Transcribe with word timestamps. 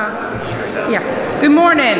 Uh, 0.00 0.88
yeah. 0.88 1.40
Good 1.40 1.50
morning. 1.50 1.96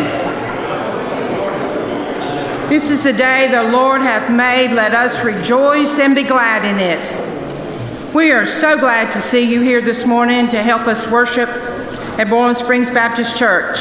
This 2.69 2.93
is 2.93 3.03
the 3.03 3.13
day 3.13 3.49
the 3.51 3.73
Lord 3.73 4.03
hath 4.03 4.31
made. 4.31 4.73
Let 4.73 4.95
us 4.95 5.25
rejoice 5.25 5.99
and 5.99 6.15
be 6.15 6.23
glad 6.23 6.65
in 6.65 6.79
it. 6.79 8.15
We 8.15 8.31
are 8.31 8.47
so 8.47 8.79
glad 8.79 9.11
to 9.15 9.21
see 9.21 9.53
you 9.53 9.63
here 9.63 9.81
this 9.81 10.07
morning 10.07 10.49
to 10.51 10.63
help 10.63 10.87
us 10.87 11.11
worship 11.11 11.49
at 11.49 12.31
Boiling 12.31 12.55
Springs 12.55 12.89
Baptist 12.89 13.37
Church. 13.37 13.81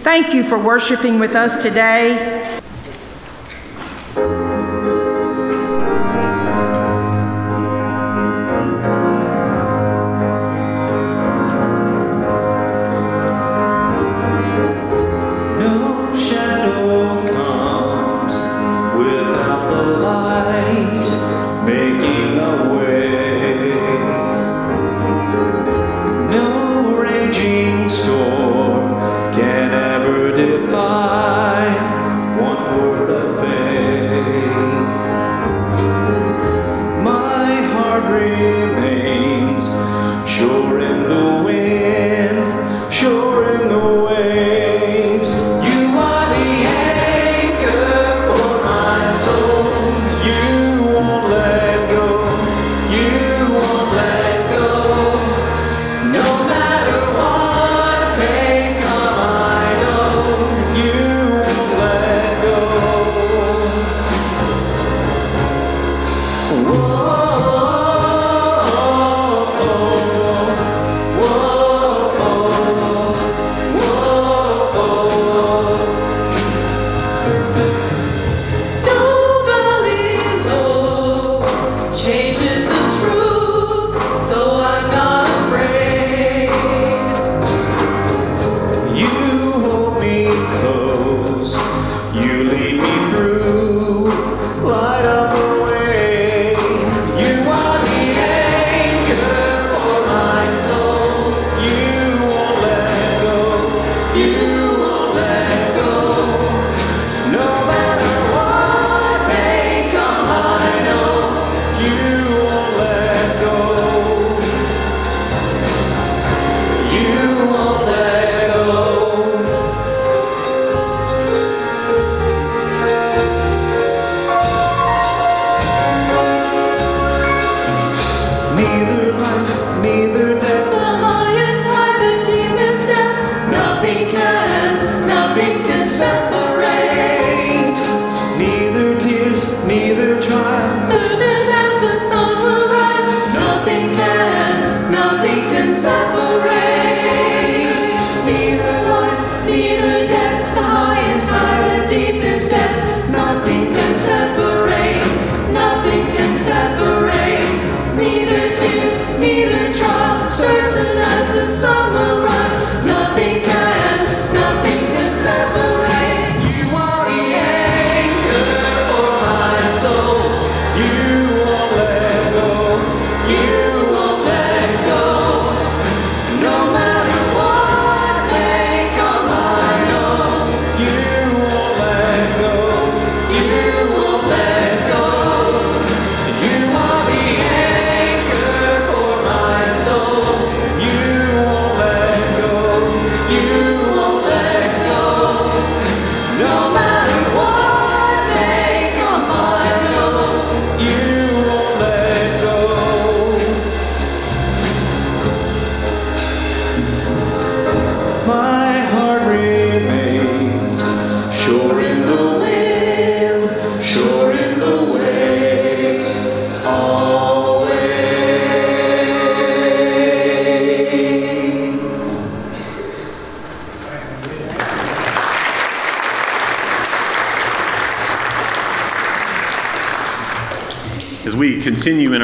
Thank 0.00 0.32
you 0.32 0.42
for 0.42 0.58
worshiping 0.58 1.18
with 1.18 1.34
us 1.34 1.62
today. 1.62 2.62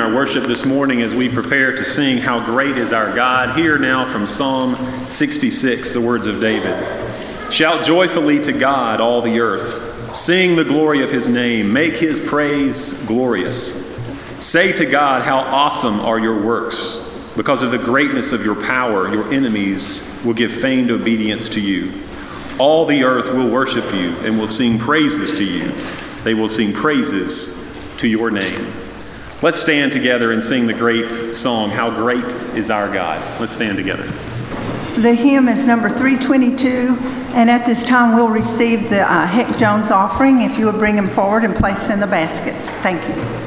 Our 0.02 0.12
worship 0.12 0.42
this 0.44 0.66
morning 0.66 1.00
as 1.02 1.14
we 1.14 1.28
prepare 1.28 1.70
to 1.70 1.84
sing 1.84 2.18
How 2.18 2.44
Great 2.44 2.76
is 2.76 2.92
Our 2.92 3.14
God. 3.14 3.56
Hear 3.56 3.78
now 3.78 4.04
from 4.04 4.26
Psalm 4.26 4.74
66 5.06 5.92
the 5.92 6.00
words 6.00 6.26
of 6.26 6.40
David 6.40 7.52
Shout 7.52 7.84
joyfully 7.84 8.42
to 8.42 8.52
God, 8.52 9.00
all 9.00 9.22
the 9.22 9.38
earth. 9.38 10.12
Sing 10.12 10.56
the 10.56 10.64
glory 10.64 11.04
of 11.04 11.12
his 11.12 11.28
name. 11.28 11.72
Make 11.72 11.94
his 11.94 12.18
praise 12.18 13.06
glorious. 13.06 13.96
Say 14.44 14.72
to 14.72 14.86
God, 14.86 15.22
How 15.22 15.38
awesome 15.38 16.00
are 16.00 16.18
your 16.18 16.42
works. 16.42 17.32
Because 17.36 17.62
of 17.62 17.70
the 17.70 17.78
greatness 17.78 18.32
of 18.32 18.44
your 18.44 18.60
power, 18.60 19.08
your 19.08 19.32
enemies 19.32 20.20
will 20.24 20.34
give 20.34 20.52
feigned 20.52 20.90
obedience 20.90 21.48
to 21.50 21.60
you. 21.60 21.92
All 22.58 22.86
the 22.86 23.04
earth 23.04 23.32
will 23.32 23.48
worship 23.48 23.84
you 23.94 24.16
and 24.26 24.36
will 24.36 24.48
sing 24.48 24.80
praises 24.80 25.38
to 25.38 25.44
you. 25.44 25.70
They 26.24 26.34
will 26.34 26.48
sing 26.48 26.72
praises 26.72 27.72
to 27.98 28.08
your 28.08 28.32
name. 28.32 28.81
Let's 29.42 29.60
stand 29.60 29.92
together 29.92 30.30
and 30.30 30.42
sing 30.42 30.68
the 30.68 30.72
great 30.72 31.34
song, 31.34 31.70
How 31.70 31.90
Great 31.90 32.32
is 32.54 32.70
Our 32.70 32.88
God. 32.92 33.20
Let's 33.40 33.50
stand 33.50 33.76
together. 33.76 34.04
The 35.00 35.14
hymn 35.14 35.48
is 35.48 35.66
number 35.66 35.88
322, 35.88 36.96
and 37.34 37.50
at 37.50 37.66
this 37.66 37.84
time 37.84 38.14
we'll 38.14 38.28
receive 38.28 38.88
the 38.88 39.00
uh, 39.00 39.26
Heck 39.26 39.56
Jones 39.56 39.90
offering. 39.90 40.42
If 40.42 40.58
you 40.58 40.66
would 40.66 40.78
bring 40.78 40.94
them 40.94 41.08
forward 41.08 41.42
and 41.42 41.56
place 41.56 41.90
in 41.90 41.98
the 41.98 42.06
baskets. 42.06 42.70
Thank 42.82 43.02
you. 43.08 43.41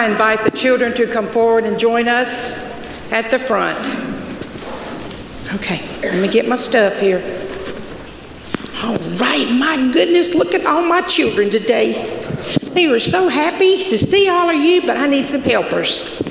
I 0.00 0.08
invite 0.08 0.44
the 0.44 0.50
children 0.50 0.94
to 0.94 1.06
come 1.06 1.26
forward 1.26 1.64
and 1.64 1.78
join 1.78 2.08
us 2.08 2.56
at 3.12 3.30
the 3.30 3.38
front. 3.38 3.78
Okay, 5.56 5.86
let 6.00 6.22
me 6.22 6.26
get 6.26 6.48
my 6.48 6.56
stuff 6.56 6.98
here. 6.98 7.18
All 8.82 8.96
right, 9.18 9.46
my 9.58 9.76
goodness, 9.92 10.34
look 10.34 10.54
at 10.54 10.64
all 10.64 10.80
my 10.88 11.02
children 11.02 11.50
today. 11.50 12.18
They 12.72 12.88
were 12.88 12.98
so 12.98 13.28
happy 13.28 13.76
to 13.76 13.98
see 13.98 14.26
all 14.30 14.48
of 14.48 14.56
you, 14.56 14.80
but 14.80 14.96
I 14.96 15.06
need 15.06 15.26
some 15.26 15.42
helpers. 15.42 16.22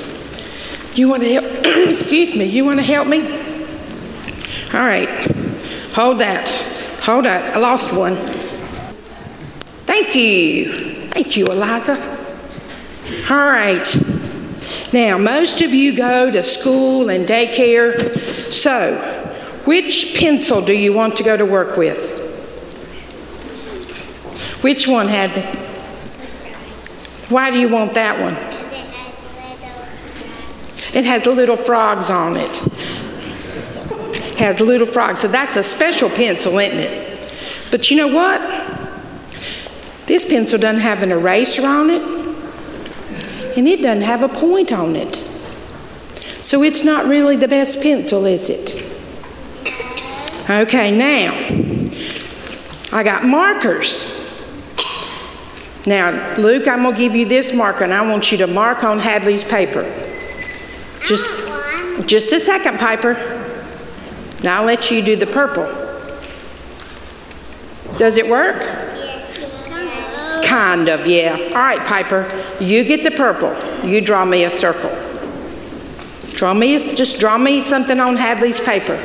You 0.95 1.07
want 1.07 1.21
to 1.21 1.31
help? 1.31 1.45
Excuse 1.89 2.35
me, 2.35 2.45
you 2.45 2.65
want 2.65 2.79
to 2.79 2.83
help 2.83 3.07
me? 3.07 3.21
All 4.73 4.83
right, 4.83 5.07
hold 5.93 6.17
that. 6.21 6.49
Hold 7.03 7.25
that. 7.25 7.55
I 7.55 7.59
lost 7.59 7.95
one. 7.95 8.15
Thank 9.85 10.15
you. 10.15 11.09
Thank 11.11 11.37
you, 11.37 11.51
Eliza. 11.51 12.18
All 13.29 13.37
right. 13.37 13.87
Now, 14.91 15.19
most 15.19 15.61
of 15.61 15.71
you 15.71 15.95
go 15.95 16.31
to 16.31 16.41
school 16.41 17.11
and 17.11 17.27
daycare. 17.27 18.51
So, 18.51 18.95
which 19.65 20.15
pencil 20.19 20.61
do 20.61 20.73
you 20.75 20.93
want 20.93 21.15
to 21.17 21.23
go 21.23 21.37
to 21.37 21.45
work 21.45 21.77
with? 21.77 22.17
Which 24.63 24.87
one 24.87 25.07
had 25.07 25.29
Why 27.29 27.51
do 27.51 27.59
you 27.59 27.69
want 27.69 27.93
that 27.93 28.19
one? 28.19 28.33
It 30.95 31.05
has 31.05 31.27
little 31.27 31.55
frogs 31.55 32.09
on 32.09 32.35
it. 32.35 32.57
Has 34.39 34.59
little 34.59 34.87
frogs. 34.87 35.19
So 35.19 35.27
that's 35.27 35.55
a 35.55 35.61
special 35.61 36.09
pencil, 36.09 36.57
isn't 36.57 36.79
it? 36.79 37.31
But 37.69 37.91
you 37.91 37.97
know 37.97 38.07
what? 38.07 38.41
This 40.07 40.27
pencil 40.27 40.59
doesn't 40.59 40.81
have 40.81 41.03
an 41.03 41.11
eraser 41.11 41.67
on 41.67 41.91
it, 41.91 42.18
and 43.57 43.67
it 43.67 43.81
doesn't 43.81 44.03
have 44.03 44.23
a 44.23 44.29
point 44.29 44.71
on 44.71 44.95
it. 44.95 45.15
So 46.41 46.63
it's 46.63 46.85
not 46.85 47.05
really 47.05 47.35
the 47.35 47.47
best 47.47 47.83
pencil, 47.83 48.25
is 48.25 48.49
it? 48.49 48.85
Okay, 50.49 50.97
now, 50.97 51.33
I 52.91 53.03
got 53.03 53.25
markers. 53.25 54.17
Now, 55.85 56.37
Luke, 56.37 56.67
I'm 56.67 56.83
going 56.83 56.95
to 56.95 56.99
give 56.99 57.15
you 57.15 57.25
this 57.25 57.53
marker, 57.53 57.83
and 57.83 57.93
I 57.93 58.01
want 58.07 58.31
you 58.31 58.37
to 58.39 58.47
mark 58.47 58.83
on 58.83 58.99
Hadley's 58.99 59.49
paper. 59.49 59.83
Just, 61.07 61.27
just 62.07 62.31
a 62.33 62.39
second, 62.39 62.79
Piper. 62.79 63.13
Now 64.43 64.61
I'll 64.61 64.65
let 64.65 64.89
you 64.89 65.01
do 65.01 65.15
the 65.15 65.27
purple. 65.27 65.65
Does 67.97 68.17
it 68.17 68.29
work? 68.29 68.61
Kind 70.45 70.87
of, 70.87 71.05
yeah. 71.05 71.37
All 71.49 71.55
right, 71.55 71.79
Piper. 71.85 72.23
You 72.59 72.83
get 72.83 73.03
the 73.03 73.11
purple. 73.11 73.55
You 73.87 74.01
draw 74.01 74.25
me 74.25 74.43
a 74.43 74.49
circle. 74.49 74.91
Draw 76.35 76.53
me, 76.53 76.95
just 76.95 77.19
draw 77.19 77.37
me 77.37 77.61
something 77.61 77.99
on 77.99 78.15
Hadley's 78.15 78.59
paper. 78.59 78.95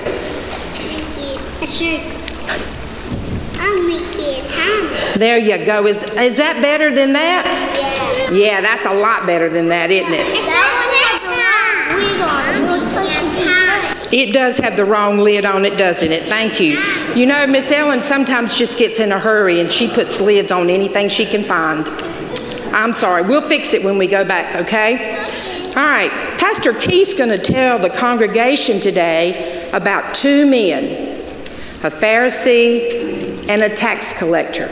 A 1.61 1.67
circle. 1.67 2.15
There 5.17 5.39
you 5.39 5.65
go. 5.65 5.87
Is, 5.87 6.03
is 6.03 6.39
that 6.39 6.59
better 6.61 6.91
than 6.91 7.13
that? 7.13 7.45
Yeah. 8.31 8.37
Yeah, 8.37 8.61
that's 8.61 8.85
a 8.87 8.95
lot 8.95 9.27
better 9.27 9.49
than 9.49 9.69
that, 9.69 9.91
isn't 9.91 10.13
it? 10.13 10.27
It 14.13 14.33
does 14.33 14.59
have 14.59 14.77
the 14.77 14.85
wrong 14.85 15.19
lid 15.19 15.45
on 15.45 15.65
it, 15.65 15.77
doesn't 15.77 16.11
it? 16.11 16.25
Thank 16.25 16.61
you. 16.61 16.81
You 17.15 17.27
know, 17.27 17.47
Miss 17.47 17.71
Ellen 17.71 18.03
sometimes 18.03 18.57
just 18.57 18.79
gets 18.79 18.99
in 18.99 19.13
a 19.13 19.19
hurry 19.19 19.61
and 19.61 19.73
she 19.73 19.89
puts 19.89 20.21
lids 20.21 20.51
on 20.51 20.71
anything 20.71 21.09
she 21.09 21.27
can 21.27 21.45
find. 21.45 21.87
I'm 22.75 22.93
sorry. 22.93 23.23
We'll 23.23 23.49
fix 23.49 23.73
it 23.73 23.85
when 23.85 23.99
we 23.99 24.09
go 24.09 24.25
back, 24.25 24.57
okay? 24.57 25.17
All 25.69 25.85
right. 25.85 26.11
Pastor 26.39 26.73
Keith's 26.73 27.15
going 27.15 27.31
to 27.31 27.39
tell 27.39 27.79
the 27.79 27.91
congregation 27.91 28.81
today 28.81 29.71
about 29.73 30.15
two 30.15 30.45
men 30.45 31.13
a 31.85 31.91
Pharisee 31.91 33.47
and 33.49 33.63
a 33.63 33.69
tax 33.69 34.19
collector. 34.19 34.67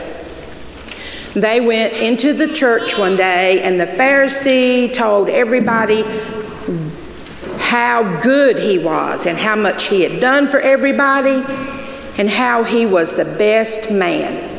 They 1.34 1.60
went 1.60 1.92
into 1.92 2.32
the 2.32 2.48
church 2.52 2.98
one 2.98 3.16
day, 3.16 3.62
and 3.62 3.78
the 3.78 3.86
Pharisee 3.86 4.92
told 4.92 5.28
everybody 5.28 6.02
how 7.58 8.20
good 8.20 8.58
he 8.58 8.78
was 8.78 9.26
and 9.26 9.38
how 9.38 9.56
much 9.56 9.88
he 9.88 10.02
had 10.02 10.20
done 10.20 10.48
for 10.48 10.60
everybody 10.60 11.42
and 12.18 12.28
how 12.28 12.64
he 12.64 12.86
was 12.86 13.16
the 13.16 13.24
best 13.36 13.92
man. 13.92 14.51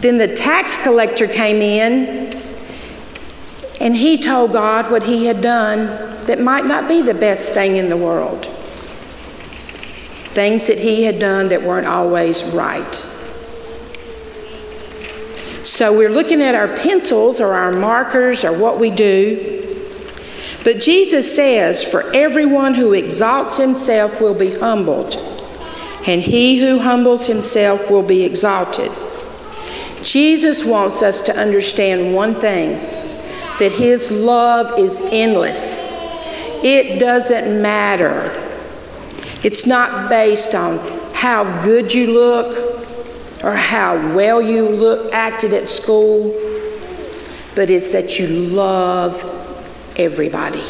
Then 0.00 0.16
the 0.16 0.34
tax 0.34 0.82
collector 0.82 1.26
came 1.26 1.60
in 1.60 2.34
and 3.80 3.94
he 3.94 4.16
told 4.16 4.52
God 4.52 4.90
what 4.90 5.04
he 5.04 5.26
had 5.26 5.42
done 5.42 5.86
that 6.22 6.40
might 6.40 6.64
not 6.64 6.88
be 6.88 7.02
the 7.02 7.14
best 7.14 7.52
thing 7.52 7.76
in 7.76 7.90
the 7.90 7.96
world. 7.96 8.46
Things 10.32 10.66
that 10.68 10.78
he 10.78 11.02
had 11.02 11.18
done 11.18 11.48
that 11.48 11.62
weren't 11.62 11.86
always 11.86 12.50
right. 12.54 12.94
So 15.64 15.96
we're 15.96 16.10
looking 16.10 16.40
at 16.40 16.54
our 16.54 16.68
pencils 16.68 17.38
or 17.38 17.52
our 17.52 17.72
markers 17.72 18.44
or 18.44 18.56
what 18.56 18.80
we 18.80 18.90
do. 18.90 19.58
But 20.64 20.80
Jesus 20.80 21.34
says, 21.34 21.84
For 21.90 22.10
everyone 22.14 22.72
who 22.72 22.94
exalts 22.94 23.58
himself 23.58 24.20
will 24.20 24.38
be 24.38 24.58
humbled, 24.58 25.16
and 26.06 26.22
he 26.22 26.58
who 26.58 26.78
humbles 26.78 27.26
himself 27.26 27.90
will 27.90 28.02
be 28.02 28.24
exalted. 28.24 28.90
Jesus 30.02 30.64
wants 30.64 31.02
us 31.02 31.26
to 31.26 31.36
understand 31.36 32.14
one 32.14 32.34
thing 32.34 32.72
that 33.58 33.72
his 33.72 34.10
love 34.10 34.78
is 34.78 35.06
endless. 35.12 35.90
It 36.64 36.98
doesn't 36.98 37.60
matter. 37.60 38.32
It's 39.42 39.66
not 39.66 40.08
based 40.08 40.54
on 40.54 40.78
how 41.12 41.62
good 41.62 41.92
you 41.92 42.12
look 42.12 43.44
or 43.44 43.54
how 43.54 43.96
well 44.14 44.40
you 44.40 44.68
look 44.68 45.12
acted 45.12 45.52
at 45.52 45.68
school, 45.68 46.30
but 47.54 47.70
it's 47.70 47.92
that 47.92 48.18
you 48.18 48.26
love 48.26 49.22
everybody. 49.96 50.62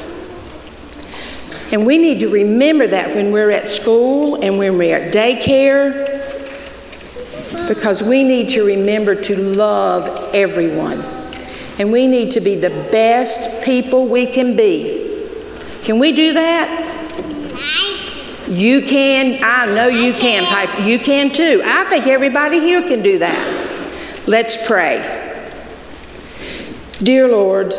And 1.73 1.87
we 1.87 1.99
need 1.99 2.19
to 2.21 2.29
remember 2.29 2.89
that 2.89 3.15
when 3.15 3.31
we're 3.31 3.51
at 3.51 3.69
school 3.69 4.43
and 4.43 4.59
when 4.59 4.77
we're 4.77 4.97
at 4.97 5.13
daycare, 5.15 6.10
because 7.69 8.03
we 8.03 8.23
need 8.23 8.49
to 8.51 8.65
remember 8.65 9.15
to 9.15 9.37
love 9.37 10.35
everyone. 10.35 11.01
And 11.79 11.91
we 11.91 12.07
need 12.07 12.33
to 12.33 12.41
be 12.41 12.57
the 12.57 12.71
best 12.93 13.65
people 13.65 14.07
we 14.07 14.27
can 14.27 14.55
be. 14.57 15.29
Can 15.83 15.99
we 15.99 16.13
do 16.13 16.35
that? 16.35 16.87
You 18.49 18.83
can. 18.83 19.39
I 19.43 19.67
know 19.73 19.87
you 19.87 20.13
can, 20.13 20.45
Piper. 20.45 20.83
You 20.83 20.99
can 20.99 21.33
too. 21.33 21.63
I 21.65 21.85
think 21.85 22.07
everybody 22.07 22.61
here 22.61 22.83
can 22.83 23.03
do 23.03 23.19
that. 23.21 24.27
Let's 24.27 24.67
pray. 24.67 25.17
Dear 27.03 27.29
Lord, 27.29 27.73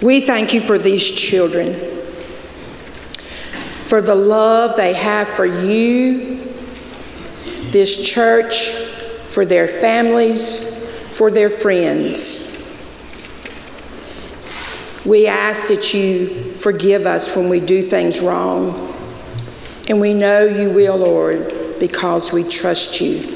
we 0.00 0.20
thank 0.20 0.54
you 0.54 0.60
for 0.60 0.78
these 0.78 1.10
children, 1.10 1.74
for 3.84 4.00
the 4.00 4.14
love 4.14 4.76
they 4.76 4.92
have 4.92 5.26
for 5.26 5.44
you, 5.44 6.37
this 7.70 8.08
church, 8.08 8.70
for 9.28 9.44
their 9.44 9.68
families, 9.68 10.84
for 11.16 11.30
their 11.30 11.50
friends. 11.50 12.46
We 15.04 15.26
ask 15.26 15.68
that 15.68 15.94
you 15.94 16.52
forgive 16.54 17.06
us 17.06 17.36
when 17.36 17.48
we 17.48 17.60
do 17.60 17.82
things 17.82 18.20
wrong. 18.20 18.94
And 19.88 20.00
we 20.00 20.12
know 20.12 20.44
you 20.44 20.70
will, 20.70 20.98
Lord, 20.98 21.54
because 21.80 22.32
we 22.32 22.44
trust 22.44 23.00
you. 23.00 23.34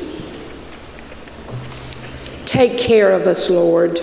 Take 2.45 2.77
care 2.77 3.13
of 3.13 3.23
us, 3.23 3.49
Lord. 3.49 3.99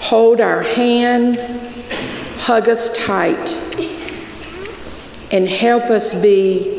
Hold 0.00 0.40
our 0.40 0.62
hand, 0.62 1.38
hug 2.38 2.68
us 2.68 2.96
tight, 3.04 3.52
and 5.32 5.48
help 5.48 5.84
us 5.84 6.20
be 6.22 6.77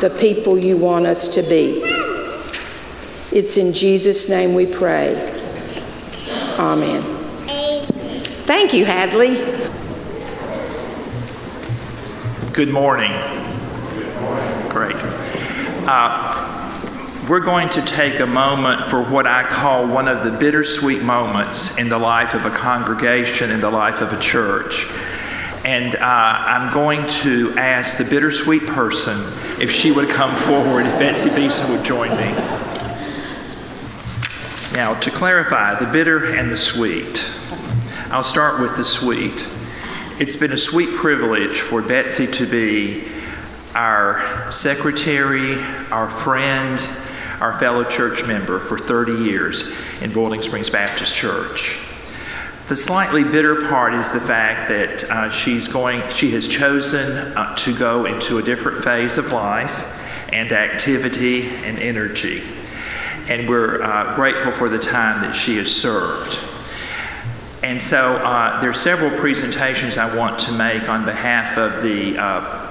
the 0.00 0.10
people 0.10 0.58
you 0.58 0.76
want 0.76 1.06
us 1.06 1.28
to 1.34 1.42
be. 1.42 1.82
It's 3.32 3.56
in 3.56 3.72
Jesus' 3.72 4.30
name 4.30 4.54
we 4.54 4.66
pray. 4.66 5.32
Amen. 6.58 7.02
Thank 8.46 8.72
you, 8.72 8.84
Hadley. 8.84 9.34
Good 12.52 12.70
morning. 12.70 13.10
Great. 14.70 14.96
Uh, 15.88 16.46
we're 17.28 17.40
going 17.40 17.68
to 17.70 17.82
take 17.82 18.20
a 18.20 18.26
moment 18.26 18.86
for 18.86 19.02
what 19.02 19.26
I 19.26 19.42
call 19.42 19.86
one 19.86 20.06
of 20.06 20.24
the 20.24 20.30
bittersweet 20.38 21.02
moments 21.02 21.76
in 21.76 21.88
the 21.88 21.98
life 21.98 22.34
of 22.34 22.46
a 22.46 22.50
congregation, 22.50 23.50
in 23.50 23.60
the 23.60 23.70
life 23.70 24.00
of 24.00 24.12
a 24.12 24.18
church. 24.20 24.86
And 25.66 25.96
uh, 25.96 25.98
I'm 26.00 26.72
going 26.72 27.04
to 27.08 27.52
ask 27.58 27.98
the 27.98 28.04
bittersweet 28.04 28.64
person 28.68 29.18
if 29.60 29.68
she 29.68 29.90
would 29.90 30.08
come 30.08 30.32
forward, 30.36 30.86
if 30.86 30.96
Betsy 30.96 31.28
Beeson 31.34 31.72
would 31.72 31.84
join 31.84 32.10
me. 32.10 32.32
Now, 34.72 34.96
to 35.00 35.10
clarify, 35.10 35.74
the 35.74 35.90
bitter 35.90 36.36
and 36.36 36.52
the 36.52 36.56
sweet. 36.56 37.28
I'll 38.12 38.22
start 38.22 38.60
with 38.60 38.76
the 38.76 38.84
sweet. 38.84 39.44
It's 40.20 40.36
been 40.36 40.52
a 40.52 40.56
sweet 40.56 40.90
privilege 40.90 41.62
for 41.62 41.82
Betsy 41.82 42.28
to 42.28 42.46
be 42.46 43.08
our 43.74 44.52
secretary, 44.52 45.54
our 45.90 46.08
friend, 46.08 46.80
our 47.40 47.58
fellow 47.58 47.82
church 47.82 48.24
member 48.24 48.60
for 48.60 48.78
30 48.78 49.14
years 49.14 49.76
in 50.00 50.12
Boiling 50.12 50.42
Springs 50.42 50.70
Baptist 50.70 51.12
Church. 51.12 51.80
The 52.68 52.74
slightly 52.74 53.22
bitter 53.22 53.68
part 53.68 53.94
is 53.94 54.10
the 54.10 54.18
fact 54.18 54.68
that 54.70 55.04
uh, 55.08 55.30
she's 55.30 55.68
going, 55.68 56.02
she 56.08 56.32
has 56.32 56.48
chosen 56.48 57.12
uh, 57.36 57.54
to 57.58 57.72
go 57.72 58.06
into 58.06 58.38
a 58.38 58.42
different 58.42 58.82
phase 58.82 59.18
of 59.18 59.30
life 59.30 60.32
and 60.32 60.50
activity 60.50 61.46
and 61.64 61.78
energy. 61.78 62.42
And 63.28 63.48
we're 63.48 63.80
uh, 63.80 64.16
grateful 64.16 64.50
for 64.50 64.68
the 64.68 64.80
time 64.80 65.22
that 65.22 65.32
she 65.32 65.58
has 65.58 65.70
served. 65.72 66.40
And 67.62 67.80
so 67.80 68.16
uh, 68.16 68.60
there 68.60 68.70
are 68.70 68.74
several 68.74 69.16
presentations 69.16 69.96
I 69.96 70.16
want 70.16 70.40
to 70.40 70.52
make 70.52 70.88
on 70.88 71.04
behalf 71.04 71.58
of 71.58 71.84
the 71.84 72.18
uh, 72.18 72.65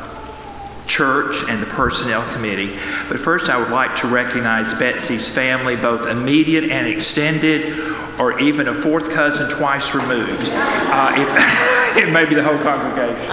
church 0.87 1.43
and 1.49 1.61
the 1.61 1.67
personnel 1.67 2.27
committee. 2.33 2.77
But 3.09 3.19
first, 3.19 3.49
I 3.49 3.57
would 3.57 3.69
like 3.69 3.95
to 3.97 4.07
recognize 4.07 4.77
Betsy's 4.77 5.33
family, 5.33 5.75
both 5.75 6.07
immediate 6.07 6.65
and 6.65 6.87
extended, 6.87 7.77
or 8.19 8.39
even 8.39 8.67
a 8.67 8.73
fourth 8.73 9.11
cousin 9.11 9.49
twice 9.49 9.93
removed. 9.93 10.49
Uh, 10.51 11.13
if 11.17 11.97
it 11.97 12.11
may 12.11 12.25
be 12.25 12.35
the 12.35 12.43
whole 12.43 12.57
congregation. 12.57 13.31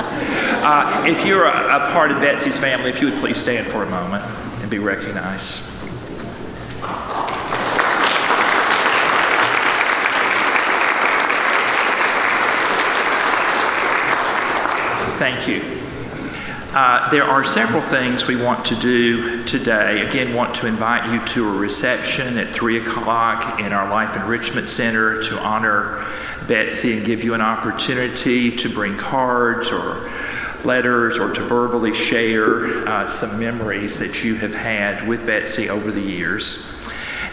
Uh, 0.65 1.05
if 1.07 1.27
you're 1.27 1.45
a, 1.45 1.89
a 1.89 1.93
part 1.93 2.11
of 2.11 2.21
Betsy's 2.21 2.59
family, 2.59 2.91
if 2.91 3.01
you 3.01 3.11
would 3.11 3.19
please 3.19 3.37
stand 3.37 3.67
for 3.67 3.83
a 3.83 3.91
moment 3.91 4.25
and 4.61 4.71
be 4.71 4.79
recognized. 4.79 5.69
Thank 15.19 15.47
you. 15.47 15.82
Uh, 16.75 17.11
there 17.11 17.25
are 17.25 17.45
several 17.45 17.83
things 17.83 18.27
we 18.27 18.35
want 18.35 18.65
to 18.65 18.75
do 18.77 19.45
today. 19.45 20.09
Again, 20.09 20.35
want 20.35 20.55
to 20.55 20.67
invite 20.67 21.13
you 21.13 21.23
to 21.27 21.47
a 21.47 21.59
reception 21.59 22.39
at 22.39 22.55
3 22.55 22.79
o'clock 22.79 23.61
in 23.61 23.75
our 23.75 23.91
Life 23.91 24.17
Enrichment 24.17 24.71
Center 24.71 25.21
to 25.21 25.39
honor 25.41 26.03
Betsy 26.49 26.97
and 26.97 27.05
give 27.05 27.23
you 27.23 27.35
an 27.35 27.43
opportunity 27.43 28.57
to 28.57 28.71
bring 28.71 28.97
cards 28.97 29.71
or 29.71 30.11
letters 30.65 31.19
or 31.19 31.31
to 31.35 31.43
verbally 31.43 31.93
share 31.93 32.89
uh, 32.89 33.07
some 33.07 33.39
memories 33.39 33.99
that 33.99 34.25
you 34.25 34.37
have 34.37 34.55
had 34.55 35.07
with 35.07 35.27
Betsy 35.27 35.69
over 35.69 35.91
the 35.91 36.01
years. 36.01 36.81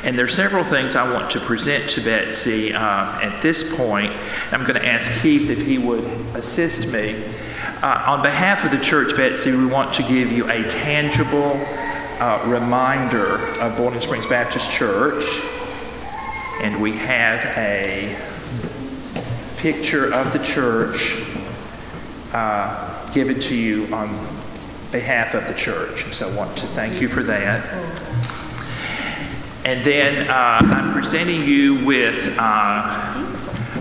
And 0.04 0.20
there 0.20 0.26
are 0.26 0.28
several 0.28 0.66
things 0.66 0.98
I 0.98 1.10
want 1.14 1.32
to 1.32 1.40
present 1.40 1.90
to 1.92 2.02
Betsy 2.02 2.74
uh, 2.74 3.22
at 3.22 3.42
this 3.42 3.74
point. 3.78 4.12
I'm 4.52 4.66
going 4.66 4.82
to 4.82 4.86
ask 4.86 5.22
Keith 5.22 5.50
if 5.50 5.66
he 5.66 5.78
would 5.78 6.04
assist 6.36 6.90
me. 6.90 7.24
Uh, 7.82 8.04
on 8.08 8.22
behalf 8.22 8.66
of 8.66 8.72
the 8.72 8.78
church, 8.78 9.16
Betsy, 9.16 9.56
we 9.56 9.66
want 9.66 9.94
to 9.94 10.04
give 10.04 10.34
you 10.34 10.44
a 10.50 10.68
tangible 10.68 11.54
uh, 12.20 12.44
reminder 12.46 13.38
of 13.62 13.78
Boiling 13.78 14.02
Springs 14.02 14.26
Baptist 14.26 14.70
Church. 14.70 15.24
And 16.62 16.82
we 16.82 16.92
have 16.92 17.40
a 17.58 18.18
picture 19.56 20.14
of 20.14 20.34
the 20.34 20.40
church 20.40 21.24
uh, 22.34 23.14
given 23.14 23.40
to 23.40 23.56
you 23.56 23.86
on 23.96 24.10
behalf 24.92 25.34
of 25.34 25.48
the 25.48 25.54
church. 25.54 26.04
So 26.14 26.30
I 26.30 26.36
want 26.36 26.58
to 26.58 26.66
thank 26.66 27.00
you 27.00 27.08
for 27.08 27.24
that. 27.24 27.66
And 29.64 29.86
then 29.86 30.30
uh, 30.30 30.60
I'm 30.64 30.92
presenting 30.92 31.46
you 31.46 31.86
with 31.86 32.36
uh, 32.38 33.19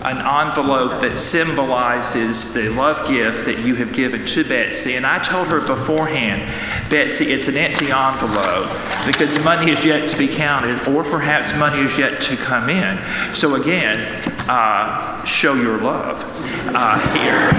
an 0.04 0.18
envelope 0.18 1.00
that 1.00 1.18
symbolizes 1.18 2.54
the 2.54 2.68
love 2.70 3.06
gift 3.08 3.44
that 3.46 3.58
you 3.64 3.74
have 3.74 3.92
given 3.92 4.24
to 4.26 4.44
Betsy. 4.44 4.94
And 4.94 5.04
I 5.04 5.18
told 5.18 5.48
her 5.48 5.60
beforehand, 5.60 6.42
Betsy, 6.88 7.32
it's 7.32 7.48
an 7.48 7.56
empty 7.56 7.90
envelope 7.90 8.70
because 9.06 9.42
money 9.44 9.70
is 9.70 9.84
yet 9.84 10.08
to 10.08 10.16
be 10.16 10.28
counted, 10.28 10.86
or 10.88 11.02
perhaps 11.02 11.56
money 11.58 11.80
is 11.80 11.98
yet 11.98 12.20
to 12.22 12.36
come 12.36 12.70
in. 12.70 12.98
So 13.34 13.56
again, 13.56 13.98
uh, 14.48 15.24
show 15.24 15.54
your 15.54 15.78
love 15.78 16.22
uh, 16.74 16.98
here. 17.18 17.50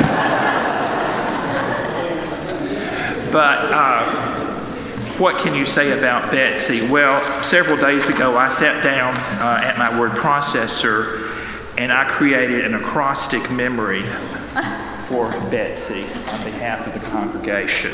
But 3.31 3.71
uh, 3.71 4.29
what 5.19 5.37
can 5.37 5.53
you 5.53 5.65
say 5.65 5.97
about 5.97 6.31
Betsy? 6.31 6.89
Well, 6.89 7.21
several 7.43 7.77
days 7.77 8.09
ago, 8.09 8.37
I 8.37 8.49
sat 8.49 8.83
down 8.83 9.13
uh, 9.39 9.61
at 9.63 9.77
my 9.77 9.99
word 9.99 10.11
processor 10.11 11.28
and 11.79 11.93
I 11.93 12.03
created 12.03 12.65
an 12.65 12.75
acrostic 12.75 13.49
memory 13.49 14.03
for 15.05 15.31
Betsy 15.49 16.03
on 16.03 16.43
behalf 16.43 16.85
of 16.85 16.93
the 16.93 17.09
congregation. 17.09 17.93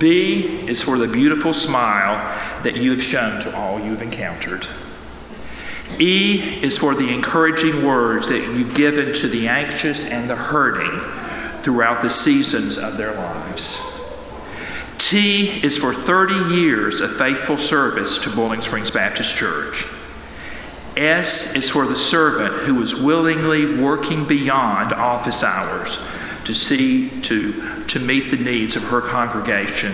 B 0.00 0.68
is 0.68 0.82
for 0.82 0.98
the 0.98 1.06
beautiful 1.06 1.52
smile 1.52 2.16
that 2.64 2.76
you 2.76 2.90
have 2.90 3.00
shown 3.00 3.40
to 3.42 3.56
all 3.56 3.78
you've 3.78 4.02
encountered. 4.02 4.66
E 6.00 6.58
is 6.60 6.76
for 6.76 6.96
the 6.96 7.14
encouraging 7.14 7.86
words 7.86 8.28
that 8.30 8.40
you've 8.40 8.74
given 8.74 9.14
to 9.14 9.28
the 9.28 9.46
anxious 9.46 10.04
and 10.04 10.28
the 10.28 10.34
hurting 10.34 10.90
throughout 11.62 12.02
the 12.02 12.10
seasons 12.10 12.76
of 12.76 12.96
their 12.96 13.14
lives. 13.14 13.80
T 14.98 15.62
is 15.64 15.78
for 15.78 15.94
30 15.94 16.52
years 16.52 17.00
of 17.00 17.16
faithful 17.16 17.58
service 17.58 18.18
to 18.18 18.30
Boiling 18.34 18.60
Springs 18.60 18.90
Baptist 18.90 19.36
Church. 19.36 19.86
S 20.96 21.56
is 21.56 21.70
for 21.70 21.86
the 21.86 21.96
servant 21.96 22.54
who 22.66 22.80
is 22.82 23.00
willingly 23.00 23.80
working 23.80 24.26
beyond 24.26 24.92
office 24.92 25.42
hours 25.42 25.98
to 26.44 26.54
see 26.54 27.08
to, 27.22 27.84
to 27.86 27.98
meet 28.00 28.30
the 28.30 28.36
needs 28.36 28.76
of 28.76 28.82
her 28.84 29.00
congregation. 29.00 29.92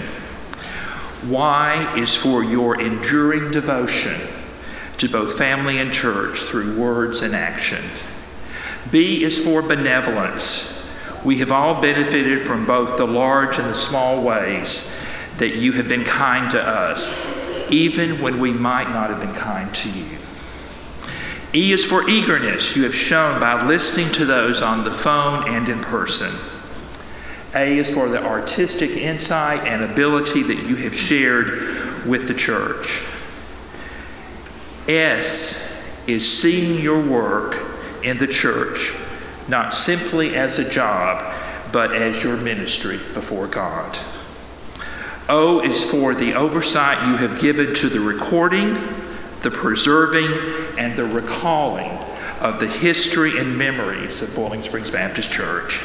Y 1.28 1.94
is 1.96 2.14
for 2.14 2.42
your 2.42 2.80
enduring 2.80 3.50
devotion 3.50 4.20
to 4.98 5.08
both 5.08 5.38
family 5.38 5.78
and 5.78 5.92
church 5.92 6.40
through 6.40 6.78
words 6.78 7.22
and 7.22 7.34
action. 7.34 7.82
B 8.90 9.24
is 9.24 9.42
for 9.42 9.62
benevolence. 9.62 10.90
We 11.24 11.38
have 11.38 11.52
all 11.52 11.80
benefited 11.80 12.46
from 12.46 12.66
both 12.66 12.98
the 12.98 13.06
large 13.06 13.58
and 13.58 13.68
the 13.68 13.74
small 13.74 14.22
ways 14.22 14.98
that 15.38 15.56
you 15.56 15.72
have 15.72 15.88
been 15.88 16.04
kind 16.04 16.50
to 16.50 16.62
us, 16.62 17.18
even 17.70 18.20
when 18.20 18.40
we 18.40 18.52
might 18.52 18.88
not 18.90 19.10
have 19.10 19.20
been 19.20 19.34
kind 19.34 19.74
to 19.74 19.88
you. 19.90 20.19
E 21.52 21.72
is 21.72 21.84
for 21.84 22.08
eagerness 22.08 22.76
you 22.76 22.84
have 22.84 22.94
shown 22.94 23.40
by 23.40 23.66
listening 23.66 24.12
to 24.12 24.24
those 24.24 24.62
on 24.62 24.84
the 24.84 24.90
phone 24.90 25.48
and 25.48 25.68
in 25.68 25.80
person. 25.80 26.32
A 27.54 27.78
is 27.78 27.92
for 27.92 28.08
the 28.08 28.22
artistic 28.24 28.92
insight 28.92 29.66
and 29.66 29.82
ability 29.82 30.44
that 30.44 30.68
you 30.68 30.76
have 30.76 30.94
shared 30.94 32.06
with 32.06 32.28
the 32.28 32.34
church. 32.34 33.02
S 34.88 35.66
is 36.06 36.40
seeing 36.40 36.80
your 36.80 37.02
work 37.04 37.60
in 38.04 38.18
the 38.18 38.26
church 38.28 38.94
not 39.48 39.74
simply 39.74 40.36
as 40.36 40.60
a 40.60 40.70
job, 40.70 41.34
but 41.72 41.92
as 41.92 42.22
your 42.22 42.36
ministry 42.36 42.98
before 43.14 43.48
God. 43.48 43.98
O 45.28 45.60
is 45.60 45.88
for 45.88 46.14
the 46.14 46.34
oversight 46.34 47.08
you 47.08 47.16
have 47.16 47.40
given 47.40 47.74
to 47.74 47.88
the 47.88 48.00
recording 48.00 48.76
the 49.42 49.50
preserving 49.50 50.28
and 50.78 50.96
the 50.96 51.04
recalling 51.04 51.90
of 52.40 52.60
the 52.60 52.66
history 52.66 53.38
and 53.38 53.56
memories 53.56 54.22
of 54.22 54.34
Boiling 54.34 54.62
Springs 54.62 54.90
Baptist 54.90 55.30
Church. 55.30 55.82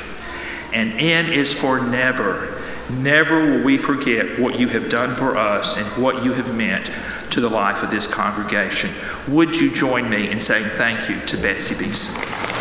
And 0.74 0.92
N 0.94 1.32
is 1.32 1.58
for 1.58 1.80
never. 1.80 2.62
Never 2.92 3.40
will 3.40 3.64
we 3.64 3.78
forget 3.78 4.40
what 4.40 4.60
you 4.60 4.68
have 4.70 4.90
done 4.90 5.16
for 5.16 5.36
us 5.38 5.78
and 5.78 5.86
what 6.02 6.24
you 6.24 6.34
have 6.34 6.56
meant 6.56 6.92
to 7.32 7.42
the 7.42 7.50
life 7.50 7.82
of 7.84 7.92
this 7.92 8.08
congregation. 8.08 8.92
Would 9.28 9.56
you 9.56 9.72
join 9.72 10.10
me 10.10 10.30
in 10.30 10.40
saying 10.40 10.66
thank 10.78 11.10
you 11.10 11.20
to 11.26 11.38
Betsy 11.38 11.84
Beeson? 11.84 12.55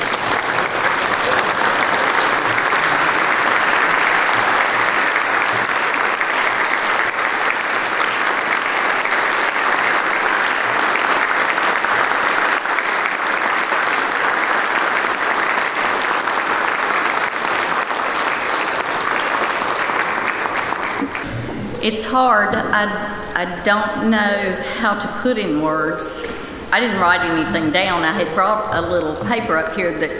It's 21.85 22.07
hard. 22.07 22.55
I, 22.55 22.87
I 23.35 23.63
don't 23.63 24.11
know 24.11 24.63
how 24.79 24.99
to 24.99 25.07
put 25.21 25.37
in 25.37 25.61
words. 25.61 26.27
I 26.73 26.81
didn't 26.81 26.99
write 26.99 27.21
anything 27.21 27.73
down. 27.73 28.05
I 28.05 28.13
had 28.13 28.35
brought 28.35 28.75
a 28.75 28.81
little 28.81 29.15
paper 29.27 29.59
up 29.59 29.77
here 29.77 29.93
that 29.99 30.11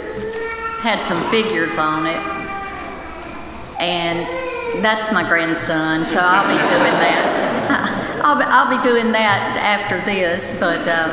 had 0.81 1.03
some 1.03 1.19
figures 1.31 1.79
on 1.79 2.05
it. 2.05 2.21
And 3.81 4.83
that's 4.83 5.11
my 5.11 5.27
grandson, 5.27 6.07
so 6.07 6.19
I'll 6.21 6.47
be 6.47 6.53
doing 6.53 6.93
that. 7.01 8.21
I'll 8.23 8.37
be, 8.37 8.43
I'll 8.43 8.77
be 8.77 8.87
doing 8.87 9.11
that 9.13 9.57
after 9.57 9.99
this, 10.05 10.59
but 10.59 10.87
um, 10.87 11.09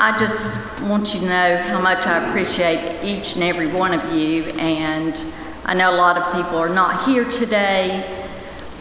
I 0.00 0.16
just 0.20 0.82
want 0.82 1.14
you 1.14 1.20
to 1.20 1.26
know 1.26 1.56
how 1.64 1.80
much 1.80 2.06
I 2.06 2.28
appreciate 2.28 3.02
each 3.02 3.34
and 3.34 3.42
every 3.42 3.66
one 3.66 3.92
of 3.92 4.12
you. 4.12 4.44
And 4.44 5.20
I 5.64 5.74
know 5.74 5.92
a 5.92 5.98
lot 5.98 6.16
of 6.16 6.32
people 6.32 6.58
are 6.58 6.72
not 6.72 7.06
here 7.06 7.24
today. 7.24 8.06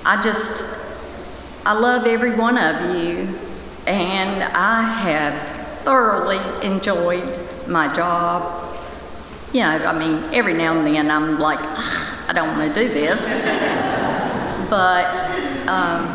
I 0.06 0.22
just, 0.22 0.79
I 1.66 1.74
love 1.74 2.08
every 2.08 2.36
one 2.36 2.58
of 2.58 2.96
you. 2.96 3.28
And 3.86 4.44
I 4.44 4.82
have 4.82 5.60
thoroughly 5.80 6.40
enjoyed 6.66 7.38
my 7.68 7.94
job. 7.94 8.78
You 9.52 9.62
know, 9.62 9.86
I 9.86 9.98
mean, 9.98 10.24
every 10.34 10.54
now 10.54 10.78
and 10.78 10.86
then 10.86 11.10
I'm 11.10 11.40
like, 11.40 11.60
I 11.60 12.32
don't 12.34 12.56
want 12.58 12.74
to 12.74 12.82
do 12.82 12.90
this. 12.90 13.34
but 14.70 15.20
um, 15.68 16.06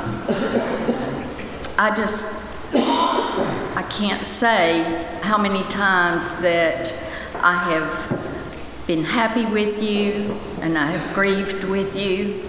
I 1.77 1.93
just, 1.97 2.41
I 2.73 3.85
can't 3.91 4.25
say 4.25 5.07
how 5.23 5.37
many 5.37 5.63
times 5.65 6.39
that 6.41 6.93
I 7.37 7.55
have 7.55 8.87
been 8.87 9.03
happy 9.03 9.47
with 9.47 9.83
you 9.83 10.37
and 10.61 10.79
I 10.79 10.87
have 10.93 11.15
grieved 11.15 11.65
with 11.65 11.97
you. 11.97 12.44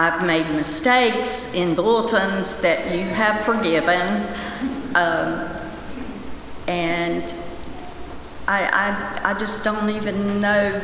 I've 0.00 0.24
made 0.24 0.48
mistakes 0.54 1.52
in 1.54 1.74
bulletins 1.74 2.62
that 2.62 2.94
you 2.94 3.02
have 3.02 3.40
forgiven. 3.40 4.24
Um, 4.94 5.50
and 6.68 7.34
I, 8.46 9.20
I, 9.24 9.32
I 9.32 9.38
just 9.38 9.64
don't 9.64 9.90
even 9.90 10.40
know 10.40 10.78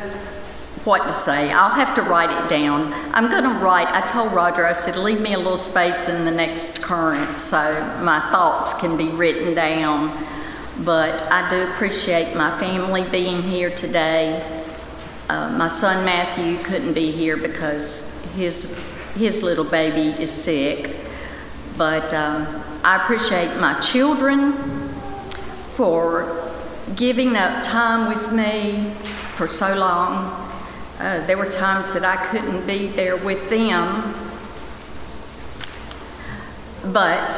what 0.83 1.03
to 1.03 1.13
say. 1.13 1.49
I'll 1.51 1.69
have 1.69 1.95
to 1.95 2.01
write 2.01 2.29
it 2.29 2.49
down. 2.49 2.93
I'm 3.13 3.29
going 3.31 3.43
to 3.43 3.63
write, 3.63 3.87
I 3.87 4.05
told 4.05 4.33
Roger, 4.33 4.65
I 4.65 4.73
said, 4.73 4.97
leave 4.97 5.21
me 5.21 5.33
a 5.33 5.37
little 5.37 5.55
space 5.55 6.09
in 6.09 6.25
the 6.25 6.31
next 6.31 6.83
current 6.83 7.39
so 7.39 7.57
my 8.03 8.19
thoughts 8.31 8.79
can 8.81 8.97
be 8.97 9.07
written 9.07 9.53
down. 9.53 10.11
But 10.83 11.23
I 11.31 11.49
do 11.49 11.71
appreciate 11.71 12.35
my 12.35 12.59
family 12.59 13.09
being 13.09 13.41
here 13.43 13.69
today. 13.69 14.43
Uh, 15.29 15.51
my 15.57 15.69
son 15.69 16.03
Matthew 16.05 16.57
couldn't 16.65 16.93
be 16.93 17.11
here 17.11 17.37
because 17.37 18.21
his, 18.35 18.94
his 19.15 19.43
little 19.43 19.63
baby 19.63 20.21
is 20.21 20.31
sick. 20.31 20.95
But 21.77 22.13
um, 22.13 22.47
I 22.83 23.01
appreciate 23.03 23.59
my 23.59 23.79
children 23.79 24.53
for 25.75 26.51
giving 26.95 27.35
up 27.35 27.63
time 27.63 28.07
with 28.07 28.31
me 28.31 28.91
for 29.35 29.47
so 29.47 29.75
long. 29.75 30.41
Uh, 30.99 31.25
there 31.27 31.37
were 31.37 31.49
times 31.49 31.93
that 31.93 32.05
I 32.05 32.15
couldn't 32.27 32.65
be 32.65 32.87
there 32.87 33.17
with 33.17 33.49
them, 33.49 34.13
but 36.93 37.33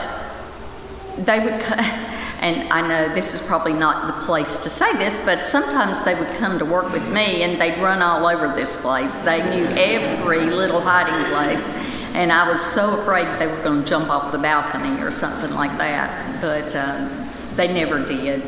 they 1.17 1.39
would 1.39 1.59
and 2.39 2.71
I 2.71 2.87
know 2.87 3.13
this 3.15 3.33
is 3.33 3.45
probably 3.45 3.73
not 3.73 4.07
the 4.07 4.25
place 4.25 4.57
to 4.59 4.69
say 4.69 4.95
this, 4.97 5.25
but 5.25 5.47
sometimes 5.47 6.05
they 6.05 6.13
would 6.13 6.27
come 6.37 6.59
to 6.59 6.65
work 6.65 6.91
with 6.91 7.07
me 7.11 7.41
and 7.43 7.59
they'd 7.59 7.81
run 7.81 8.01
all 8.01 8.27
over 8.27 8.53
this 8.55 8.79
place. 8.79 9.15
They 9.23 9.39
knew 9.49 9.65
every 9.75 10.45
little 10.45 10.79
hiding 10.79 11.31
place, 11.31 11.75
and 12.13 12.31
I 12.31 12.47
was 12.47 12.61
so 12.61 12.99
afraid 12.99 13.25
they 13.39 13.47
were 13.47 13.61
going 13.63 13.83
to 13.83 13.87
jump 13.89 14.09
off 14.09 14.31
the 14.31 14.37
balcony 14.37 15.01
or 15.01 15.11
something 15.11 15.51
like 15.51 15.75
that, 15.79 16.41
but 16.41 16.75
um, 16.75 17.29
they 17.55 17.73
never 17.73 18.05
did. 18.05 18.43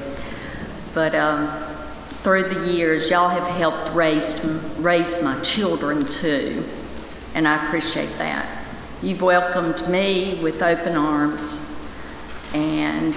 But 0.94 1.16
um, 1.16 1.48
through 2.22 2.44
the 2.44 2.72
years, 2.72 3.10
y'all 3.10 3.30
have 3.30 3.48
helped 3.48 3.94
raise, 3.94 4.46
raise 4.78 5.24
my 5.24 5.40
children 5.42 6.06
too, 6.06 6.64
and 7.34 7.48
I 7.48 7.66
appreciate 7.66 8.18
that. 8.20 8.48
You've 9.02 9.22
welcomed 9.22 9.88
me 9.90 10.40
with 10.44 10.62
open 10.62 10.96
arms, 10.96 11.66
and 12.54 13.16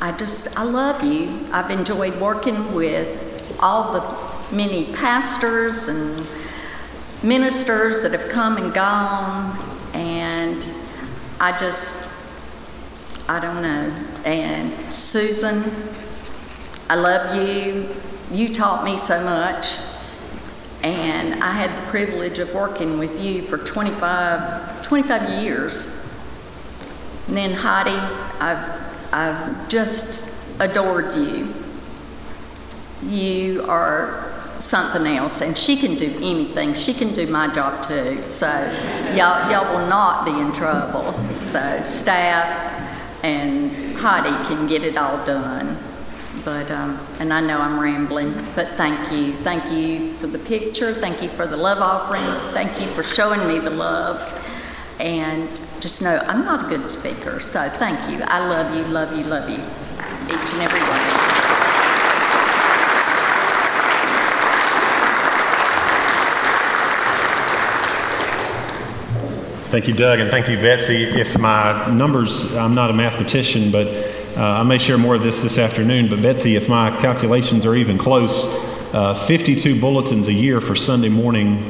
I 0.00 0.12
just, 0.16 0.56
I 0.58 0.64
love 0.64 1.02
you. 1.02 1.46
I've 1.52 1.70
enjoyed 1.70 2.20
working 2.20 2.74
with 2.74 3.56
all 3.60 3.92
the 3.92 4.54
many 4.54 4.92
pastors 4.94 5.88
and 5.88 6.26
ministers 7.22 8.02
that 8.02 8.12
have 8.12 8.28
come 8.28 8.56
and 8.56 8.72
gone, 8.74 9.58
and 9.94 10.68
I 11.40 11.56
just, 11.56 12.08
I 13.28 13.40
don't 13.40 13.62
know. 13.62 13.92
And 14.24 14.92
Susan, 14.92 15.64
I 16.88 16.96
love 16.96 17.34
you. 17.34 17.88
You 18.30 18.52
taught 18.52 18.84
me 18.84 18.98
so 18.98 19.22
much. 19.24 19.78
And 20.82 21.42
I 21.42 21.52
had 21.52 21.70
the 21.70 21.90
privilege 21.90 22.38
of 22.38 22.54
working 22.54 22.98
with 22.98 23.18
you 23.18 23.40
for 23.40 23.56
25, 23.56 24.82
25 24.82 25.42
years. 25.42 26.04
And 27.26 27.36
then 27.36 27.52
Heidi, 27.52 27.96
I've, 28.38 28.58
I've 29.14 29.68
just 29.68 30.60
adored 30.60 31.14
you. 31.14 31.54
You 33.04 33.64
are 33.68 34.32
something 34.58 35.06
else, 35.06 35.40
and 35.40 35.56
she 35.56 35.76
can 35.76 35.94
do 35.94 36.12
anything. 36.16 36.74
She 36.74 36.92
can 36.92 37.14
do 37.14 37.28
my 37.28 37.46
job 37.54 37.84
too. 37.84 38.20
So 38.24 38.48
y'all, 39.14 39.48
y'all 39.52 39.72
will 39.72 39.86
not 39.86 40.24
be 40.24 40.32
in 40.32 40.50
trouble. 40.52 41.12
So 41.42 41.80
staff 41.82 43.22
and 43.22 43.96
Heidi 43.96 44.30
can 44.48 44.66
get 44.66 44.82
it 44.82 44.96
all 44.96 45.24
done. 45.24 45.78
But, 46.44 46.68
um, 46.72 46.98
and 47.20 47.32
I 47.32 47.40
know 47.40 47.58
I'm 47.58 47.78
rambling, 47.78 48.34
but 48.56 48.70
thank 48.70 49.12
you. 49.12 49.32
Thank 49.32 49.70
you 49.70 50.12
for 50.14 50.26
the 50.26 50.40
picture. 50.40 50.92
Thank 50.92 51.22
you 51.22 51.28
for 51.28 51.46
the 51.46 51.56
love 51.56 51.78
offering. 51.78 52.20
Thank 52.52 52.80
you 52.80 52.88
for 52.88 53.04
showing 53.04 53.46
me 53.46 53.60
the 53.60 53.70
love. 53.70 54.20
And 54.98 55.48
just 55.84 56.00
know 56.00 56.16
I'm 56.26 56.46
not 56.46 56.64
a 56.64 56.68
good 56.78 56.88
speaker, 56.88 57.40
so 57.40 57.68
thank 57.68 58.10
you. 58.10 58.24
I 58.24 58.48
love 58.48 58.74
you, 58.74 58.84
love 58.84 59.14
you, 59.14 59.22
love 59.24 59.50
you, 59.50 59.56
each 59.56 60.52
and 60.54 60.62
every 60.62 60.80
one. 60.80 60.98
Thank 69.68 69.86
you, 69.86 69.92
Doug, 69.92 70.20
and 70.20 70.30
thank 70.30 70.48
you, 70.48 70.56
Betsy. 70.56 71.02
If 71.02 71.38
my 71.38 71.92
numbers, 71.92 72.56
I'm 72.56 72.74
not 72.74 72.88
a 72.88 72.94
mathematician, 72.94 73.70
but 73.70 73.86
uh, 74.38 74.40
I 74.42 74.62
may 74.62 74.78
share 74.78 74.96
more 74.96 75.14
of 75.14 75.22
this 75.22 75.42
this 75.42 75.58
afternoon. 75.58 76.08
But 76.08 76.22
Betsy, 76.22 76.56
if 76.56 76.66
my 76.66 76.98
calculations 76.98 77.66
are 77.66 77.74
even 77.74 77.98
close, 77.98 78.46
uh, 78.94 79.12
52 79.12 79.78
bulletins 79.78 80.28
a 80.28 80.32
year 80.32 80.62
for 80.62 80.74
Sunday 80.74 81.10
morning 81.10 81.62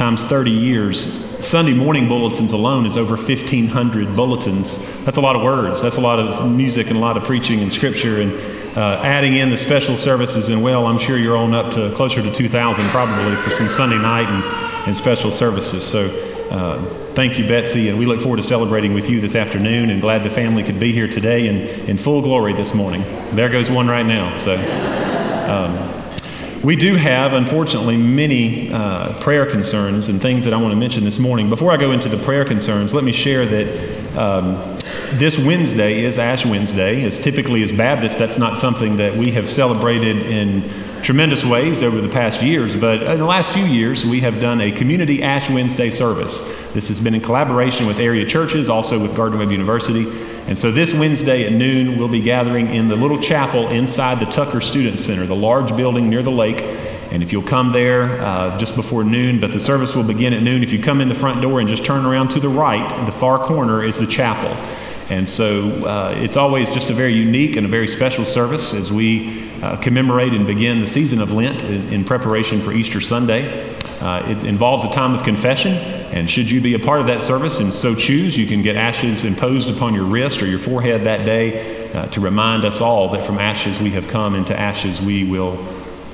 times 0.00 0.24
30 0.24 0.50
years. 0.50 1.46
Sunday 1.46 1.74
morning 1.74 2.08
bulletins 2.08 2.52
alone 2.52 2.86
is 2.86 2.96
over 2.96 3.16
1,500 3.16 4.16
bulletins. 4.16 4.78
That's 5.04 5.18
a 5.18 5.20
lot 5.20 5.36
of 5.36 5.42
words. 5.42 5.82
That's 5.82 5.96
a 5.96 6.00
lot 6.00 6.18
of 6.18 6.50
music 6.50 6.86
and 6.86 6.96
a 6.96 6.98
lot 6.98 7.18
of 7.18 7.24
preaching 7.24 7.60
and 7.60 7.70
scripture. 7.70 8.22
And 8.22 8.32
uh, 8.78 9.02
adding 9.04 9.34
in 9.34 9.50
the 9.50 9.58
special 9.58 9.98
services, 9.98 10.48
and 10.48 10.62
well, 10.62 10.86
I'm 10.86 10.98
sure 10.98 11.18
you're 11.18 11.36
on 11.36 11.52
up 11.52 11.74
to 11.74 11.92
closer 11.92 12.22
to 12.22 12.32
2,000 12.32 12.82
probably 12.86 13.36
for 13.42 13.50
some 13.50 13.68
Sunday 13.68 13.98
night 13.98 14.26
and, 14.26 14.42
and 14.86 14.96
special 14.96 15.30
services. 15.30 15.84
So 15.84 16.06
uh, 16.50 16.82
thank 17.12 17.38
you, 17.38 17.46
Betsy, 17.46 17.90
and 17.90 17.98
we 17.98 18.06
look 18.06 18.22
forward 18.22 18.38
to 18.38 18.42
celebrating 18.42 18.94
with 18.94 19.10
you 19.10 19.20
this 19.20 19.34
afternoon 19.34 19.90
and 19.90 20.00
glad 20.00 20.22
the 20.22 20.30
family 20.30 20.62
could 20.62 20.80
be 20.80 20.92
here 20.92 21.08
today 21.08 21.46
in, 21.46 21.90
in 21.90 21.98
full 21.98 22.22
glory 22.22 22.54
this 22.54 22.72
morning. 22.72 23.02
There 23.32 23.50
goes 23.50 23.70
one 23.70 23.86
right 23.86 24.06
now. 24.06 24.38
So 24.38 24.54
um, 25.46 25.99
we 26.62 26.76
do 26.76 26.94
have, 26.94 27.32
unfortunately, 27.32 27.96
many 27.96 28.70
uh, 28.70 29.18
prayer 29.20 29.50
concerns 29.50 30.08
and 30.08 30.20
things 30.20 30.44
that 30.44 30.52
I 30.52 30.58
want 30.58 30.72
to 30.72 30.78
mention 30.78 31.04
this 31.04 31.18
morning. 31.18 31.48
Before 31.48 31.72
I 31.72 31.78
go 31.78 31.90
into 31.90 32.08
the 32.08 32.18
prayer 32.18 32.44
concerns, 32.44 32.92
let 32.92 33.02
me 33.02 33.12
share 33.12 33.46
that 33.46 34.18
um, 34.18 34.56
this 35.18 35.38
Wednesday 35.38 36.04
is 36.04 36.18
Ash 36.18 36.44
Wednesday. 36.44 37.02
As 37.04 37.18
typically 37.18 37.62
as 37.62 37.72
Baptists, 37.72 38.16
that's 38.16 38.36
not 38.36 38.58
something 38.58 38.98
that 38.98 39.16
we 39.16 39.30
have 39.30 39.50
celebrated 39.50 40.18
in 40.26 40.62
tremendous 41.02 41.46
ways 41.46 41.82
over 41.82 41.98
the 42.02 42.10
past 42.10 42.42
years, 42.42 42.76
but 42.76 43.02
in 43.02 43.18
the 43.18 43.24
last 43.24 43.54
few 43.54 43.64
years, 43.64 44.04
we 44.04 44.20
have 44.20 44.38
done 44.38 44.60
a 44.60 44.70
community 44.70 45.22
Ash 45.22 45.48
Wednesday 45.48 45.90
service. 45.90 46.44
This 46.74 46.88
has 46.88 47.00
been 47.00 47.14
in 47.14 47.22
collaboration 47.22 47.86
with 47.86 47.98
area 47.98 48.26
churches, 48.26 48.68
also 48.68 48.98
with 49.00 49.16
Gardner 49.16 49.38
Webb 49.38 49.50
University. 49.50 50.04
And 50.46 50.58
so 50.58 50.72
this 50.72 50.92
Wednesday 50.92 51.46
at 51.46 51.52
noon, 51.52 51.98
we'll 51.98 52.08
be 52.08 52.20
gathering 52.20 52.74
in 52.74 52.88
the 52.88 52.96
little 52.96 53.20
chapel 53.20 53.68
inside 53.68 54.18
the 54.18 54.30
Tucker 54.30 54.60
Student 54.60 54.98
Center, 54.98 55.26
the 55.26 55.36
large 55.36 55.76
building 55.76 56.08
near 56.08 56.22
the 56.22 56.30
lake. 56.30 56.62
And 57.12 57.22
if 57.22 57.32
you'll 57.32 57.42
come 57.42 57.72
there 57.72 58.20
uh, 58.22 58.56
just 58.58 58.74
before 58.74 59.04
noon, 59.04 59.40
but 59.40 59.52
the 59.52 59.60
service 59.60 59.94
will 59.94 60.04
begin 60.04 60.32
at 60.32 60.42
noon. 60.42 60.62
If 60.62 60.72
you 60.72 60.82
come 60.82 61.00
in 61.00 61.08
the 61.08 61.14
front 61.14 61.40
door 61.40 61.60
and 61.60 61.68
just 61.68 61.84
turn 61.84 62.04
around 62.06 62.28
to 62.28 62.40
the 62.40 62.48
right, 62.48 62.88
the 63.06 63.12
far 63.12 63.38
corner 63.38 63.82
is 63.82 63.98
the 63.98 64.06
chapel. 64.06 64.50
And 65.10 65.28
so 65.28 65.68
uh, 65.86 66.14
it's 66.16 66.36
always 66.36 66.70
just 66.70 66.88
a 66.90 66.94
very 66.94 67.12
unique 67.12 67.56
and 67.56 67.66
a 67.66 67.68
very 67.68 67.88
special 67.88 68.24
service 68.24 68.72
as 68.72 68.92
we 68.92 69.50
uh, 69.60 69.76
commemorate 69.76 70.32
and 70.32 70.46
begin 70.46 70.80
the 70.80 70.86
season 70.86 71.20
of 71.20 71.32
Lent 71.32 71.62
in, 71.64 72.04
preparation 72.04 72.60
for 72.60 72.72
Easter 72.72 73.00
Sunday. 73.00 73.68
Uh, 74.00 74.24
it 74.30 74.44
involves 74.44 74.84
a 74.84 74.90
time 74.92 75.12
of 75.14 75.24
confession, 75.24 75.74
and 76.14 76.30
should 76.30 76.48
you 76.48 76.60
be 76.60 76.74
a 76.74 76.78
part 76.78 77.00
of 77.00 77.08
that 77.08 77.20
service 77.20 77.58
and 77.58 77.72
so 77.72 77.94
choose, 77.94 78.38
you 78.38 78.46
can 78.46 78.62
get 78.62 78.76
ashes 78.76 79.24
imposed 79.24 79.68
upon 79.68 79.94
your 79.94 80.04
wrist 80.04 80.42
or 80.42 80.46
your 80.46 80.60
forehead 80.60 81.02
that 81.02 81.26
day 81.26 81.92
uh, 81.92 82.06
to 82.06 82.20
remind 82.20 82.64
us 82.64 82.80
all 82.80 83.08
that 83.10 83.26
from 83.26 83.38
ashes 83.38 83.78
we 83.80 83.90
have 83.90 84.06
come, 84.08 84.34
into 84.34 84.58
ashes 84.58 85.00
we 85.02 85.24
will 85.24 85.56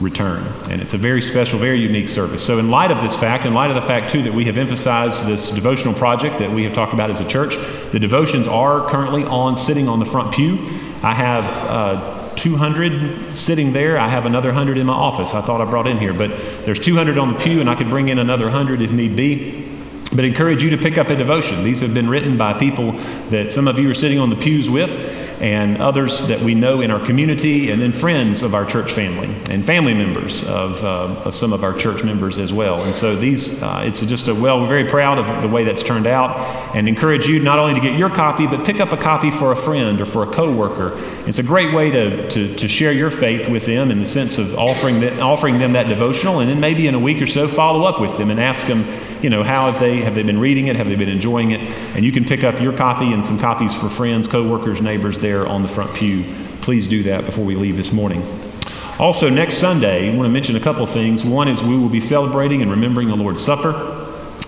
return. 0.00 0.46
And 0.70 0.80
it's 0.80 0.94
a 0.94 0.98
very 0.98 1.22
special, 1.22 1.59
very 1.59 1.78
unique 1.78 2.09
service. 2.09 2.44
So, 2.44 2.59
in 2.59 2.70
light 2.70 2.90
of 2.90 3.00
this 3.02 3.16
fact, 3.16 3.46
in 3.46 3.54
light 3.54 3.70
of 3.70 3.76
the 3.76 3.82
fact, 3.82 4.12
too, 4.12 4.22
that 4.24 4.32
we 4.32 4.44
have 4.44 4.59
emphasized 4.59 5.26
this 5.26 5.50
devotional 5.50 5.94
project 5.94 6.38
that 6.38 6.50
we 6.50 6.64
have 6.64 6.74
talked 6.74 6.92
about 6.92 7.11
as 7.11 7.20
a 7.20 7.26
church, 7.26 7.56
the 7.92 7.98
devotions 7.98 8.46
are 8.46 8.88
currently 8.90 9.24
on 9.24 9.56
sitting 9.56 9.88
on 9.88 9.98
the 9.98 10.06
front 10.06 10.35
pew. 10.35 10.59
I 11.02 11.14
have 11.14 11.44
uh, 11.70 12.35
200 12.37 13.35
sitting 13.35 13.72
there. 13.72 13.98
I 13.98 14.09
have 14.09 14.26
another 14.26 14.48
100 14.48 14.76
in 14.76 14.87
my 14.87 14.92
office. 14.92 15.35
I 15.35 15.40
thought 15.40 15.61
I 15.61 15.64
brought 15.64 15.87
in 15.87 15.98
here, 15.98 16.12
but 16.12 16.30
there's 16.64 16.80
200 16.80 17.18
on 17.18 17.32
the 17.32 17.38
pew, 17.38 17.61
and 17.61 17.70
I 17.70 17.74
could 17.74 17.88
bring 17.88 18.09
in 18.09 18.18
another 18.18 18.44
100 18.44 18.82
if 18.82 18.92
need 18.92 19.16
be. 19.16 19.75
But 20.16 20.24
encourage 20.24 20.62
you 20.62 20.70
to 20.70 20.79
pick 20.79 20.96
up 20.96 21.11
a 21.11 21.14
devotion. 21.14 21.62
These 21.62 21.81
have 21.81 21.92
been 21.92 22.09
written 22.09 22.38
by 22.38 22.55
people 22.55 22.92
that 23.29 23.52
some 23.52 23.68
of 23.68 23.79
you 23.79 23.90
are 23.90 23.94
sitting 23.94 24.18
on 24.18 24.31
the 24.31 24.37
pews 24.37 24.70
with 24.70 24.90
and 25.42 25.76
others 25.83 26.29
that 26.29 26.40
we 26.40 26.55
know 26.55 26.81
in 26.81 26.90
our 26.90 27.05
community, 27.05 27.70
and 27.70 27.81
then 27.81 27.92
friends 27.92 28.40
of 28.40 28.55
our 28.55 28.64
church 28.64 28.92
family 28.92 29.29
and 29.50 29.62
family 29.62 29.92
members 29.92 30.48
of, 30.48 30.83
uh, 30.83 31.14
of 31.26 31.35
some 31.35 31.52
of 31.52 31.62
our 31.62 31.74
church 31.74 32.02
members 32.02 32.38
as 32.38 32.55
well. 32.55 32.85
And 32.85 32.94
so 32.94 33.14
these, 33.14 33.62
uh, 33.62 33.83
it's 33.85 34.00
just 34.00 34.29
a 34.29 34.35
well, 34.35 34.62
we're 34.62 34.68
very 34.68 34.88
proud 34.88 35.18
of 35.18 35.42
the 35.42 35.48
way 35.48 35.64
that's 35.64 35.83
turned 35.83 36.07
out, 36.07 36.35
and 36.74 36.88
encourage 36.88 37.26
you 37.26 37.38
not 37.38 37.59
only 37.59 37.74
to 37.74 37.81
get 37.81 37.98
your 37.98 38.09
copy, 38.09 38.46
but 38.46 38.64
pick 38.64 38.81
up 38.81 38.92
a 38.92 38.96
copy 38.96 39.31
for 39.31 39.52
a 39.52 39.57
friend 39.57 40.00
or 40.00 40.07
for 40.07 40.22
a 40.22 40.26
coworker. 40.26 40.92
It's 41.29 41.38
a 41.38 41.42
great 41.42 41.74
way 41.74 41.90
to, 41.90 42.31
to, 42.31 42.55
to 42.55 42.66
share 42.66 42.92
your 42.92 43.11
faith 43.11 43.46
with 43.46 43.66
them 43.66 43.90
in 43.90 43.98
the 43.98 44.07
sense 44.07 44.38
of 44.38 44.59
offering, 44.59 45.00
the, 45.00 45.20
offering 45.20 45.59
them 45.59 45.74
that 45.74 45.87
devotional, 45.87 46.40
and 46.40 46.48
then 46.48 46.61
maybe 46.61 46.87
in 46.87 46.94
a 46.94 46.98
week 46.98 47.20
or 47.20 47.26
so 47.26 47.46
follow 47.46 47.85
up 47.85 48.00
with 48.00 48.16
them 48.16 48.31
and 48.31 48.40
ask 48.40 48.66
them 48.66 48.87
you 49.22 49.31
know, 49.31 49.42
how 49.42 49.70
have 49.70 49.81
they 49.81 49.96
have 50.02 50.14
they 50.14 50.22
been 50.22 50.38
reading 50.38 50.66
it? 50.68 50.76
Have 50.76 50.88
they 50.88 50.96
been 50.96 51.09
enjoying 51.09 51.52
it? 51.52 51.61
And 51.94 52.05
you 52.05 52.12
can 52.12 52.24
pick 52.24 52.44
up 52.44 52.61
your 52.61 52.72
copy 52.72 53.12
and 53.12 53.24
some 53.24 53.38
copies 53.38 53.74
for 53.74 53.88
friends, 53.88 54.26
coworkers, 54.29 54.81
neighbors 54.81 55.18
there 55.18 55.46
on 55.46 55.62
the 55.62 55.68
front 55.68 55.94
pew. 55.94 56.24
Please 56.61 56.87
do 56.87 57.02
that 57.05 57.24
before 57.24 57.44
we 57.44 57.55
leave 57.55 57.76
this 57.76 57.92
morning. 57.92 58.22
Also, 58.98 59.29
next 59.29 59.59
Sunday, 59.59 60.11
I 60.11 60.16
want 60.16 60.26
to 60.26 60.33
mention 60.33 60.57
a 60.57 60.61
couple 60.61 60.87
things. 60.87 61.22
One 61.22 61.48
is 61.48 61.62
we 61.62 61.76
will 61.76 61.90
be 61.90 62.00
celebrating 62.00 62.62
and 62.62 62.70
remembering 62.70 63.09
the 63.09 63.16
Lord's 63.16 63.44
Supper 63.44 63.72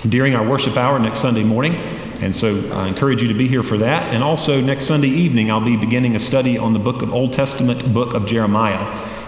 during 0.08 0.34
our 0.34 0.46
worship 0.46 0.76
hour 0.76 0.98
next 0.98 1.20
Sunday 1.20 1.44
morning. 1.44 1.74
And 2.20 2.34
so 2.34 2.68
I 2.72 2.88
encourage 2.88 3.22
you 3.22 3.28
to 3.28 3.34
be 3.34 3.46
here 3.46 3.62
for 3.62 3.76
that. 3.78 4.12
And 4.14 4.24
also, 4.24 4.60
next 4.60 4.86
Sunday 4.86 5.08
evening, 5.08 5.50
I'll 5.50 5.64
be 5.64 5.76
beginning 5.76 6.16
a 6.16 6.18
study 6.18 6.58
on 6.58 6.72
the 6.72 6.78
book 6.78 7.02
of 7.02 7.12
Old 7.12 7.32
Testament 7.32 7.92
book 7.92 8.14
of 8.14 8.26
Jeremiah. 8.26 8.84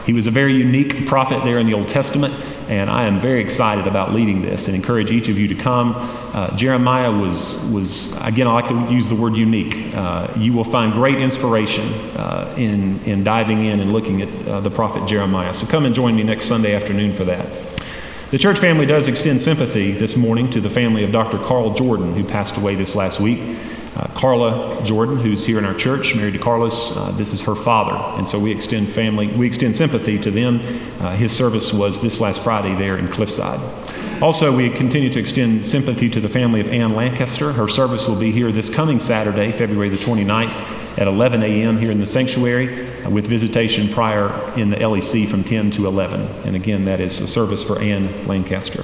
He 0.06 0.12
was 0.12 0.26
a 0.26 0.30
very 0.30 0.54
unique 0.54 1.06
prophet 1.06 1.44
there 1.44 1.58
in 1.58 1.66
the 1.66 1.74
Old 1.74 1.88
Testament, 1.88 2.34
and 2.70 2.88
I 2.88 3.06
am 3.06 3.18
very 3.18 3.42
excited 3.42 3.88
about 3.88 4.14
leading 4.14 4.42
this 4.42 4.68
and 4.68 4.76
encourage 4.76 5.10
each 5.10 5.28
of 5.28 5.36
you 5.36 5.48
to 5.48 5.56
come. 5.56 5.92
Uh, 5.96 6.56
Jeremiah 6.56 7.10
was, 7.10 7.64
was, 7.64 8.14
again, 8.22 8.46
I 8.46 8.52
like 8.52 8.68
to 8.68 8.94
use 8.94 9.08
the 9.08 9.16
word 9.16 9.34
unique. 9.34 9.92
Uh, 9.92 10.32
you 10.36 10.52
will 10.52 10.62
find 10.62 10.92
great 10.92 11.16
inspiration 11.16 11.92
uh, 12.16 12.54
in, 12.56 13.00
in 13.00 13.24
diving 13.24 13.64
in 13.64 13.80
and 13.80 13.92
looking 13.92 14.22
at 14.22 14.46
uh, 14.46 14.60
the 14.60 14.70
prophet 14.70 15.08
Jeremiah. 15.08 15.52
So 15.52 15.66
come 15.66 15.84
and 15.84 15.92
join 15.92 16.14
me 16.14 16.22
next 16.22 16.46
Sunday 16.46 16.72
afternoon 16.76 17.12
for 17.12 17.24
that. 17.24 17.44
The 18.30 18.38
church 18.38 18.60
family 18.60 18.86
does 18.86 19.08
extend 19.08 19.42
sympathy 19.42 19.90
this 19.90 20.14
morning 20.14 20.48
to 20.50 20.60
the 20.60 20.70
family 20.70 21.02
of 21.02 21.10
Dr. 21.10 21.38
Carl 21.38 21.74
Jordan, 21.74 22.14
who 22.14 22.22
passed 22.22 22.56
away 22.56 22.76
this 22.76 22.94
last 22.94 23.18
week. 23.18 23.40
Uh, 24.00 24.06
Carla 24.14 24.82
Jordan, 24.82 25.18
who's 25.18 25.44
here 25.44 25.58
in 25.58 25.66
our 25.66 25.74
church, 25.74 26.16
married 26.16 26.32
to 26.32 26.38
Carlos, 26.38 26.96
uh, 26.96 27.10
this 27.18 27.34
is 27.34 27.42
her 27.42 27.54
father, 27.54 27.92
and 28.18 28.26
so 28.26 28.38
we 28.38 28.50
extend 28.50 28.88
family, 28.88 29.26
we 29.26 29.46
extend 29.46 29.76
sympathy 29.76 30.18
to 30.18 30.30
them. 30.30 30.56
Uh, 31.00 31.14
his 31.16 31.36
service 31.36 31.70
was 31.70 32.00
this 32.00 32.18
last 32.18 32.42
Friday 32.42 32.74
there 32.76 32.96
in 32.96 33.08
Cliffside. 33.08 33.60
Also, 34.22 34.56
we 34.56 34.70
continue 34.70 35.12
to 35.12 35.18
extend 35.18 35.66
sympathy 35.66 36.08
to 36.08 36.18
the 36.18 36.30
family 36.30 36.62
of 36.62 36.68
Ann 36.68 36.94
Lancaster. 36.94 37.52
Her 37.52 37.68
service 37.68 38.08
will 38.08 38.16
be 38.16 38.32
here 38.32 38.50
this 38.50 38.70
coming 38.70 39.00
Saturday, 39.00 39.52
February 39.52 39.90
the 39.90 39.98
29th, 39.98 40.98
at 40.98 41.06
11 41.06 41.42
a.m. 41.42 41.76
here 41.76 41.90
in 41.90 42.00
the 42.00 42.06
sanctuary, 42.06 42.88
uh, 43.04 43.10
with 43.10 43.26
visitation 43.26 43.90
prior 43.90 44.30
in 44.58 44.70
the 44.70 44.76
LEC 44.76 45.28
from 45.28 45.44
10 45.44 45.72
to 45.72 45.86
11. 45.86 46.22
And 46.46 46.56
again, 46.56 46.86
that 46.86 47.00
is 47.00 47.20
a 47.20 47.28
service 47.28 47.62
for 47.62 47.78
Ann 47.78 48.26
Lancaster. 48.26 48.82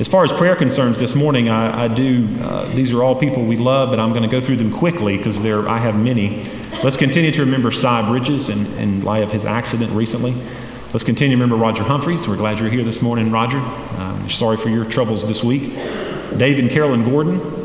As 0.00 0.06
far 0.06 0.22
as 0.22 0.32
prayer 0.32 0.54
concerns 0.54 1.00
this 1.00 1.16
morning, 1.16 1.48
I, 1.48 1.86
I 1.86 1.88
do, 1.88 2.28
uh, 2.42 2.72
these 2.72 2.92
are 2.92 3.02
all 3.02 3.16
people 3.16 3.44
we 3.44 3.56
love, 3.56 3.90
but 3.90 3.98
I'm 3.98 4.10
going 4.10 4.22
to 4.22 4.28
go 4.28 4.40
through 4.40 4.56
them 4.56 4.72
quickly 4.72 5.16
because 5.16 5.44
I 5.44 5.78
have 5.78 5.96
many. 5.96 6.44
Let's 6.84 6.96
continue 6.96 7.32
to 7.32 7.40
remember 7.40 7.72
Cy 7.72 8.08
Bridges 8.08 8.48
in, 8.48 8.66
in 8.74 9.02
light 9.02 9.24
of 9.24 9.32
his 9.32 9.44
accident 9.44 9.90
recently. 9.90 10.34
Let's 10.92 11.02
continue 11.02 11.36
to 11.36 11.42
remember 11.42 11.60
Roger 11.60 11.82
Humphreys. 11.82 12.28
We're 12.28 12.36
glad 12.36 12.60
you're 12.60 12.70
here 12.70 12.84
this 12.84 13.02
morning, 13.02 13.32
Roger. 13.32 13.60
Sorry 14.30 14.56
for 14.56 14.68
your 14.68 14.84
troubles 14.84 15.26
this 15.26 15.42
week. 15.42 15.74
Dave 16.36 16.60
and 16.60 16.70
Carolyn 16.70 17.02
Gordon. 17.02 17.57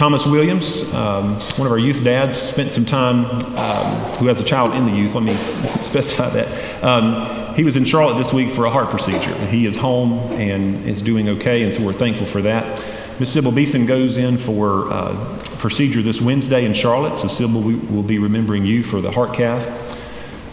Thomas 0.00 0.24
Williams, 0.24 0.94
um, 0.94 1.34
one 1.58 1.66
of 1.66 1.72
our 1.72 1.78
youth 1.78 2.02
dads, 2.02 2.34
spent 2.34 2.72
some 2.72 2.86
time, 2.86 3.26
um, 3.58 4.00
who 4.16 4.28
has 4.28 4.40
a 4.40 4.42
child 4.42 4.72
in 4.72 4.86
the 4.86 4.92
youth, 4.92 5.14
let 5.14 5.22
me 5.22 5.34
specify 5.82 6.30
that. 6.30 6.82
Um, 6.82 7.54
he 7.54 7.64
was 7.64 7.76
in 7.76 7.84
Charlotte 7.84 8.16
this 8.16 8.32
week 8.32 8.50
for 8.50 8.64
a 8.64 8.70
heart 8.70 8.88
procedure. 8.88 9.34
He 9.48 9.66
is 9.66 9.76
home 9.76 10.14
and 10.40 10.86
is 10.86 11.02
doing 11.02 11.28
okay, 11.28 11.64
and 11.64 11.74
so 11.74 11.84
we're 11.84 11.92
thankful 11.92 12.24
for 12.24 12.40
that. 12.40 12.82
Miss 13.20 13.30
Sybil 13.30 13.52
Beeson 13.52 13.84
goes 13.84 14.16
in 14.16 14.38
for 14.38 14.90
uh, 14.90 15.38
procedure 15.58 16.00
this 16.00 16.18
Wednesday 16.18 16.64
in 16.64 16.72
Charlotte, 16.72 17.18
so 17.18 17.28
Sybil 17.28 17.60
will 17.60 18.02
be 18.02 18.18
remembering 18.18 18.64
you 18.64 18.82
for 18.82 19.02
the 19.02 19.10
heart 19.10 19.34
cath. 19.34 19.66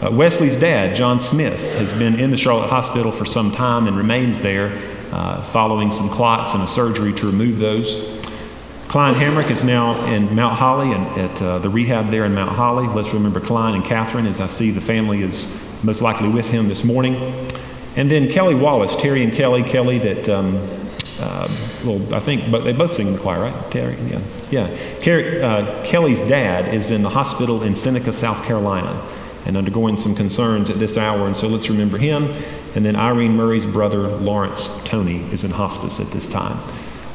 Uh, 0.02 0.10
Wesley's 0.10 0.56
dad, 0.56 0.94
John 0.94 1.20
Smith, 1.20 1.58
has 1.78 1.90
been 1.94 2.20
in 2.20 2.30
the 2.30 2.36
Charlotte 2.36 2.68
Hospital 2.68 3.10
for 3.10 3.24
some 3.24 3.50
time 3.50 3.86
and 3.86 3.96
remains 3.96 4.42
there 4.42 4.78
uh, 5.10 5.42
following 5.44 5.90
some 5.90 6.10
clots 6.10 6.52
and 6.52 6.62
a 6.62 6.68
surgery 6.68 7.14
to 7.14 7.24
remove 7.24 7.58
those. 7.58 8.17
Klein 8.88 9.12
Hamrick 9.12 9.50
is 9.50 9.62
now 9.62 10.02
in 10.06 10.34
Mount 10.34 10.56
Holly 10.56 10.92
and 10.92 11.06
at 11.20 11.42
uh, 11.42 11.58
the 11.58 11.68
rehab 11.68 12.10
there 12.10 12.24
in 12.24 12.34
Mount 12.34 12.48
Holly. 12.48 12.86
Let's 12.86 13.12
remember 13.12 13.38
Klein 13.38 13.74
and 13.74 13.84
Catherine 13.84 14.24
as 14.24 14.40
I 14.40 14.46
see 14.46 14.70
the 14.70 14.80
family 14.80 15.20
is 15.20 15.62
most 15.84 16.00
likely 16.00 16.30
with 16.30 16.48
him 16.48 16.68
this 16.68 16.84
morning. 16.84 17.14
And 17.96 18.10
then 18.10 18.32
Kelly 18.32 18.54
Wallace, 18.54 18.96
Terry 18.96 19.22
and 19.22 19.30
Kelly, 19.30 19.62
Kelly 19.62 19.98
that, 19.98 20.26
um, 20.30 20.56
uh, 21.20 21.54
well, 21.84 22.14
I 22.14 22.20
think, 22.20 22.50
but 22.50 22.64
they 22.64 22.72
both 22.72 22.94
sing 22.94 23.08
in 23.08 23.12
the 23.12 23.18
choir, 23.18 23.42
right? 23.42 23.70
Terry, 23.70 23.94
yeah. 24.06 24.22
Yeah. 24.50 25.44
Uh, 25.44 25.84
Kelly's 25.84 26.20
dad 26.20 26.72
is 26.72 26.90
in 26.90 27.02
the 27.02 27.10
hospital 27.10 27.62
in 27.64 27.74
Seneca, 27.74 28.14
South 28.14 28.42
Carolina, 28.46 29.02
and 29.44 29.58
undergoing 29.58 29.98
some 29.98 30.14
concerns 30.14 30.70
at 30.70 30.78
this 30.78 30.96
hour, 30.96 31.26
and 31.26 31.36
so 31.36 31.46
let's 31.46 31.68
remember 31.68 31.98
him. 31.98 32.24
And 32.74 32.86
then 32.86 32.96
Irene 32.96 33.36
Murray's 33.36 33.66
brother, 33.66 34.08
Lawrence 34.08 34.82
Tony, 34.84 35.18
is 35.30 35.44
in 35.44 35.50
hospice 35.50 36.00
at 36.00 36.10
this 36.10 36.26
time. 36.26 36.58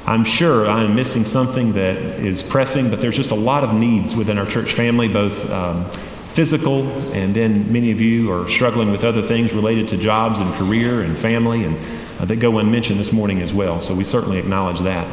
I'm 0.05 0.25
sure 0.25 0.69
I 0.69 0.83
am 0.83 0.95
missing 0.95 1.23
something 1.23 1.73
that 1.73 1.95
is 1.95 2.43
pressing, 2.43 2.89
but 2.89 2.99
there's 2.99 3.15
just 3.15 3.31
a 3.31 3.35
lot 3.35 3.63
of 3.63 3.73
needs 3.73 4.15
within 4.15 4.37
our 4.37 4.45
church 4.45 4.73
family, 4.73 5.07
both 5.07 5.49
um, 5.49 5.85
physical, 6.33 6.83
and 7.13 7.33
then 7.33 7.71
many 7.71 7.89
of 7.91 8.01
you 8.01 8.29
are 8.31 8.49
struggling 8.49 8.91
with 8.91 9.05
other 9.05 9.21
things 9.21 9.53
related 9.53 9.87
to 9.87 9.97
jobs 9.97 10.39
and 10.39 10.53
career 10.55 11.03
and 11.03 11.17
family, 11.17 11.63
and 11.63 11.77
uh, 12.19 12.25
that 12.25 12.37
go 12.37 12.57
unmentioned 12.57 12.99
this 12.99 13.13
morning 13.13 13.41
as 13.41 13.53
well. 13.53 13.79
So 13.79 13.95
we 13.95 14.03
certainly 14.03 14.39
acknowledge 14.39 14.81
that. 14.81 15.07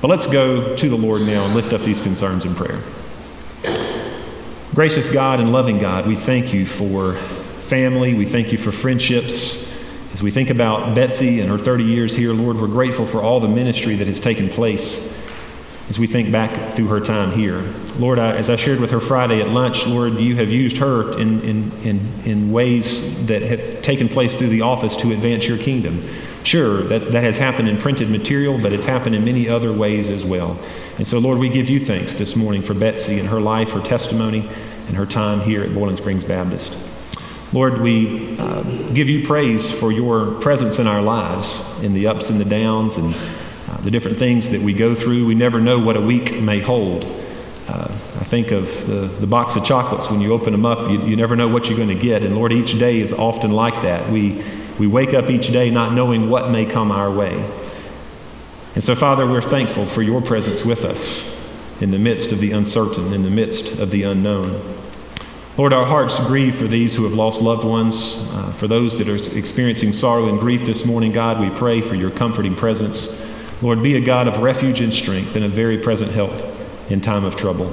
But 0.00 0.08
let's 0.08 0.26
go 0.26 0.74
to 0.74 0.88
the 0.88 0.96
Lord 0.96 1.20
now 1.22 1.44
and 1.44 1.54
lift 1.54 1.74
up 1.74 1.82
these 1.82 2.00
concerns 2.00 2.46
in 2.46 2.54
prayer. 2.54 2.80
Gracious 4.74 5.08
God 5.10 5.40
and 5.40 5.52
loving 5.52 5.78
God, 5.78 6.06
we 6.06 6.16
thank 6.16 6.54
you 6.54 6.64
for 6.64 7.14
family. 7.14 8.14
We 8.14 8.24
thank 8.24 8.52
you 8.52 8.58
for 8.58 8.72
friendships. 8.72 9.69
As 10.12 10.22
we 10.22 10.30
think 10.30 10.50
about 10.50 10.94
Betsy 10.94 11.40
and 11.40 11.48
her 11.50 11.58
30 11.58 11.84
years 11.84 12.16
here, 12.16 12.32
Lord, 12.32 12.56
we're 12.56 12.66
grateful 12.66 13.06
for 13.06 13.22
all 13.22 13.38
the 13.38 13.48
ministry 13.48 13.94
that 13.96 14.06
has 14.08 14.18
taken 14.18 14.48
place 14.48 15.16
as 15.88 15.98
we 15.98 16.06
think 16.06 16.30
back 16.30 16.74
through 16.74 16.86
her 16.86 17.00
time 17.00 17.32
here. 17.32 17.62
Lord, 17.98 18.18
I, 18.18 18.36
as 18.36 18.48
I 18.48 18.56
shared 18.56 18.80
with 18.80 18.92
her 18.92 19.00
Friday 19.00 19.40
at 19.40 19.48
lunch, 19.48 19.86
Lord, 19.86 20.14
you 20.14 20.36
have 20.36 20.50
used 20.50 20.78
her 20.78 21.18
in, 21.18 21.40
in, 21.42 21.72
in, 21.82 22.00
in 22.24 22.52
ways 22.52 23.26
that 23.26 23.42
have 23.42 23.82
taken 23.82 24.08
place 24.08 24.36
through 24.36 24.48
the 24.48 24.60
office 24.62 24.96
to 24.96 25.12
advance 25.12 25.46
your 25.46 25.58
kingdom. 25.58 26.02
Sure, 26.44 26.82
that, 26.84 27.12
that 27.12 27.24
has 27.24 27.38
happened 27.38 27.68
in 27.68 27.76
printed 27.76 28.08
material, 28.08 28.58
but 28.60 28.72
it's 28.72 28.86
happened 28.86 29.14
in 29.14 29.24
many 29.24 29.48
other 29.48 29.72
ways 29.72 30.08
as 30.08 30.24
well. 30.24 30.58
And 30.96 31.06
so, 31.06 31.18
Lord, 31.18 31.38
we 31.38 31.48
give 31.48 31.68
you 31.68 31.84
thanks 31.84 32.14
this 32.14 32.34
morning 32.34 32.62
for 32.62 32.72
Betsy 32.74 33.18
and 33.18 33.28
her 33.28 33.40
life, 33.40 33.70
her 33.70 33.80
testimony, 33.80 34.48
and 34.86 34.96
her 34.96 35.06
time 35.06 35.40
here 35.40 35.62
at 35.62 35.74
Boiling 35.74 35.96
Springs 35.96 36.24
Baptist. 36.24 36.76
Lord, 37.52 37.80
we 37.80 38.38
uh, 38.38 38.62
give 38.94 39.08
you 39.08 39.26
praise 39.26 39.68
for 39.70 39.90
your 39.90 40.40
presence 40.40 40.78
in 40.78 40.86
our 40.86 41.02
lives, 41.02 41.64
in 41.82 41.94
the 41.94 42.06
ups 42.06 42.30
and 42.30 42.40
the 42.40 42.44
downs, 42.44 42.96
and 42.96 43.12
uh, 43.68 43.76
the 43.78 43.90
different 43.90 44.18
things 44.18 44.50
that 44.50 44.60
we 44.60 44.72
go 44.72 44.94
through. 44.94 45.26
We 45.26 45.34
never 45.34 45.60
know 45.60 45.76
what 45.78 45.96
a 45.96 46.00
week 46.00 46.40
may 46.40 46.60
hold. 46.60 47.02
Uh, 47.66 47.88
I 47.88 48.24
think 48.24 48.52
of 48.52 48.86
the, 48.86 49.08
the 49.18 49.26
box 49.26 49.56
of 49.56 49.64
chocolates. 49.64 50.08
When 50.08 50.20
you 50.20 50.32
open 50.32 50.52
them 50.52 50.64
up, 50.64 50.90
you, 50.90 51.02
you 51.02 51.16
never 51.16 51.34
know 51.34 51.48
what 51.48 51.68
you're 51.68 51.76
going 51.76 51.88
to 51.88 51.94
get. 51.96 52.22
And 52.22 52.36
Lord, 52.36 52.52
each 52.52 52.78
day 52.78 53.00
is 53.00 53.12
often 53.12 53.50
like 53.50 53.74
that. 53.82 54.08
We, 54.10 54.44
we 54.78 54.86
wake 54.86 55.12
up 55.12 55.28
each 55.28 55.48
day 55.52 55.70
not 55.70 55.92
knowing 55.92 56.30
what 56.30 56.52
may 56.52 56.66
come 56.66 56.92
our 56.92 57.10
way. 57.10 57.34
And 58.76 58.84
so, 58.84 58.94
Father, 58.94 59.26
we're 59.26 59.42
thankful 59.42 59.86
for 59.86 60.02
your 60.02 60.22
presence 60.22 60.64
with 60.64 60.84
us 60.84 61.36
in 61.82 61.90
the 61.90 61.98
midst 61.98 62.30
of 62.30 62.38
the 62.38 62.52
uncertain, 62.52 63.12
in 63.12 63.24
the 63.24 63.30
midst 63.30 63.80
of 63.80 63.90
the 63.90 64.04
unknown. 64.04 64.79
Lord, 65.60 65.74
our 65.74 65.84
hearts 65.84 66.18
grieve 66.20 66.56
for 66.56 66.66
these 66.66 66.94
who 66.94 67.04
have 67.04 67.12
lost 67.12 67.42
loved 67.42 67.64
ones, 67.64 68.26
uh, 68.30 68.50
for 68.52 68.66
those 68.66 68.96
that 68.96 69.10
are 69.10 69.38
experiencing 69.38 69.92
sorrow 69.92 70.26
and 70.26 70.40
grief 70.40 70.64
this 70.64 70.86
morning. 70.86 71.12
God, 71.12 71.38
we 71.38 71.50
pray 71.50 71.82
for 71.82 71.96
your 71.96 72.10
comforting 72.10 72.56
presence. 72.56 73.30
Lord, 73.62 73.82
be 73.82 73.94
a 73.94 74.00
God 74.00 74.26
of 74.26 74.38
refuge 74.38 74.80
and 74.80 74.90
strength 74.90 75.36
and 75.36 75.44
a 75.44 75.50
very 75.50 75.76
present 75.76 76.12
help 76.12 76.32
in 76.88 77.02
time 77.02 77.26
of 77.26 77.36
trouble. 77.36 77.68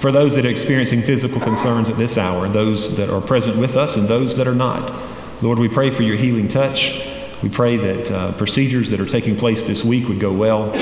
For 0.00 0.10
those 0.10 0.34
that 0.34 0.44
are 0.44 0.48
experiencing 0.48 1.02
physical 1.02 1.40
concerns 1.40 1.88
at 1.88 1.96
this 1.96 2.18
hour, 2.18 2.48
those 2.48 2.96
that 2.96 3.10
are 3.10 3.20
present 3.20 3.58
with 3.58 3.76
us 3.76 3.94
and 3.94 4.08
those 4.08 4.34
that 4.34 4.48
are 4.48 4.54
not, 4.56 4.92
Lord, 5.40 5.60
we 5.60 5.68
pray 5.68 5.90
for 5.90 6.02
your 6.02 6.16
healing 6.16 6.48
touch. 6.48 7.00
We 7.44 7.48
pray 7.48 7.76
that 7.76 8.10
uh, 8.10 8.32
procedures 8.32 8.90
that 8.90 8.98
are 8.98 9.06
taking 9.06 9.36
place 9.36 9.62
this 9.62 9.84
week 9.84 10.08
would 10.08 10.18
go 10.18 10.32
well. 10.32 10.72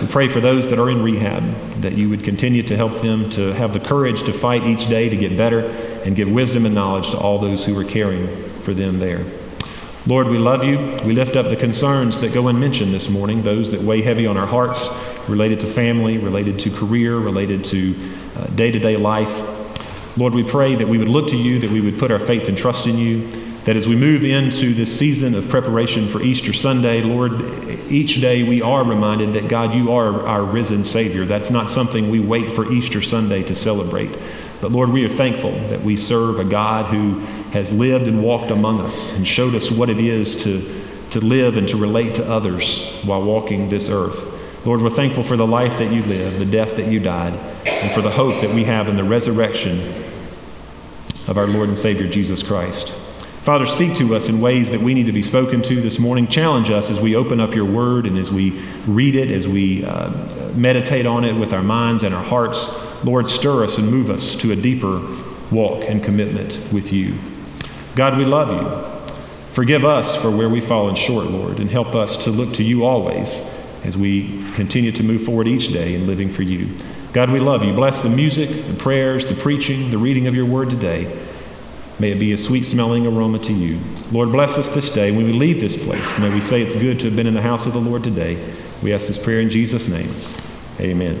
We 0.00 0.06
pray 0.08 0.28
for 0.28 0.40
those 0.40 0.68
that 0.68 0.78
are 0.78 0.90
in 0.90 1.02
rehab, 1.02 1.42
that 1.80 1.94
you 1.94 2.08
would 2.10 2.22
continue 2.22 2.62
to 2.64 2.76
help 2.76 3.00
them 3.00 3.30
to 3.30 3.52
have 3.54 3.72
the 3.72 3.80
courage 3.80 4.22
to 4.24 4.32
fight 4.32 4.62
each 4.64 4.88
day 4.88 5.08
to 5.08 5.16
get 5.16 5.36
better 5.36 5.60
and 6.04 6.14
give 6.14 6.30
wisdom 6.30 6.66
and 6.66 6.74
knowledge 6.74 7.10
to 7.10 7.18
all 7.18 7.38
those 7.38 7.64
who 7.64 7.78
are 7.78 7.84
caring 7.84 8.26
for 8.62 8.74
them 8.74 8.98
there. 8.98 9.24
Lord, 10.06 10.28
we 10.28 10.38
love 10.38 10.62
you. 10.62 10.78
We 11.04 11.14
lift 11.14 11.34
up 11.34 11.48
the 11.48 11.56
concerns 11.56 12.20
that 12.20 12.32
go 12.32 12.48
unmentioned 12.48 12.94
this 12.94 13.08
morning, 13.08 13.42
those 13.42 13.72
that 13.72 13.80
weigh 13.80 14.02
heavy 14.02 14.26
on 14.26 14.36
our 14.36 14.46
hearts 14.46 14.88
related 15.28 15.60
to 15.60 15.66
family, 15.66 16.18
related 16.18 16.60
to 16.60 16.70
career, 16.70 17.16
related 17.16 17.64
to 17.66 17.94
day 18.54 18.70
to 18.70 18.78
day 18.78 18.96
life. 18.96 20.16
Lord, 20.16 20.34
we 20.34 20.44
pray 20.44 20.74
that 20.76 20.86
we 20.86 20.98
would 20.98 21.08
look 21.08 21.28
to 21.30 21.36
you, 21.36 21.58
that 21.58 21.70
we 21.70 21.80
would 21.80 21.98
put 21.98 22.10
our 22.10 22.18
faith 22.18 22.48
and 22.48 22.56
trust 22.56 22.86
in 22.86 22.98
you, 22.98 23.26
that 23.66 23.76
as 23.76 23.88
we 23.88 23.96
move 23.96 24.24
into 24.24 24.72
this 24.74 24.96
season 24.96 25.34
of 25.34 25.48
preparation 25.48 26.06
for 26.06 26.22
Easter 26.22 26.52
Sunday, 26.52 27.02
Lord, 27.02 27.32
each 27.90 28.20
day 28.20 28.44
we 28.44 28.62
are 28.62 28.84
reminded 28.84 29.32
that 29.32 29.48
God, 29.48 29.74
you 29.74 29.90
are 29.90 30.24
our 30.24 30.44
risen 30.44 30.84
Savior. 30.84 31.24
That's 31.24 31.50
not 31.50 31.68
something 31.68 32.08
we 32.08 32.20
wait 32.20 32.52
for 32.52 32.72
Easter 32.72 33.02
Sunday 33.02 33.42
to 33.42 33.56
celebrate. 33.56 34.16
But 34.60 34.70
Lord, 34.70 34.90
we 34.90 35.04
are 35.04 35.08
thankful 35.08 35.50
that 35.50 35.80
we 35.80 35.96
serve 35.96 36.38
a 36.38 36.44
God 36.44 36.86
who 36.86 37.18
has 37.50 37.72
lived 37.72 38.06
and 38.06 38.22
walked 38.22 38.52
among 38.52 38.80
us 38.80 39.16
and 39.16 39.26
showed 39.26 39.56
us 39.56 39.68
what 39.68 39.90
it 39.90 39.98
is 39.98 40.44
to, 40.44 40.82
to 41.10 41.18
live 41.18 41.56
and 41.56 41.68
to 41.68 41.76
relate 41.76 42.14
to 42.14 42.30
others 42.30 42.88
while 43.02 43.24
walking 43.24 43.68
this 43.68 43.88
earth. 43.88 44.64
Lord, 44.64 44.80
we're 44.80 44.90
thankful 44.90 45.24
for 45.24 45.36
the 45.36 45.46
life 45.46 45.76
that 45.78 45.92
you 45.92 46.04
lived, 46.04 46.38
the 46.38 46.44
death 46.44 46.76
that 46.76 46.86
you 46.86 47.00
died, 47.00 47.32
and 47.66 47.90
for 47.90 48.00
the 48.00 48.12
hope 48.12 48.40
that 48.42 48.54
we 48.54 48.62
have 48.62 48.88
in 48.88 48.94
the 48.94 49.02
resurrection 49.02 49.80
of 51.26 51.36
our 51.36 51.48
Lord 51.48 51.68
and 51.68 51.76
Savior 51.76 52.08
Jesus 52.08 52.44
Christ. 52.44 53.05
Father, 53.46 53.64
speak 53.64 53.94
to 53.94 54.16
us 54.16 54.28
in 54.28 54.40
ways 54.40 54.72
that 54.72 54.80
we 54.80 54.92
need 54.92 55.06
to 55.06 55.12
be 55.12 55.22
spoken 55.22 55.62
to 55.62 55.80
this 55.80 56.00
morning. 56.00 56.26
Challenge 56.26 56.68
us 56.68 56.90
as 56.90 56.98
we 56.98 57.14
open 57.14 57.38
up 57.38 57.54
your 57.54 57.64
word 57.64 58.04
and 58.04 58.18
as 58.18 58.28
we 58.28 58.50
read 58.88 59.14
it, 59.14 59.30
as 59.30 59.46
we 59.46 59.84
uh, 59.84 60.10
meditate 60.56 61.06
on 61.06 61.24
it 61.24 61.32
with 61.32 61.52
our 61.52 61.62
minds 61.62 62.02
and 62.02 62.12
our 62.12 62.24
hearts. 62.24 63.04
Lord, 63.04 63.28
stir 63.28 63.62
us 63.62 63.78
and 63.78 63.88
move 63.88 64.10
us 64.10 64.34
to 64.38 64.50
a 64.50 64.56
deeper 64.56 65.00
walk 65.52 65.84
and 65.88 66.02
commitment 66.02 66.58
with 66.72 66.92
you. 66.92 67.14
God, 67.94 68.18
we 68.18 68.24
love 68.24 68.50
you. 68.50 69.14
Forgive 69.54 69.84
us 69.84 70.16
for 70.16 70.28
where 70.28 70.48
we've 70.48 70.66
fallen 70.66 70.96
short, 70.96 71.26
Lord, 71.26 71.60
and 71.60 71.70
help 71.70 71.94
us 71.94 72.24
to 72.24 72.32
look 72.32 72.52
to 72.54 72.64
you 72.64 72.84
always 72.84 73.32
as 73.84 73.96
we 73.96 74.42
continue 74.54 74.90
to 74.90 75.04
move 75.04 75.22
forward 75.22 75.46
each 75.46 75.72
day 75.72 75.94
in 75.94 76.08
living 76.08 76.30
for 76.30 76.42
you. 76.42 76.68
God, 77.12 77.30
we 77.30 77.38
love 77.38 77.62
you. 77.62 77.72
Bless 77.74 78.00
the 78.00 78.10
music, 78.10 78.66
the 78.66 78.74
prayers, 78.74 79.28
the 79.28 79.36
preaching, 79.36 79.92
the 79.92 79.98
reading 79.98 80.26
of 80.26 80.34
your 80.34 80.46
word 80.46 80.68
today. 80.68 81.25
May 81.98 82.12
it 82.12 82.18
be 82.18 82.32
a 82.32 82.36
sweet 82.36 82.64
smelling 82.66 83.06
aroma 83.06 83.38
to 83.40 83.52
you. 83.52 83.80
Lord, 84.12 84.30
bless 84.30 84.58
us 84.58 84.68
this 84.68 84.90
day. 84.90 85.10
When 85.12 85.24
we 85.24 85.32
leave 85.32 85.60
this 85.60 85.76
place, 85.76 86.18
may 86.18 86.32
we 86.32 86.40
say 86.42 86.60
it's 86.62 86.74
good 86.74 86.98
to 87.00 87.06
have 87.06 87.16
been 87.16 87.26
in 87.26 87.34
the 87.34 87.42
house 87.42 87.66
of 87.66 87.72
the 87.72 87.80
Lord 87.80 88.04
today. 88.04 88.36
We 88.82 88.92
ask 88.92 89.06
this 89.06 89.18
prayer 89.18 89.40
in 89.40 89.48
Jesus' 89.48 89.88
name. 89.88 90.10
Amen. 90.78 91.18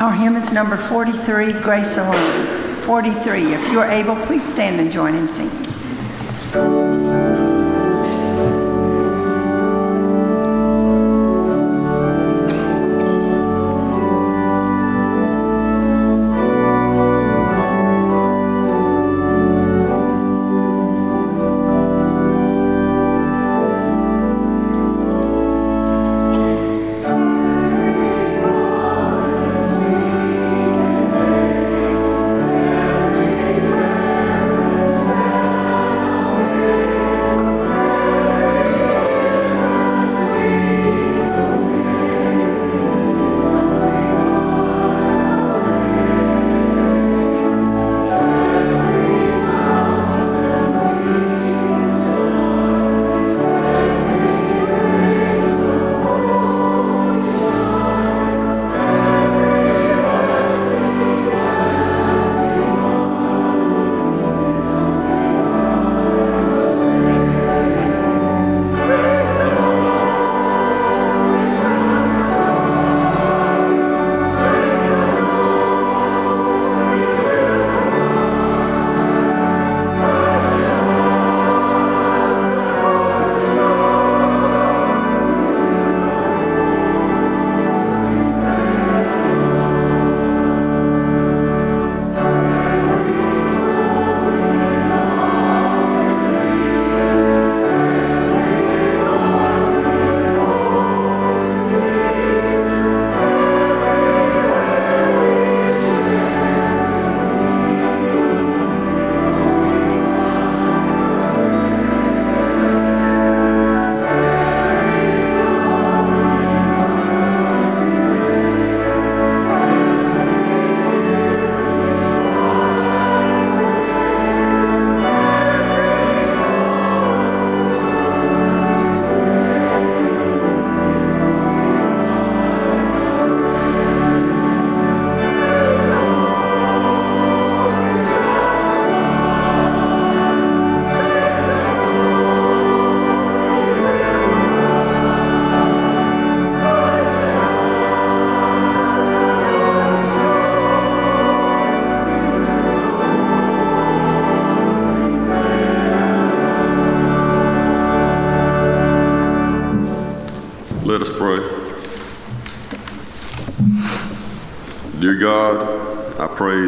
Our 0.00 0.12
hymn 0.12 0.36
is 0.36 0.52
number 0.52 0.76
43, 0.76 1.52
Grace 1.62 1.96
Alone. 1.96 2.76
43. 2.82 3.54
If 3.54 3.72
you're 3.72 3.86
able, 3.86 4.16
please 4.26 4.44
stand 4.44 4.80
and 4.80 4.90
join 4.92 5.14
in 5.14 5.28
singing. 5.28 7.15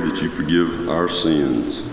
That 0.09 0.23
you 0.23 0.31
forgive 0.31 0.88
our 0.88 1.07
sins. 1.07 1.87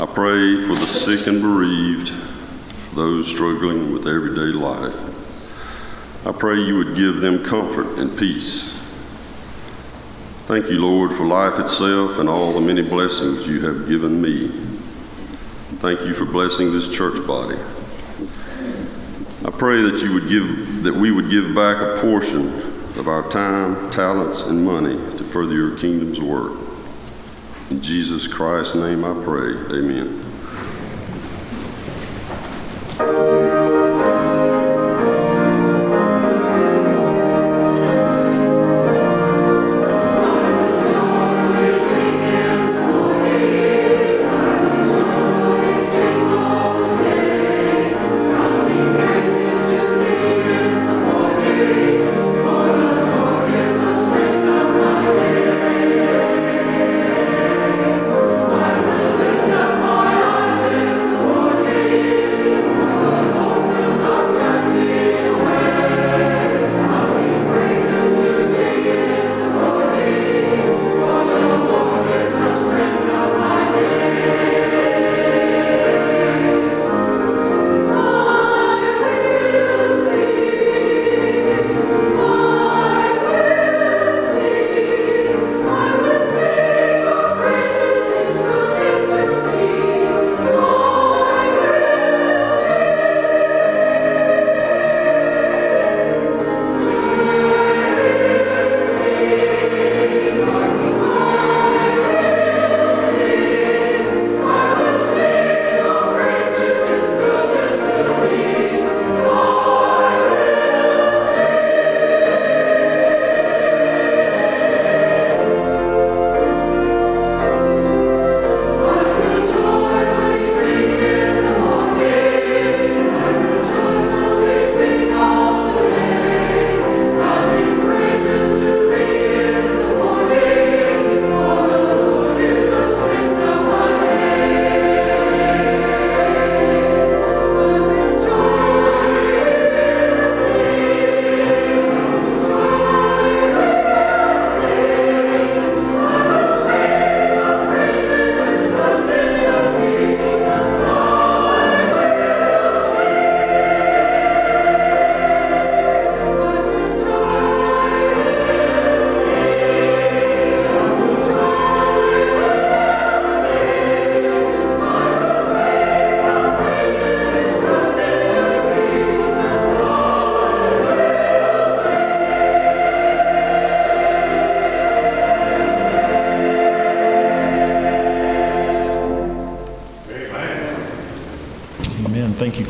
I 0.00 0.06
pray 0.06 0.60
for 0.64 0.74
the 0.74 0.86
sick 0.86 1.28
and 1.28 1.40
bereaved, 1.40 2.08
for 2.08 2.96
those 2.96 3.30
struggling 3.30 3.92
with 3.92 4.06
everyday 4.06 4.52
life. 4.56 4.96
I 6.26 6.32
pray 6.32 6.56
you 6.60 6.76
would 6.78 6.96
give 6.96 7.20
them 7.20 7.44
comfort 7.44 7.98
and 7.98 8.18
peace. 8.18 8.72
Thank 10.46 10.70
you, 10.70 10.80
Lord, 10.80 11.12
for 11.12 11.24
life 11.24 11.60
itself 11.60 12.18
and 12.18 12.28
all 12.28 12.52
the 12.52 12.60
many 12.60 12.82
blessings 12.82 13.46
you 13.46 13.64
have 13.66 13.88
given 13.88 14.20
me. 14.20 14.48
Thank 15.78 16.00
you 16.00 16.14
for 16.14 16.24
blessing 16.24 16.72
this 16.72 16.92
church 16.92 17.24
body. 17.26 17.58
I 19.44 19.50
pray 19.50 19.82
that 19.82 20.02
you 20.02 20.14
would 20.14 20.28
give 20.28 20.82
that 20.82 20.94
we 20.94 21.12
would 21.12 21.30
give 21.30 21.54
back 21.54 21.80
a 21.80 22.00
portion 22.00 22.48
of 22.98 23.06
our 23.06 23.28
time, 23.30 23.90
talents, 23.90 24.42
and 24.42 24.64
money 24.64 24.96
to 25.16 25.24
further 25.24 25.54
your 25.54 25.76
kingdom's 25.76 26.20
work. 26.20 26.67
In 27.70 27.82
Jesus 27.82 28.26
Christ's 28.26 28.74
name 28.74 29.04
I 29.04 29.12
pray. 29.22 29.52
Amen. 29.78 30.27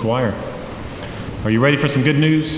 Choir. 0.09 0.35
Are 1.45 1.51
you 1.51 1.61
ready 1.61 1.77
for 1.77 1.87
some 1.87 2.03
good 2.03 2.19
news? 2.19 2.57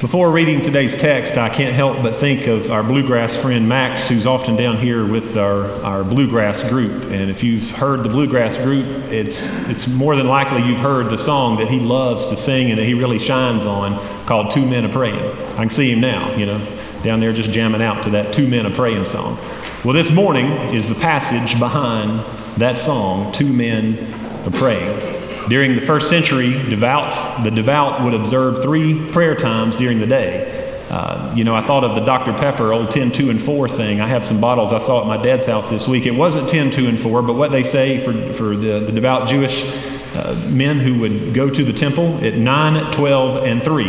Before 0.00 0.30
reading 0.30 0.62
today's 0.62 0.94
text, 0.94 1.36
I 1.36 1.48
can't 1.48 1.74
help 1.74 2.00
but 2.00 2.14
think 2.14 2.46
of 2.46 2.70
our 2.70 2.84
bluegrass 2.84 3.36
friend 3.36 3.68
Max, 3.68 4.08
who's 4.08 4.24
often 4.24 4.54
down 4.54 4.76
here 4.76 5.04
with 5.04 5.36
our, 5.36 5.64
our 5.84 6.04
bluegrass 6.04 6.62
group. 6.68 7.10
And 7.10 7.28
if 7.28 7.42
you've 7.42 7.68
heard 7.72 8.04
the 8.04 8.08
bluegrass 8.08 8.56
group, 8.58 8.86
it's, 9.10 9.46
it's 9.68 9.88
more 9.88 10.14
than 10.14 10.28
likely 10.28 10.62
you've 10.62 10.78
heard 10.78 11.10
the 11.10 11.18
song 11.18 11.56
that 11.56 11.68
he 11.68 11.80
loves 11.80 12.26
to 12.26 12.36
sing 12.36 12.70
and 12.70 12.78
that 12.78 12.84
he 12.84 12.94
really 12.94 13.18
shines 13.18 13.66
on 13.66 13.98
called 14.26 14.52
Two 14.52 14.64
Men 14.64 14.84
a 14.84 14.88
Praying. 14.88 15.18
I 15.54 15.56
can 15.56 15.70
see 15.70 15.90
him 15.90 16.00
now, 16.00 16.36
you 16.36 16.46
know, 16.46 16.64
down 17.02 17.18
there 17.18 17.32
just 17.32 17.50
jamming 17.50 17.82
out 17.82 18.04
to 18.04 18.10
that 18.10 18.32
Two 18.32 18.46
Men 18.46 18.64
a 18.64 18.70
Praying 18.70 19.06
song. 19.06 19.38
Well, 19.84 19.94
this 19.94 20.12
morning 20.12 20.46
is 20.72 20.88
the 20.88 20.94
passage 20.94 21.58
behind 21.58 22.20
that 22.58 22.78
song, 22.78 23.32
Two 23.32 23.52
Men 23.52 24.17
a 24.46 24.50
Praying. 24.50 25.18
During 25.48 25.74
the 25.74 25.80
first 25.80 26.10
century, 26.10 26.52
devout, 26.52 27.42
the 27.42 27.50
devout 27.50 28.04
would 28.04 28.12
observe 28.12 28.62
three 28.62 29.08
prayer 29.10 29.34
times 29.34 29.76
during 29.76 29.98
the 29.98 30.06
day. 30.06 30.58
Uh, 30.90 31.32
you 31.34 31.44
know, 31.44 31.54
I 31.54 31.60
thought 31.60 31.84
of 31.84 31.94
the 31.94 32.00
Dr. 32.00 32.32
Pepper 32.32 32.72
old 32.72 32.90
10, 32.90 33.12
2, 33.12 33.30
and 33.30 33.42
4 33.42 33.68
thing. 33.68 34.00
I 34.00 34.06
have 34.06 34.24
some 34.24 34.40
bottles 34.40 34.72
I 34.72 34.78
saw 34.78 35.00
at 35.00 35.06
my 35.06 35.22
dad's 35.22 35.46
house 35.46 35.68
this 35.68 35.86
week. 35.86 36.06
It 36.06 36.14
wasn't 36.14 36.48
10, 36.48 36.70
2, 36.70 36.86
and 36.86 36.98
4, 36.98 37.22
but 37.22 37.34
what 37.34 37.50
they 37.50 37.62
say 37.62 38.02
for, 38.02 38.12
for 38.32 38.56
the, 38.56 38.80
the 38.80 38.92
devout 38.92 39.28
Jewish 39.28 39.70
uh, 40.14 40.34
men 40.50 40.78
who 40.78 40.98
would 41.00 41.34
go 41.34 41.50
to 41.50 41.64
the 41.64 41.72
temple 41.72 42.22
at 42.24 42.34
9, 42.34 42.92
12, 42.92 43.44
and 43.44 43.62
3, 43.62 43.84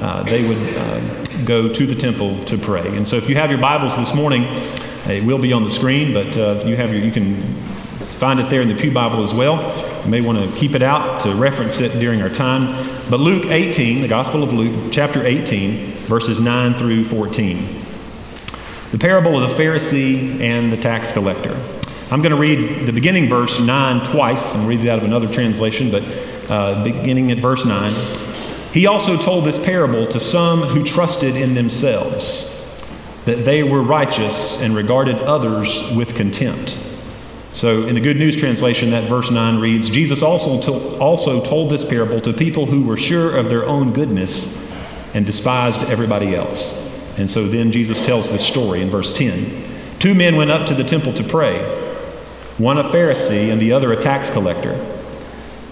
uh, 0.00 0.22
they 0.24 0.46
would 0.46 0.76
uh, 0.76 1.44
go 1.44 1.72
to 1.72 1.86
the 1.86 1.94
temple 1.94 2.42
to 2.46 2.58
pray. 2.58 2.86
And 2.96 3.06
so 3.06 3.16
if 3.16 3.28
you 3.28 3.36
have 3.36 3.50
your 3.50 3.60
Bibles 3.60 3.96
this 3.96 4.14
morning, 4.14 4.44
it 5.08 5.24
will 5.24 5.38
be 5.38 5.52
on 5.52 5.62
the 5.64 5.70
screen, 5.70 6.12
but 6.12 6.36
uh, 6.36 6.62
you, 6.64 6.76
have 6.76 6.92
your, 6.92 7.02
you 7.02 7.12
can 7.12 7.36
find 8.20 8.40
it 8.40 8.50
there 8.50 8.60
in 8.60 8.68
the 8.68 8.74
Pew 8.74 8.92
Bible 8.92 9.22
as 9.22 9.32
well. 9.32 9.58
You 10.04 10.10
may 10.10 10.20
want 10.20 10.38
to 10.38 10.58
keep 10.58 10.74
it 10.74 10.82
out 10.82 11.20
to 11.22 11.34
reference 11.34 11.80
it 11.80 11.98
during 11.98 12.22
our 12.22 12.28
time. 12.28 12.66
But 13.10 13.20
Luke 13.20 13.46
18, 13.46 14.00
the 14.00 14.08
Gospel 14.08 14.42
of 14.42 14.52
Luke, 14.52 14.90
chapter 14.92 15.26
18, 15.26 15.92
verses 16.06 16.40
9 16.40 16.74
through 16.74 17.04
14. 17.04 17.58
The 18.92 18.98
parable 18.98 19.40
of 19.40 19.50
the 19.50 19.62
Pharisee 19.62 20.40
and 20.40 20.72
the 20.72 20.76
tax 20.76 21.12
collector. 21.12 21.54
I'm 22.10 22.22
going 22.22 22.34
to 22.34 22.40
read 22.40 22.86
the 22.86 22.92
beginning 22.92 23.28
verse 23.28 23.60
9 23.60 24.06
twice 24.10 24.54
and 24.54 24.66
read 24.66 24.80
it 24.80 24.88
out 24.88 24.98
of 24.98 25.04
another 25.04 25.32
translation, 25.32 25.90
but 25.90 26.02
uh, 26.50 26.82
beginning 26.82 27.30
at 27.30 27.38
verse 27.38 27.64
9. 27.64 27.92
He 28.72 28.86
also 28.86 29.16
told 29.16 29.44
this 29.44 29.58
parable 29.58 30.06
to 30.08 30.18
some 30.18 30.62
who 30.62 30.82
trusted 30.82 31.36
in 31.36 31.54
themselves 31.54 32.56
that 33.26 33.44
they 33.44 33.62
were 33.62 33.82
righteous 33.82 34.62
and 34.62 34.74
regarded 34.74 35.16
others 35.18 35.92
with 35.94 36.16
contempt. 36.16 36.76
So, 37.52 37.82
in 37.86 37.96
the 37.96 38.00
Good 38.00 38.16
News 38.16 38.36
translation, 38.36 38.90
that 38.90 39.08
verse 39.08 39.30
9 39.30 39.58
reads 39.58 39.88
Jesus 39.88 40.22
also, 40.22 40.60
to, 40.62 40.98
also 40.98 41.44
told 41.44 41.70
this 41.70 41.84
parable 41.84 42.20
to 42.20 42.32
people 42.32 42.66
who 42.66 42.84
were 42.84 42.96
sure 42.96 43.36
of 43.36 43.48
their 43.48 43.66
own 43.66 43.92
goodness 43.92 44.56
and 45.14 45.26
despised 45.26 45.80
everybody 45.90 46.34
else. 46.34 47.18
And 47.18 47.28
so 47.28 47.48
then 47.48 47.72
Jesus 47.72 48.06
tells 48.06 48.30
this 48.30 48.46
story 48.46 48.82
in 48.82 48.88
verse 48.88 49.16
10. 49.16 49.64
Two 49.98 50.14
men 50.14 50.36
went 50.36 50.50
up 50.50 50.66
to 50.68 50.74
the 50.74 50.84
temple 50.84 51.12
to 51.14 51.24
pray, 51.24 51.58
one 52.56 52.78
a 52.78 52.84
Pharisee 52.84 53.50
and 53.50 53.60
the 53.60 53.72
other 53.72 53.92
a 53.92 54.00
tax 54.00 54.30
collector. 54.30 54.74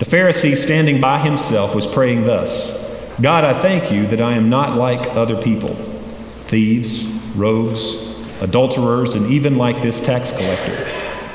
The 0.01 0.05
Pharisee, 0.05 0.57
standing 0.57 1.01
by 1.01 1.19
himself, 1.19 1.75
was 1.75 1.87
praying 1.87 2.25
thus 2.25 2.87
God, 3.21 3.43
I 3.43 3.53
thank 3.53 3.91
you 3.91 4.07
that 4.09 4.21
I 4.21 4.35
am 4.35 4.49
not 4.49 4.77
like 4.77 5.09
other 5.17 5.41
people, 5.41 5.75
thieves, 5.75 7.07
rogues, 7.35 7.95
adulterers, 8.41 9.15
and 9.15 9.27
even 9.31 9.59
like 9.59 9.83
this 9.83 10.01
tax 10.01 10.31
collector. 10.31 10.87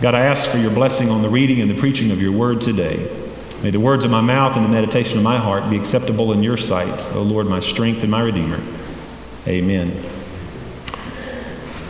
God, 0.00 0.14
I 0.14 0.26
ask 0.26 0.48
for 0.48 0.58
your 0.58 0.70
blessing 0.70 1.10
on 1.10 1.22
the 1.22 1.28
reading 1.28 1.60
and 1.60 1.68
the 1.68 1.74
preaching 1.74 2.12
of 2.12 2.22
your 2.22 2.30
word 2.30 2.60
today. 2.60 3.10
May 3.64 3.70
the 3.70 3.80
words 3.80 4.04
of 4.04 4.12
my 4.12 4.20
mouth 4.20 4.54
and 4.54 4.64
the 4.64 4.68
meditation 4.68 5.18
of 5.18 5.24
my 5.24 5.38
heart 5.38 5.68
be 5.68 5.76
acceptable 5.76 6.30
in 6.30 6.40
your 6.40 6.56
sight, 6.56 6.96
O 7.16 7.22
Lord, 7.22 7.48
my 7.48 7.58
strength 7.58 8.02
and 8.02 8.10
my 8.12 8.20
Redeemer. 8.20 8.60
Amen. 9.48 9.90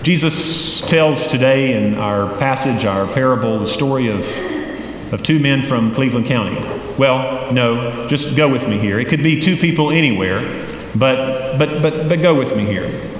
Jesus 0.02 0.80
tells 0.88 1.26
today 1.26 1.74
in 1.74 1.96
our 1.96 2.34
passage, 2.38 2.86
our 2.86 3.06
parable, 3.12 3.59
the 3.59 3.66
story 3.66 4.09
of, 4.09 4.20
of 5.12 5.22
two 5.22 5.38
men 5.38 5.62
from 5.62 5.92
Cleveland 5.92 6.24
County. 6.24 6.59
Well, 6.96 7.52
no, 7.52 8.09
just 8.09 8.34
go 8.34 8.50
with 8.50 8.66
me 8.66 8.78
here. 8.78 8.98
It 8.98 9.09
could 9.09 9.22
be 9.22 9.38
two 9.38 9.59
people 9.59 9.90
anywhere, 9.90 10.40
but, 10.96 11.59
but, 11.59 11.82
but, 11.82 12.09
but 12.09 12.22
go 12.22 12.34
with 12.34 12.56
me 12.56 12.64
here 12.64 13.18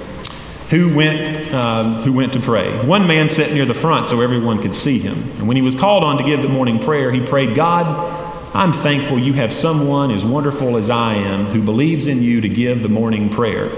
who 0.69 0.95
went, 0.95 1.51
um, 1.53 1.95
who 2.03 2.13
went 2.13 2.33
to 2.33 2.39
pray. 2.39 2.69
One 2.85 3.07
man 3.07 3.29
sat 3.29 3.51
near 3.51 3.65
the 3.65 3.73
front 3.73 4.07
so 4.07 4.21
everyone 4.21 4.61
could 4.61 4.75
see 4.75 4.99
him. 4.99 5.17
And 5.37 5.47
when 5.47 5.57
he 5.57 5.63
was 5.63 5.73
called 5.73 6.03
on 6.03 6.17
to 6.17 6.23
give 6.23 6.41
the 6.41 6.49
morning 6.49 6.79
prayer, 6.79 7.11
he 7.11 7.25
prayed, 7.25 7.55
God, 7.55 7.85
I'm 8.53 8.71
thankful 8.71 9.17
you 9.17 9.33
have 9.33 9.51
someone 9.51 10.11
as 10.11 10.23
wonderful 10.23 10.77
as 10.77 10.89
I 10.89 11.15
am 11.15 11.45
who 11.45 11.63
believes 11.63 12.07
in 12.07 12.21
you 12.21 12.41
to 12.41 12.49
give 12.49 12.83
the 12.83 12.89
morning 12.89 13.29
prayer. 13.29 13.69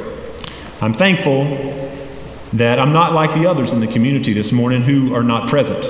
I'm 0.81 0.93
thankful 0.93 1.45
that 2.53 2.79
I'm 2.79 2.91
not 2.91 3.13
like 3.13 3.33
the 3.33 3.47
others 3.47 3.71
in 3.71 3.79
the 3.79 3.87
community 3.87 4.33
this 4.33 4.51
morning 4.51 4.81
who 4.81 5.15
are 5.15 5.23
not 5.23 5.49
present. 5.49 5.85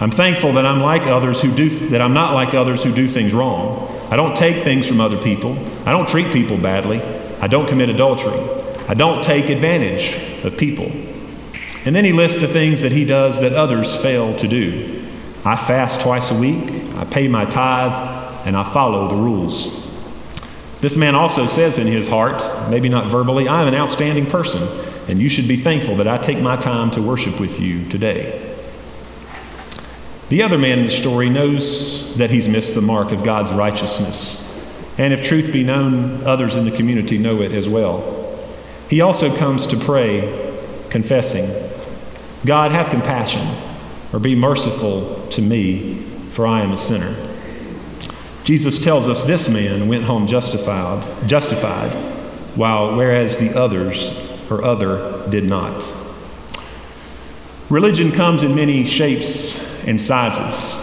I'm 0.00 0.10
thankful 0.10 0.54
that 0.54 0.66
I'm 0.66 0.80
like 0.80 1.06
others 1.06 1.40
who 1.40 1.54
do 1.54 1.88
that 1.88 2.00
I'm 2.00 2.14
not 2.14 2.34
like 2.34 2.52
others 2.52 2.82
who 2.82 2.92
do 2.92 3.06
things 3.08 3.32
wrong. 3.32 3.88
I 4.10 4.16
don't 4.16 4.36
take 4.36 4.62
things 4.62 4.86
from 4.86 5.00
other 5.00 5.20
people. 5.20 5.56
I 5.86 5.92
don't 5.92 6.08
treat 6.08 6.32
people 6.32 6.56
badly. 6.56 7.00
I 7.40 7.46
don't 7.46 7.68
commit 7.68 7.90
adultery. 7.90 8.55
I 8.88 8.94
don't 8.94 9.22
take 9.24 9.48
advantage 9.48 10.44
of 10.44 10.56
people. 10.56 10.90
And 11.84 11.94
then 11.94 12.04
he 12.04 12.12
lists 12.12 12.40
the 12.40 12.48
things 12.48 12.82
that 12.82 12.92
he 12.92 13.04
does 13.04 13.40
that 13.40 13.52
others 13.52 13.94
fail 14.00 14.36
to 14.36 14.48
do. 14.48 15.04
I 15.44 15.54
fast 15.54 16.00
twice 16.00 16.30
a 16.30 16.38
week, 16.38 16.70
I 16.96 17.04
pay 17.04 17.28
my 17.28 17.44
tithe, 17.44 18.46
and 18.46 18.56
I 18.56 18.64
follow 18.64 19.08
the 19.08 19.16
rules. 19.16 19.84
This 20.80 20.96
man 20.96 21.14
also 21.14 21.46
says 21.46 21.78
in 21.78 21.86
his 21.86 22.08
heart, 22.08 22.70
maybe 22.70 22.88
not 22.88 23.06
verbally, 23.06 23.48
I'm 23.48 23.68
an 23.68 23.74
outstanding 23.74 24.26
person, 24.26 24.62
and 25.08 25.20
you 25.20 25.28
should 25.28 25.48
be 25.48 25.56
thankful 25.56 25.96
that 25.96 26.08
I 26.08 26.18
take 26.18 26.40
my 26.40 26.56
time 26.56 26.90
to 26.92 27.02
worship 27.02 27.40
with 27.40 27.60
you 27.60 27.88
today. 27.88 28.42
The 30.28 30.42
other 30.42 30.58
man 30.58 30.80
in 30.80 30.86
the 30.86 30.92
story 30.92 31.30
knows 31.30 32.16
that 32.16 32.30
he's 32.30 32.48
missed 32.48 32.74
the 32.74 32.82
mark 32.82 33.12
of 33.12 33.22
God's 33.22 33.52
righteousness. 33.52 34.42
And 34.98 35.12
if 35.12 35.22
truth 35.22 35.52
be 35.52 35.62
known, 35.62 36.24
others 36.24 36.56
in 36.56 36.64
the 36.64 36.76
community 36.76 37.18
know 37.18 37.42
it 37.42 37.52
as 37.52 37.68
well. 37.68 38.25
He 38.88 39.00
also 39.00 39.34
comes 39.36 39.66
to 39.66 39.76
pray, 39.76 40.54
confessing, 40.90 41.50
God, 42.44 42.70
have 42.70 42.88
compassion, 42.90 43.46
or 44.12 44.20
be 44.20 44.34
merciful 44.34 45.26
to 45.30 45.42
me, 45.42 45.96
for 46.32 46.46
I 46.46 46.62
am 46.62 46.72
a 46.72 46.76
sinner. 46.76 47.14
Jesus 48.44 48.78
tells 48.78 49.08
us 49.08 49.24
this 49.24 49.48
man 49.48 49.88
went 49.88 50.04
home 50.04 50.28
justified, 50.28 51.28
justified, 51.28 51.90
while 52.56 52.96
whereas 52.96 53.38
the 53.38 53.58
others 53.58 54.16
or 54.48 54.62
other 54.62 55.28
did 55.28 55.44
not. 55.44 55.74
Religion 57.68 58.12
comes 58.12 58.44
in 58.44 58.54
many 58.54 58.86
shapes 58.86 59.84
and 59.84 60.00
sizes. 60.00 60.80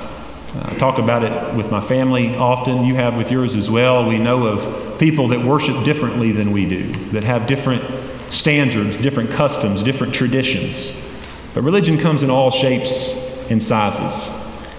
I 0.62 0.74
talk 0.78 0.98
about 0.98 1.24
it 1.24 1.56
with 1.56 1.72
my 1.72 1.80
family 1.80 2.36
often. 2.36 2.84
You 2.84 2.96
have 2.96 3.18
with 3.18 3.32
yours 3.32 3.56
as 3.56 3.70
well. 3.70 4.06
We 4.08 4.20
know 4.20 4.46
of 4.48 4.93
people 5.04 5.28
that 5.28 5.42
worship 5.42 5.84
differently 5.84 6.32
than 6.32 6.54
we 6.54 6.66
do, 6.66 6.90
that 7.12 7.26
have 7.26 7.46
different 7.46 7.84
standards, 8.32 8.96
different 8.96 9.30
customs, 9.30 9.84
different 9.84 10.14
traditions. 10.16 10.98
But 11.54 11.64
religion 11.64 11.98
comes 11.98 12.24
in 12.24 12.30
all 12.30 12.50
shapes 12.50 13.12
and 13.52 13.62
sizes. 13.62 14.34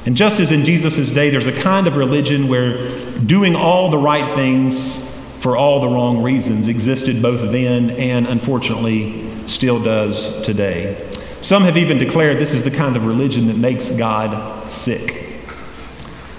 And 0.06 0.16
just 0.16 0.40
as 0.40 0.50
in 0.50 0.64
Jesus' 0.64 1.10
day, 1.10 1.28
there's 1.28 1.46
a 1.46 1.52
kind 1.52 1.86
of 1.86 1.98
religion 1.98 2.48
where 2.48 2.98
doing 3.18 3.54
all 3.54 3.90
the 3.90 3.98
right 3.98 4.26
things 4.26 5.14
for 5.40 5.58
all 5.58 5.80
the 5.80 5.88
wrong 5.88 6.22
reasons 6.22 6.68
existed 6.68 7.20
both 7.20 7.52
then 7.52 7.90
and 7.90 8.26
unfortunately 8.26 9.28
still 9.46 9.78
does 9.78 10.40
today. 10.40 10.96
Some 11.42 11.64
have 11.64 11.76
even 11.76 11.98
declared 11.98 12.38
this 12.38 12.54
is 12.54 12.62
the 12.62 12.70
kind 12.70 12.96
of 12.96 13.04
religion 13.04 13.48
that 13.48 13.58
makes 13.58 13.90
God 13.90 14.72
sick. 14.72 15.23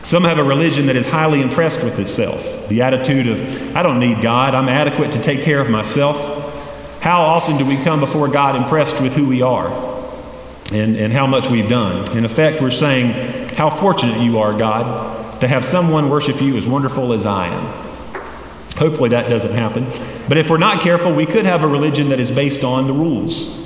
Some 0.05 0.23
have 0.23 0.37
a 0.37 0.43
religion 0.43 0.85
that 0.85 0.95
is 0.95 1.07
highly 1.07 1.41
impressed 1.41 1.83
with 1.83 1.97
itself. 1.97 2.69
The 2.69 2.83
attitude 2.83 3.25
of, 3.25 3.75
I 3.75 3.81
don't 3.81 3.99
need 3.99 4.21
God, 4.21 4.53
I'm 4.53 4.69
adequate 4.69 5.11
to 5.13 5.21
take 5.21 5.41
care 5.41 5.59
of 5.59 5.67
myself. 5.67 7.01
How 7.01 7.23
often 7.23 7.57
do 7.57 7.65
we 7.65 7.75
come 7.83 8.01
before 8.01 8.27
God 8.27 8.55
impressed 8.55 9.01
with 9.01 9.15
who 9.15 9.27
we 9.27 9.41
are 9.41 9.67
and, 10.71 10.95
and 10.95 11.11
how 11.11 11.25
much 11.25 11.49
we've 11.49 11.67
done? 11.67 12.15
In 12.15 12.23
effect, 12.23 12.61
we're 12.61 12.69
saying, 12.69 13.49
How 13.55 13.71
fortunate 13.71 14.21
you 14.21 14.37
are, 14.37 14.55
God, 14.55 15.41
to 15.41 15.47
have 15.47 15.65
someone 15.65 16.11
worship 16.11 16.39
you 16.39 16.55
as 16.55 16.67
wonderful 16.67 17.11
as 17.11 17.25
I 17.25 17.47
am. 17.47 17.65
Hopefully 18.77 19.09
that 19.09 19.27
doesn't 19.27 19.53
happen. 19.53 19.87
But 20.29 20.37
if 20.37 20.51
we're 20.51 20.59
not 20.59 20.81
careful, 20.81 21.15
we 21.15 21.25
could 21.25 21.45
have 21.45 21.63
a 21.63 21.67
religion 21.67 22.09
that 22.09 22.19
is 22.19 22.29
based 22.29 22.63
on 22.63 22.85
the 22.85 22.93
rules. 22.93 23.64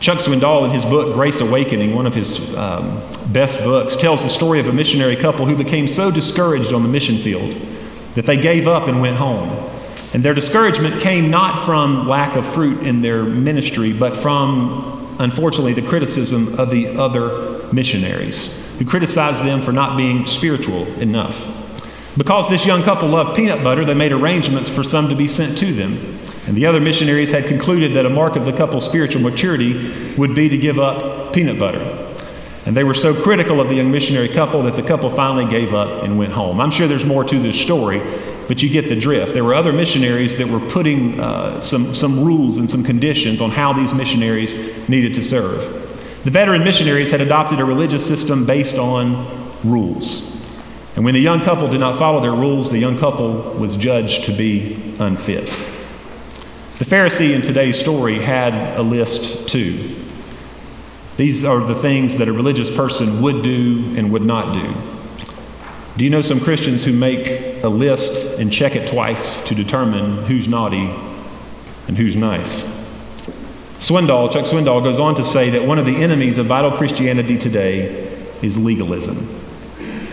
Chuck 0.00 0.20
Swindoll, 0.20 0.64
in 0.64 0.70
his 0.70 0.82
book 0.82 1.14
Grace 1.14 1.42
Awakening, 1.42 1.94
one 1.94 2.06
of 2.06 2.14
his 2.14 2.54
um, 2.54 3.02
best 3.28 3.58
books, 3.58 3.94
tells 3.94 4.22
the 4.22 4.30
story 4.30 4.58
of 4.58 4.66
a 4.66 4.72
missionary 4.72 5.14
couple 5.14 5.44
who 5.44 5.54
became 5.54 5.86
so 5.86 6.10
discouraged 6.10 6.72
on 6.72 6.82
the 6.82 6.88
mission 6.88 7.18
field 7.18 7.52
that 8.14 8.24
they 8.24 8.38
gave 8.38 8.66
up 8.66 8.88
and 8.88 9.02
went 9.02 9.18
home. 9.18 9.50
And 10.14 10.24
their 10.24 10.32
discouragement 10.32 11.02
came 11.02 11.30
not 11.30 11.66
from 11.66 12.08
lack 12.08 12.34
of 12.34 12.46
fruit 12.46 12.82
in 12.82 13.02
their 13.02 13.24
ministry, 13.24 13.92
but 13.92 14.16
from, 14.16 15.16
unfortunately, 15.20 15.74
the 15.74 15.86
criticism 15.86 16.58
of 16.58 16.70
the 16.70 16.88
other 16.98 17.62
missionaries 17.70 18.58
who 18.78 18.86
criticized 18.86 19.44
them 19.44 19.60
for 19.60 19.70
not 19.70 19.98
being 19.98 20.26
spiritual 20.26 20.86
enough. 20.98 21.59
Because 22.16 22.50
this 22.50 22.66
young 22.66 22.82
couple 22.82 23.08
loved 23.08 23.36
peanut 23.36 23.62
butter, 23.62 23.84
they 23.84 23.94
made 23.94 24.12
arrangements 24.12 24.68
for 24.68 24.82
some 24.82 25.08
to 25.08 25.14
be 25.14 25.28
sent 25.28 25.56
to 25.58 25.72
them. 25.72 26.18
And 26.46 26.56
the 26.56 26.66
other 26.66 26.80
missionaries 26.80 27.30
had 27.30 27.46
concluded 27.46 27.94
that 27.94 28.06
a 28.06 28.10
mark 28.10 28.34
of 28.34 28.46
the 28.46 28.52
couple's 28.52 28.84
spiritual 28.84 29.22
maturity 29.22 30.14
would 30.16 30.34
be 30.34 30.48
to 30.48 30.58
give 30.58 30.78
up 30.78 31.32
peanut 31.32 31.58
butter. 31.58 32.08
And 32.66 32.76
they 32.76 32.84
were 32.84 32.94
so 32.94 33.14
critical 33.14 33.60
of 33.60 33.68
the 33.68 33.76
young 33.76 33.90
missionary 33.90 34.28
couple 34.28 34.62
that 34.64 34.76
the 34.76 34.82
couple 34.82 35.08
finally 35.10 35.46
gave 35.46 35.72
up 35.72 36.02
and 36.02 36.18
went 36.18 36.32
home. 36.32 36.60
I'm 36.60 36.70
sure 36.70 36.88
there's 36.88 37.04
more 37.04 37.24
to 37.24 37.38
this 37.38 37.58
story, 37.58 38.02
but 38.48 38.62
you 38.62 38.68
get 38.68 38.88
the 38.88 38.96
drift. 38.96 39.32
There 39.32 39.44
were 39.44 39.54
other 39.54 39.72
missionaries 39.72 40.36
that 40.38 40.48
were 40.48 40.60
putting 40.60 41.20
uh, 41.20 41.60
some, 41.60 41.94
some 41.94 42.24
rules 42.24 42.58
and 42.58 42.68
some 42.68 42.82
conditions 42.82 43.40
on 43.40 43.50
how 43.50 43.72
these 43.72 43.94
missionaries 43.94 44.88
needed 44.88 45.14
to 45.14 45.22
serve. 45.22 45.60
The 46.24 46.30
veteran 46.30 46.64
missionaries 46.64 47.10
had 47.10 47.20
adopted 47.20 47.60
a 47.60 47.64
religious 47.64 48.06
system 48.06 48.44
based 48.44 48.76
on 48.76 49.26
rules. 49.64 50.39
And 51.00 51.04
when 51.06 51.14
the 51.14 51.20
young 51.20 51.40
couple 51.40 51.66
did 51.66 51.80
not 51.80 51.98
follow 51.98 52.20
their 52.20 52.34
rules, 52.34 52.70
the 52.70 52.78
young 52.78 52.98
couple 52.98 53.54
was 53.54 53.74
judged 53.74 54.24
to 54.24 54.32
be 54.32 54.74
unfit. 54.98 55.46
The 56.76 56.84
Pharisee 56.84 57.34
in 57.34 57.40
today's 57.40 57.80
story 57.80 58.18
had 58.18 58.76
a 58.76 58.82
list 58.82 59.48
too. 59.48 59.96
These 61.16 61.42
are 61.42 61.60
the 61.60 61.74
things 61.74 62.16
that 62.16 62.28
a 62.28 62.34
religious 62.34 62.68
person 62.68 63.22
would 63.22 63.42
do 63.42 63.94
and 63.96 64.12
would 64.12 64.26
not 64.26 64.52
do. 64.52 64.74
Do 65.96 66.04
you 66.04 66.10
know 66.10 66.20
some 66.20 66.38
Christians 66.38 66.84
who 66.84 66.92
make 66.92 67.64
a 67.64 67.68
list 67.70 68.38
and 68.38 68.52
check 68.52 68.76
it 68.76 68.86
twice 68.86 69.42
to 69.44 69.54
determine 69.54 70.24
who's 70.24 70.48
naughty 70.48 70.94
and 71.88 71.96
who's 71.96 72.14
nice? 72.14 72.66
Swindoll, 73.78 74.30
Chuck 74.30 74.44
Swindoll 74.44 74.84
goes 74.84 74.98
on 74.98 75.14
to 75.14 75.24
say 75.24 75.48
that 75.48 75.64
one 75.64 75.78
of 75.78 75.86
the 75.86 75.96
enemies 75.96 76.36
of 76.36 76.44
vital 76.44 76.72
Christianity 76.72 77.38
today 77.38 78.06
is 78.42 78.58
legalism. 78.58 79.39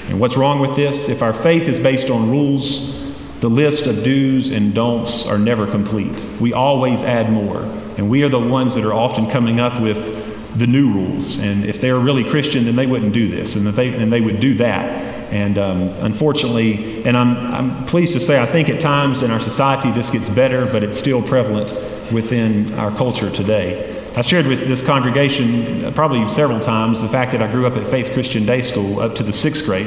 And 0.10 0.20
what's 0.20 0.38
wrong 0.38 0.60
with 0.60 0.76
this? 0.76 1.10
If 1.10 1.22
our 1.22 1.34
faith 1.34 1.68
is 1.68 1.80
based 1.80 2.10
on 2.10 2.30
rules, 2.30 3.05
the 3.39 3.49
list 3.49 3.88
of 3.88 4.03
do's 4.03 4.51
and 4.51 4.74
don'ts 4.74 5.28
are 5.28 5.38
never 5.38 5.68
complete. 5.68 6.16
We 6.39 6.53
always 6.53 7.03
add 7.03 7.32
more. 7.32 7.62
And 7.97 8.10
we 8.10 8.24
are 8.24 8.30
the 8.30 8.39
ones 8.39 8.76
that 8.76 8.86
are 8.86 8.93
often 8.93 9.30
coming 9.30 9.60
up 9.60 9.82
with 9.82 10.58
the 10.58 10.68
new 10.68 10.91
rules. 10.91 11.39
And 11.39 11.66
if 11.66 11.82
they're 11.82 11.99
really 11.99 12.24
Christian, 12.24 12.66
then 12.66 12.76
they 12.76 12.88
wouldn't 12.88 13.14
do 13.14 13.28
this, 13.28 13.55
and, 13.55 13.68
they, 13.68 13.93
and 13.93 14.12
they 14.12 14.22
would 14.22 14.39
do 14.39 14.55
that. 14.55 15.05
And 15.32 15.58
um, 15.58 15.82
unfortunately, 15.99 17.03
and 17.03 17.18
I'm, 17.18 17.38
I'm 17.53 17.86
pleased 17.86 18.14
to 18.14 18.20
say, 18.20 18.41
I 18.41 18.45
think 18.45 18.70
at 18.70 18.80
times 18.80 19.22
in 19.22 19.30
our 19.30 19.39
society 19.39 19.91
this 19.91 20.10
gets 20.10 20.30
better, 20.30 20.66
but 20.72 20.84
it's 20.84 20.97
still 20.97 21.22
prevalent 21.22 21.72
within 22.12 22.74
our 22.76 22.91
culture 22.91 23.30
today. 23.30 23.96
I 24.18 24.22
shared 24.22 24.47
with 24.47 24.68
this 24.68 24.84
congregation 24.84 25.86
uh, 25.86 25.91
probably 25.91 26.28
several 26.28 26.59
times 26.59 27.03
the 27.03 27.07
fact 27.07 27.34
that 27.34 27.41
I 27.43 27.51
grew 27.51 27.68
up 27.68 27.78
at 27.78 27.86
Faith 27.86 28.13
Christian 28.13 28.47
Day 28.47 28.63
School 28.63 28.99
up 28.99 29.13
to 29.18 29.24
the 29.24 29.32
sixth 29.32 29.63
grade. 29.63 29.86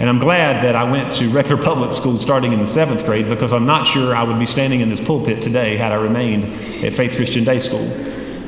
And 0.00 0.08
I'm 0.08 0.18
glad 0.18 0.64
that 0.64 0.74
I 0.74 0.90
went 0.90 1.12
to 1.16 1.28
regular 1.28 1.62
public 1.62 1.92
school 1.92 2.16
starting 2.16 2.54
in 2.54 2.60
the 2.60 2.66
seventh 2.66 3.04
grade 3.04 3.28
because 3.28 3.52
I'm 3.52 3.66
not 3.66 3.86
sure 3.86 4.16
I 4.16 4.22
would 4.22 4.38
be 4.38 4.46
standing 4.46 4.80
in 4.80 4.88
this 4.88 4.98
pulpit 4.98 5.42
today 5.42 5.76
had 5.76 5.92
I 5.92 5.96
remained 5.96 6.44
at 6.82 6.94
Faith 6.94 7.16
Christian 7.16 7.44
Day 7.44 7.58
School. 7.58 7.86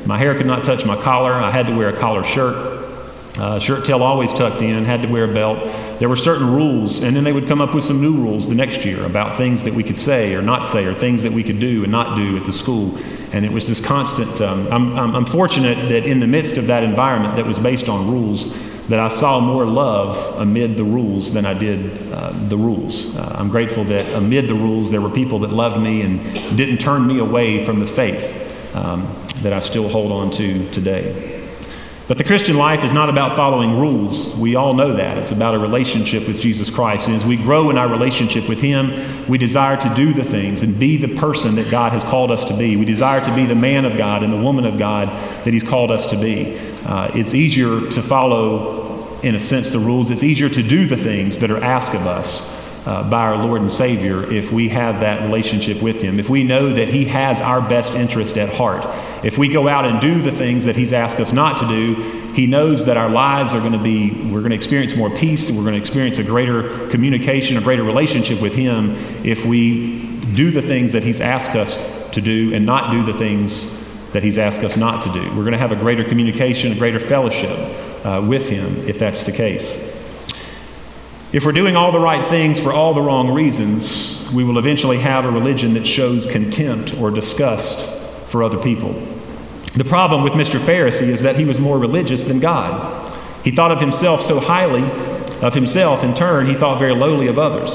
My 0.07 0.17
hair 0.17 0.33
could 0.33 0.47
not 0.47 0.63
touch 0.63 0.83
my 0.83 0.99
collar. 0.99 1.33
I 1.33 1.51
had 1.51 1.67
to 1.67 1.77
wear 1.77 1.89
a 1.89 1.95
collar 1.95 2.23
shirt. 2.23 2.79
Uh, 3.37 3.59
shirt 3.59 3.85
tail 3.85 4.01
always 4.01 4.33
tucked 4.33 4.63
in, 4.63 4.83
had 4.83 5.03
to 5.03 5.07
wear 5.07 5.25
a 5.25 5.33
belt. 5.33 5.59
There 5.99 6.09
were 6.09 6.15
certain 6.15 6.51
rules, 6.51 7.03
and 7.03 7.15
then 7.15 7.23
they 7.23 7.33
would 7.33 7.47
come 7.47 7.61
up 7.61 7.75
with 7.75 7.83
some 7.83 8.01
new 8.01 8.15
rules 8.15 8.49
the 8.49 8.55
next 8.55 8.83
year 8.83 9.05
about 9.05 9.37
things 9.37 9.61
that 9.65 9.75
we 9.75 9.83
could 9.83 9.95
say 9.95 10.33
or 10.33 10.41
not 10.41 10.65
say, 10.65 10.85
or 10.85 10.95
things 10.95 11.21
that 11.21 11.31
we 11.31 11.43
could 11.43 11.59
do 11.59 11.83
and 11.83 11.91
not 11.91 12.17
do 12.17 12.35
at 12.35 12.45
the 12.45 12.53
school. 12.53 12.97
And 13.31 13.45
it 13.45 13.51
was 13.51 13.67
this 13.67 13.79
constant. 13.79 14.41
Um, 14.41 14.67
I'm, 14.71 14.97
I'm, 14.97 15.15
I'm 15.15 15.25
fortunate 15.25 15.89
that 15.89 16.05
in 16.05 16.19
the 16.19 16.27
midst 16.27 16.57
of 16.57 16.67
that 16.67 16.83
environment 16.83 17.35
that 17.35 17.45
was 17.45 17.59
based 17.59 17.87
on 17.87 18.09
rules, 18.09 18.53
that 18.89 18.99
I 18.99 19.07
saw 19.07 19.39
more 19.39 19.65
love 19.65 20.39
amid 20.39 20.75
the 20.75 20.83
rules 20.83 21.31
than 21.31 21.45
I 21.45 21.53
did 21.53 22.11
uh, 22.11 22.31
the 22.31 22.57
rules. 22.57 23.15
Uh, 23.15 23.35
I'm 23.37 23.49
grateful 23.49 23.83
that 23.85 24.11
amid 24.15 24.47
the 24.47 24.55
rules 24.55 24.89
there 24.89 25.01
were 25.01 25.11
people 25.11 25.39
that 25.39 25.51
loved 25.51 25.79
me 25.79 26.01
and 26.01 26.57
didn't 26.57 26.79
turn 26.79 27.05
me 27.05 27.19
away 27.19 27.63
from 27.65 27.79
the 27.79 27.85
faith 27.85 28.75
um, 28.75 29.07
that 29.43 29.53
I 29.53 29.59
still 29.59 29.89
hold 29.89 30.11
on 30.11 30.31
to 30.31 30.69
today. 30.71 31.38
But 32.09 32.17
the 32.17 32.23
Christian 32.23 32.57
life 32.57 32.83
is 32.83 32.91
not 32.91 33.07
about 33.07 33.35
following 33.35 33.79
rules. 33.79 34.35
We 34.35 34.55
all 34.55 34.73
know 34.73 34.93
that. 34.93 35.19
It's 35.19 35.29
about 35.29 35.53
a 35.53 35.59
relationship 35.59 36.25
with 36.25 36.41
Jesus 36.41 36.71
Christ. 36.71 37.05
And 37.05 37.15
as 37.15 37.23
we 37.23 37.37
grow 37.37 37.69
in 37.69 37.77
our 37.77 37.87
relationship 37.87 38.49
with 38.49 38.59
Him, 38.59 39.27
we 39.27 39.37
desire 39.37 39.77
to 39.77 39.93
do 39.93 40.11
the 40.11 40.23
things 40.23 40.63
and 40.63 40.79
be 40.79 40.97
the 40.97 41.15
person 41.19 41.53
that 41.57 41.69
God 41.69 41.91
has 41.91 42.01
called 42.01 42.31
us 42.31 42.43
to 42.45 42.57
be. 42.57 42.75
We 42.77 42.85
desire 42.85 43.23
to 43.23 43.35
be 43.35 43.45
the 43.45 43.53
man 43.53 43.85
of 43.85 43.95
God 43.95 44.23
and 44.23 44.33
the 44.33 44.41
woman 44.41 44.65
of 44.65 44.79
God 44.79 45.07
that 45.45 45.53
He's 45.53 45.61
called 45.61 45.91
us 45.91 46.07
to 46.07 46.17
be. 46.17 46.57
Uh, 46.83 47.11
it's 47.13 47.35
easier 47.35 47.79
to 47.91 48.01
follow, 48.01 49.19
in 49.19 49.35
a 49.35 49.39
sense, 49.39 49.69
the 49.69 49.77
rules. 49.77 50.09
It's 50.09 50.23
easier 50.23 50.49
to 50.49 50.63
do 50.63 50.87
the 50.87 50.97
things 50.97 51.37
that 51.37 51.51
are 51.51 51.63
asked 51.63 51.93
of 51.93 52.07
us 52.07 52.49
uh, 52.87 53.07
by 53.07 53.27
our 53.27 53.37
Lord 53.37 53.61
and 53.61 53.71
Savior 53.71 54.23
if 54.33 54.51
we 54.51 54.69
have 54.69 55.01
that 55.01 55.21
relationship 55.21 55.79
with 55.79 56.01
Him, 56.01 56.19
if 56.19 56.27
we 56.27 56.43
know 56.43 56.73
that 56.73 56.87
He 56.87 57.05
has 57.05 57.39
our 57.39 57.61
best 57.61 57.93
interest 57.93 58.35
at 58.35 58.49
heart. 58.49 58.83
If 59.23 59.37
we 59.37 59.49
go 59.49 59.67
out 59.67 59.85
and 59.85 59.99
do 59.99 60.21
the 60.21 60.31
things 60.31 60.65
that 60.65 60.75
He's 60.75 60.93
asked 60.93 61.19
us 61.19 61.33
not 61.33 61.59
to 61.59 61.67
do, 61.67 61.95
He 62.33 62.47
knows 62.47 62.85
that 62.85 62.97
our 62.97 63.09
lives 63.09 63.53
are 63.53 63.59
going 63.59 63.73
to 63.73 63.83
be, 63.83 64.11
we're 64.31 64.39
going 64.39 64.51
to 64.51 64.55
experience 64.55 64.95
more 64.95 65.09
peace, 65.09 65.51
we're 65.51 65.63
going 65.63 65.73
to 65.73 65.79
experience 65.79 66.17
a 66.19 66.23
greater 66.23 66.87
communication, 66.87 67.57
a 67.57 67.61
greater 67.61 67.83
relationship 67.83 68.41
with 68.41 68.53
Him 68.53 68.91
if 69.25 69.45
we 69.45 70.19
do 70.35 70.51
the 70.51 70.61
things 70.61 70.93
that 70.93 71.03
He's 71.03 71.19
asked 71.19 71.55
us 71.55 72.09
to 72.11 72.21
do 72.21 72.53
and 72.53 72.65
not 72.65 72.91
do 72.91 73.03
the 73.03 73.17
things 73.17 74.11
that 74.11 74.23
He's 74.23 74.37
asked 74.37 74.59
us 74.59 74.77
not 74.77 75.03
to 75.03 75.11
do. 75.11 75.21
We're 75.29 75.43
going 75.43 75.51
to 75.51 75.57
have 75.57 75.71
a 75.71 75.75
greater 75.75 76.03
communication, 76.03 76.71
a 76.71 76.75
greater 76.75 76.99
fellowship 76.99 77.57
uh, 78.05 78.25
with 78.25 78.47
Him 78.47 78.87
if 78.87 78.97
that's 78.97 79.23
the 79.23 79.31
case. 79.31 79.75
If 81.31 81.45
we're 81.45 81.51
doing 81.51 81.75
all 81.75 81.91
the 81.91 81.99
right 81.99 82.25
things 82.25 82.59
for 82.59 82.73
all 82.73 82.95
the 82.95 83.01
wrong 83.01 83.31
reasons, 83.31 84.31
we 84.33 84.43
will 84.43 84.57
eventually 84.57 84.97
have 84.97 85.25
a 85.25 85.31
religion 85.31 85.75
that 85.75 85.85
shows 85.85 86.25
contempt 86.25 86.95
or 86.95 87.11
disgust 87.11 87.87
for 88.29 88.41
other 88.41 88.57
people. 88.57 88.93
The 89.73 89.83
problem 89.83 90.23
with 90.23 90.33
Mr. 90.33 90.59
Pharisee 90.59 91.09
is 91.09 91.21
that 91.21 91.35
he 91.35 91.45
was 91.45 91.59
more 91.59 91.77
religious 91.77 92.23
than 92.23 92.39
God. 92.39 93.15
He 93.43 93.51
thought 93.51 93.71
of 93.71 93.79
himself 93.79 94.21
so 94.21 94.39
highly 94.39 94.83
of 95.41 95.53
himself, 95.53 96.03
in 96.03 96.13
turn, 96.13 96.47
he 96.47 96.53
thought 96.53 96.79
very 96.79 96.93
lowly 96.93 97.27
of 97.27 97.39
others. 97.39 97.71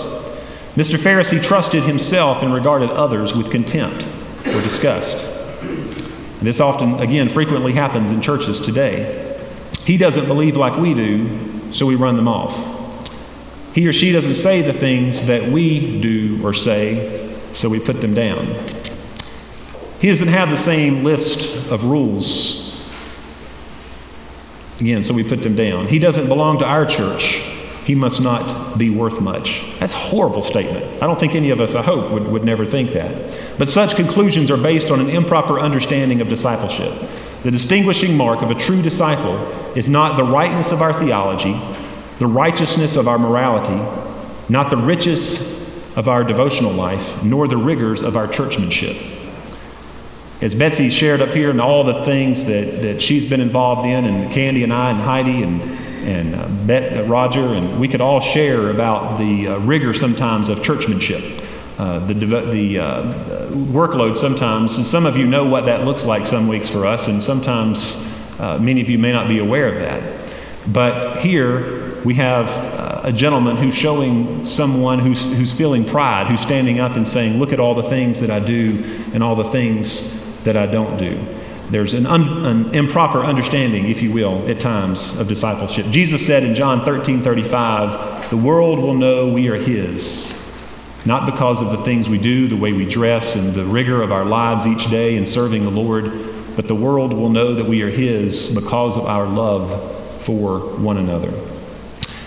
Mr. 0.75 0.99
Pharisee 0.99 1.43
trusted 1.43 1.85
himself 1.85 2.43
and 2.43 2.53
regarded 2.53 2.91
others 2.91 3.35
with 3.35 3.51
contempt 3.51 4.07
or 4.47 4.61
disgust. 4.61 5.31
And 5.63 6.43
this 6.43 6.61
often, 6.61 6.99
again, 7.01 7.29
frequently 7.29 7.73
happens 7.73 8.11
in 8.11 8.21
churches 8.21 8.61
today. 8.61 9.39
He 9.81 9.97
doesn't 9.97 10.27
believe 10.27 10.57
like 10.57 10.77
we 10.77 10.93
do, 10.93 11.73
so 11.73 11.87
we 11.87 11.95
run 11.95 12.17
them 12.17 12.29
off. 12.29 12.55
He 13.75 13.87
or 13.89 13.93
she 13.93 14.13
doesn't 14.13 14.35
say 14.35 14.61
the 14.63 14.73
things 14.73 15.27
that 15.27 15.51
we 15.51 16.01
do 16.01 16.45
or 16.45 16.53
say, 16.53 17.35
so 17.55 17.69
we 17.69 17.81
put 17.81 18.01
them 18.01 18.13
down. 18.13 18.47
He 20.01 20.09
doesn't 20.09 20.29
have 20.29 20.51
the 20.51 20.57
same 20.57 21.03
list 21.03 21.71
of 21.71 21.85
rules. 21.85 22.65
Again, 24.81 25.03
so 25.03 25.15
we 25.15 25.23
put 25.23 25.43
them 25.43 25.55
down. 25.55 25.87
He 25.87 25.99
doesn't 25.99 26.29
belong 26.29 26.59
to 26.59 26.65
our 26.65 26.85
church. 26.85 27.43
He 27.85 27.95
must 27.95 28.21
not 28.21 28.79
be 28.79 28.91
worth 28.91 29.21
much. 29.21 29.63
That's 29.79 29.95
a 29.95 29.99
horrible 29.99 30.43
statement. 30.43 30.85
I 31.03 31.07
don't 31.07 31.21
think 31.21 31.35
any 31.35 31.51
of 31.51 31.61
us, 31.61 31.75
I 31.75 31.83
hope, 31.83 32.11
would, 32.11 32.27
would 32.29 32.45
never 32.45 32.65
think 32.65 32.91
that. 32.93 33.39
But 33.59 33.69
such 33.69 33.95
conclusions 33.95 34.51
are 34.51 34.57
based 34.57 34.91
on 34.91 35.01
an 35.01 35.11
improper 35.11 35.61
understanding 35.61 36.21
of 36.21 36.29
discipleship. 36.29 36.93
The 37.43 37.51
distinguishing 37.51 38.17
mark 38.17 38.41
of 38.41 38.51
a 38.51 38.55
true 38.55 38.81
disciple 38.81 39.37
is 39.77 39.89
not 39.89 40.17
the 40.17 40.25
rightness 40.25 40.73
of 40.73 40.81
our 40.81 40.95
theology, 40.95 41.61
the 42.19 42.27
righteousness 42.27 42.97
of 42.97 43.07
our 43.07 43.19
morality, 43.19 43.77
not 44.49 44.71
the 44.71 44.79
riches 44.79 45.53
of 45.97 46.09
our 46.09 46.25
devotional 46.25 46.73
life, 46.73 47.23
nor 47.23 47.47
the 47.47 47.57
rigors 47.59 48.03
of 48.03 48.17
our 48.17 48.27
churchmanship. 48.27 48.97
As 50.41 50.55
Betsy 50.55 50.91
shared 50.91 51.21
up 51.21 51.31
here 51.31 51.51
and 51.51 51.61
all 51.61 51.85
the 51.85 52.05
things 52.05 52.45
that, 52.47 52.83
that 52.83 53.01
she's 53.01 53.25
been 53.25 53.41
involved 53.41 53.87
in, 53.87 54.05
and 54.05 54.33
Candy 54.33 54.63
and 54.63 54.73
I 54.73 54.91
and 54.91 55.01
Heidi 55.01 55.43
and, 55.43 55.63
and 55.63 56.35
uh, 56.35 56.49
Bet, 56.67 56.99
uh, 56.99 57.05
Roger, 57.05 57.55
and 57.55 57.79
we 57.79 57.89
could 57.89 58.01
all 58.01 58.21
share 58.21 58.71
about 58.71 59.19
the 59.19 59.49
uh, 59.49 59.59
rigor 59.59 59.95
sometimes 59.95 60.49
of 60.49 60.63
churchmanship. 60.63 61.43
Uh, 61.79 61.99
the 62.01 62.15
the 62.15 62.79
uh, 62.79 63.03
workload 63.51 64.17
sometimes, 64.17 64.77
and 64.77 64.87
some 64.87 65.07
of 65.07 65.17
you 65.17 65.27
know 65.27 65.47
what 65.47 65.67
that 65.67 65.85
looks 65.85 66.05
like 66.05 66.27
some 66.27 66.47
weeks 66.47 66.69
for 66.69 66.85
us, 66.85 67.09
and 67.09 67.23
sometimes 67.23 68.13
uh, 68.39 68.59
many 68.59 68.81
of 68.81 68.89
you 68.89 68.99
may 68.99 69.13
not 69.13 69.29
be 69.29 69.39
aware 69.39 69.69
of 69.69 69.77
that. 69.77 70.03
But 70.73 71.21
here, 71.21 72.01
we 72.05 72.15
have 72.15 72.49
uh, 72.49 73.01
a 73.05 73.13
gentleman 73.13 73.57
who's 73.57 73.75
showing 73.75 74.47
someone 74.47 74.99
who's, 74.99 75.25
who's 75.25 75.53
feeling 75.53 75.85
pride, 75.85 76.27
who's 76.27 76.41
standing 76.41 76.81
up 76.81 76.97
and 76.97 77.07
saying, 77.07 77.39
Look 77.39 77.53
at 77.53 77.61
all 77.61 77.75
the 77.75 77.83
things 77.83 78.21
that 78.21 78.31
I 78.31 78.41
do 78.41 79.03
and 79.13 79.23
all 79.23 79.37
the 79.37 79.51
things 79.51 80.24
that 80.45 80.57
I 80.57 80.67
don't 80.67 80.97
do. 80.97 81.19
There's 81.71 81.95
an, 81.95 82.07
un, 82.07 82.45
an 82.45 82.75
improper 82.75 83.25
understanding, 83.25 83.89
if 83.89 84.03
you 84.03 84.13
will, 84.13 84.47
at 84.49 84.61
times 84.61 85.19
of 85.19 85.29
discipleship. 85.29 85.87
Jesus 85.91 86.25
said 86.25 86.43
in 86.45 86.55
John 86.55 86.85
13 86.85 87.23
35, 87.23 88.31
The 88.31 88.37
world 88.37 88.79
will 88.79 88.95
know 88.95 89.29
we 89.29 89.49
are 89.49 89.57
His, 89.57 90.33
not 91.07 91.25
because 91.27 91.63
of 91.63 91.71
the 91.71 91.79
things 91.79 92.09
we 92.09 92.19
do, 92.19 92.49
the 92.49 92.57
way 92.57 92.73
we 92.73 92.89
dress, 92.89 93.35
and 93.35 93.55
the 93.55 93.65
rigor 93.65 94.03
of 94.03 94.13
our 94.13 94.25
lives 94.25 94.67
each 94.67 94.91
day 94.91 95.17
in 95.17 95.25
serving 95.25 95.65
the 95.65 95.71
Lord, 95.71 96.13
but 96.55 96.69
the 96.69 96.75
world 96.75 97.13
will 97.13 97.31
know 97.31 97.55
that 97.55 97.67
we 97.67 97.83
are 97.83 97.91
His 97.91 98.55
because 98.55 98.97
of 98.97 99.07
our 99.07 99.27
love 99.27 100.23
for 100.23 100.59
one 100.77 100.99
another. 100.99 101.33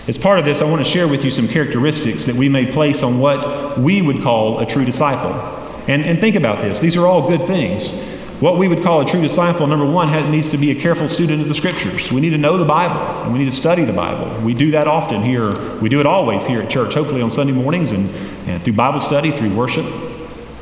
As 0.08 0.16
part 0.16 0.38
of 0.38 0.44
this, 0.44 0.62
I 0.62 0.64
want 0.64 0.84
to 0.84 0.90
share 0.90 1.06
with 1.06 1.24
you 1.24 1.30
some 1.30 1.46
characteristics 1.46 2.24
that 2.24 2.34
we 2.34 2.48
may 2.48 2.70
place 2.70 3.02
on 3.02 3.18
what 3.18 3.78
we 3.78 4.02
would 4.02 4.22
call 4.22 4.58
a 4.58 4.66
true 4.66 4.84
disciple. 4.84 5.57
And, 5.88 6.04
and 6.04 6.20
think 6.20 6.36
about 6.36 6.60
this 6.60 6.78
these 6.78 6.96
are 6.96 7.06
all 7.06 7.28
good 7.28 7.46
things. 7.46 8.16
What 8.40 8.56
we 8.56 8.68
would 8.68 8.84
call 8.84 9.00
a 9.00 9.04
true 9.04 9.20
disciple, 9.20 9.66
number 9.66 9.84
one, 9.84 10.08
has, 10.10 10.28
needs 10.30 10.50
to 10.50 10.58
be 10.58 10.70
a 10.70 10.74
careful 10.80 11.08
student 11.08 11.42
of 11.42 11.48
the 11.48 11.56
scriptures. 11.56 12.12
We 12.12 12.20
need 12.20 12.30
to 12.30 12.38
know 12.38 12.56
the 12.56 12.64
Bible 12.64 13.24
and 13.24 13.32
we 13.32 13.40
need 13.40 13.46
to 13.46 13.56
study 13.56 13.84
the 13.84 13.92
Bible. 13.92 14.44
We 14.44 14.54
do 14.54 14.70
that 14.70 14.86
often 14.86 15.22
here. 15.22 15.50
We 15.80 15.88
do 15.88 15.98
it 15.98 16.06
always 16.06 16.46
here 16.46 16.62
at 16.62 16.70
church, 16.70 16.94
hopefully 16.94 17.20
on 17.20 17.30
Sunday 17.30 17.52
mornings 17.52 17.90
and, 17.90 18.08
and 18.46 18.62
through 18.62 18.74
Bible 18.74 19.00
study, 19.00 19.32
through 19.32 19.52
worship. 19.56 19.84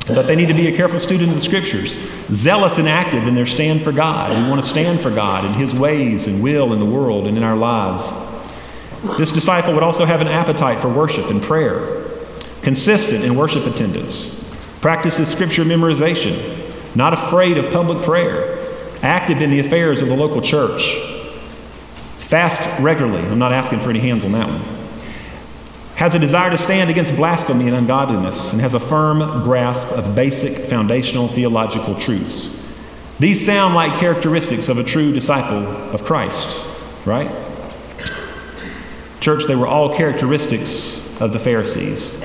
But 0.07 0.25
they 0.25 0.35
need 0.35 0.47
to 0.47 0.55
be 0.55 0.67
a 0.69 0.75
careful 0.75 0.99
student 0.99 1.29
of 1.29 1.35
the 1.35 1.41
scriptures, 1.41 1.95
zealous 2.31 2.79
and 2.79 2.87
active 2.87 3.27
in 3.27 3.35
their 3.35 3.45
stand 3.45 3.83
for 3.83 3.91
God. 3.91 4.35
We 4.35 4.49
want 4.49 4.63
to 4.63 4.67
stand 4.67 5.01
for 5.01 5.11
God 5.11 5.45
and 5.45 5.53
His 5.53 5.75
ways 5.75 6.25
and 6.25 6.41
will 6.41 6.73
in 6.73 6.79
the 6.79 6.85
world 6.85 7.27
and 7.27 7.37
in 7.37 7.43
our 7.43 7.57
lives. 7.57 8.09
This 9.17 9.31
disciple 9.31 9.73
would 9.73 9.83
also 9.83 10.05
have 10.05 10.21
an 10.21 10.27
appetite 10.27 10.79
for 10.79 10.89
worship 10.89 11.29
and 11.29 11.43
prayer, 11.43 12.05
consistent 12.63 13.23
in 13.23 13.35
worship 13.35 13.67
attendance, 13.67 14.46
practices 14.81 15.29
scripture 15.29 15.63
memorization, 15.63 16.95
not 16.95 17.13
afraid 17.13 17.57
of 17.57 17.71
public 17.71 18.03
prayer, 18.03 18.57
active 19.01 19.41
in 19.41 19.49
the 19.49 19.59
affairs 19.59 20.01
of 20.01 20.07
the 20.07 20.15
local 20.15 20.41
church, 20.41 20.95
fast 22.19 22.61
regularly. 22.81 23.25
I'm 23.27 23.39
not 23.39 23.51
asking 23.51 23.79
for 23.79 23.89
any 23.89 23.99
hands 23.99 24.25
on 24.25 24.31
that 24.33 24.47
one. 24.47 24.61
Has 25.95 26.13
a 26.13 26.19
desire 26.19 26.51
to 26.51 26.57
stand 26.57 26.89
against 26.89 27.15
blasphemy 27.15 27.67
and 27.67 27.75
ungodliness, 27.75 28.51
and 28.51 28.61
has 28.61 28.73
a 28.73 28.79
firm 28.79 29.43
grasp 29.43 29.91
of 29.93 30.15
basic 30.15 30.57
foundational 30.69 31.27
theological 31.27 31.95
truths. 31.95 32.55
These 33.19 33.43
sound 33.43 33.73
like 33.73 33.99
characteristics 33.99 34.69
of 34.69 34.77
a 34.77 34.83
true 34.83 35.11
disciple 35.11 35.65
of 35.91 36.03
Christ, 36.03 36.65
right? 37.05 37.31
Church, 39.19 39.45
they 39.47 39.55
were 39.55 39.65
all 39.65 39.95
characteristics 39.95 41.19
of 41.19 41.33
the 41.33 41.39
Pharisees. 41.39 42.21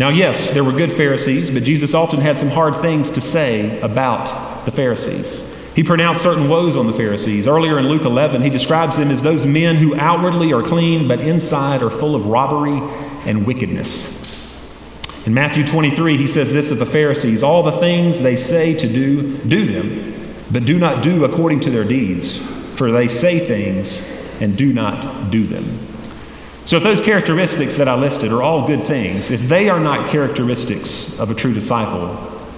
Now, 0.00 0.08
yes, 0.08 0.52
there 0.52 0.64
were 0.64 0.72
good 0.72 0.94
Pharisees, 0.94 1.50
but 1.50 1.62
Jesus 1.62 1.92
often 1.92 2.22
had 2.22 2.38
some 2.38 2.48
hard 2.48 2.74
things 2.76 3.10
to 3.10 3.20
say 3.20 3.78
about 3.80 4.64
the 4.64 4.70
Pharisees. 4.70 5.44
He 5.76 5.82
pronounced 5.82 6.22
certain 6.22 6.48
woes 6.48 6.74
on 6.74 6.86
the 6.86 6.94
Pharisees. 6.94 7.46
Earlier 7.46 7.78
in 7.78 7.86
Luke 7.86 8.06
11, 8.06 8.40
he 8.40 8.48
describes 8.48 8.96
them 8.96 9.10
as 9.10 9.20
those 9.20 9.44
men 9.44 9.76
who 9.76 9.94
outwardly 9.94 10.54
are 10.54 10.62
clean, 10.62 11.06
but 11.06 11.20
inside 11.20 11.82
are 11.82 11.90
full 11.90 12.16
of 12.16 12.24
robbery 12.24 12.80
and 13.26 13.46
wickedness. 13.46 14.16
In 15.26 15.34
Matthew 15.34 15.66
23, 15.66 16.16
he 16.16 16.26
says 16.26 16.50
this 16.50 16.70
of 16.70 16.78
the 16.78 16.86
Pharisees 16.86 17.42
All 17.42 17.62
the 17.62 17.70
things 17.70 18.20
they 18.20 18.36
say 18.36 18.72
to 18.72 18.88
do, 18.88 19.36
do 19.36 19.66
them, 19.66 20.34
but 20.50 20.64
do 20.64 20.78
not 20.78 21.02
do 21.02 21.26
according 21.26 21.60
to 21.60 21.70
their 21.70 21.84
deeds, 21.84 22.38
for 22.74 22.90
they 22.90 23.06
say 23.06 23.38
things 23.38 24.08
and 24.40 24.56
do 24.56 24.72
not 24.72 25.30
do 25.30 25.44
them. 25.44 25.89
So, 26.66 26.76
if 26.76 26.82
those 26.82 27.00
characteristics 27.00 27.76
that 27.78 27.88
I 27.88 27.94
listed 27.94 28.32
are 28.32 28.42
all 28.42 28.66
good 28.66 28.82
things, 28.82 29.30
if 29.30 29.40
they 29.42 29.68
are 29.68 29.80
not 29.80 30.08
characteristics 30.08 31.18
of 31.18 31.30
a 31.30 31.34
true 31.34 31.52
disciple, 31.52 32.14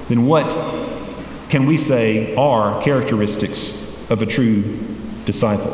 then 0.09 0.27
what 0.27 0.51
can 1.49 1.67
we 1.67 1.79
say 1.79 2.35
are 2.35 2.83
characteristics 2.83 4.11
of 4.11 4.21
a 4.23 4.27
true 4.27 4.63
disciple? 5.25 5.73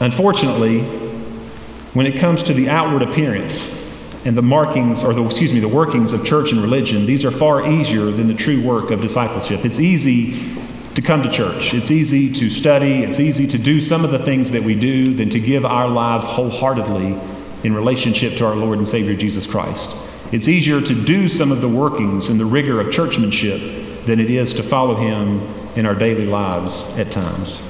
Unfortunately, 0.00 0.80
when 1.94 2.06
it 2.06 2.18
comes 2.18 2.42
to 2.42 2.52
the 2.52 2.68
outward 2.68 3.02
appearance 3.02 3.78
and 4.24 4.36
the 4.36 4.42
markings, 4.42 5.04
or 5.04 5.14
the, 5.14 5.24
excuse 5.24 5.52
me, 5.52 5.60
the 5.60 5.68
workings 5.68 6.12
of 6.12 6.24
church 6.24 6.50
and 6.50 6.60
religion, 6.60 7.06
these 7.06 7.24
are 7.24 7.30
far 7.30 7.70
easier 7.70 8.10
than 8.10 8.26
the 8.26 8.34
true 8.34 8.60
work 8.62 8.90
of 8.90 9.00
discipleship. 9.00 9.64
It's 9.64 9.78
easy 9.78 10.32
to 10.94 11.02
come 11.02 11.22
to 11.22 11.30
church. 11.30 11.72
It's 11.72 11.90
easy 11.90 12.32
to 12.34 12.50
study, 12.50 13.02
it's 13.02 13.18
easy 13.18 13.46
to 13.48 13.58
do 13.58 13.80
some 13.80 14.04
of 14.04 14.10
the 14.10 14.18
things 14.18 14.50
that 14.50 14.62
we 14.62 14.74
do 14.74 15.14
than 15.14 15.30
to 15.30 15.40
give 15.40 15.64
our 15.64 15.88
lives 15.88 16.24
wholeheartedly 16.24 17.18
in 17.64 17.74
relationship 17.74 18.36
to 18.36 18.46
our 18.46 18.56
Lord 18.56 18.78
and 18.78 18.86
Savior 18.86 19.14
Jesus 19.14 19.46
Christ. 19.46 19.96
It's 20.32 20.48
easier 20.48 20.80
to 20.80 21.04
do 21.04 21.28
some 21.28 21.52
of 21.52 21.60
the 21.60 21.68
workings 21.68 22.28
and 22.28 22.38
the 22.38 22.46
rigor 22.46 22.80
of 22.80 22.90
churchmanship 22.90 24.04
than 24.06 24.20
it 24.20 24.30
is 24.30 24.54
to 24.54 24.62
follow 24.62 24.94
Him 24.94 25.40
in 25.76 25.86
our 25.86 25.94
daily 25.94 26.26
lives 26.26 26.88
at 26.98 27.10
times. 27.10 27.62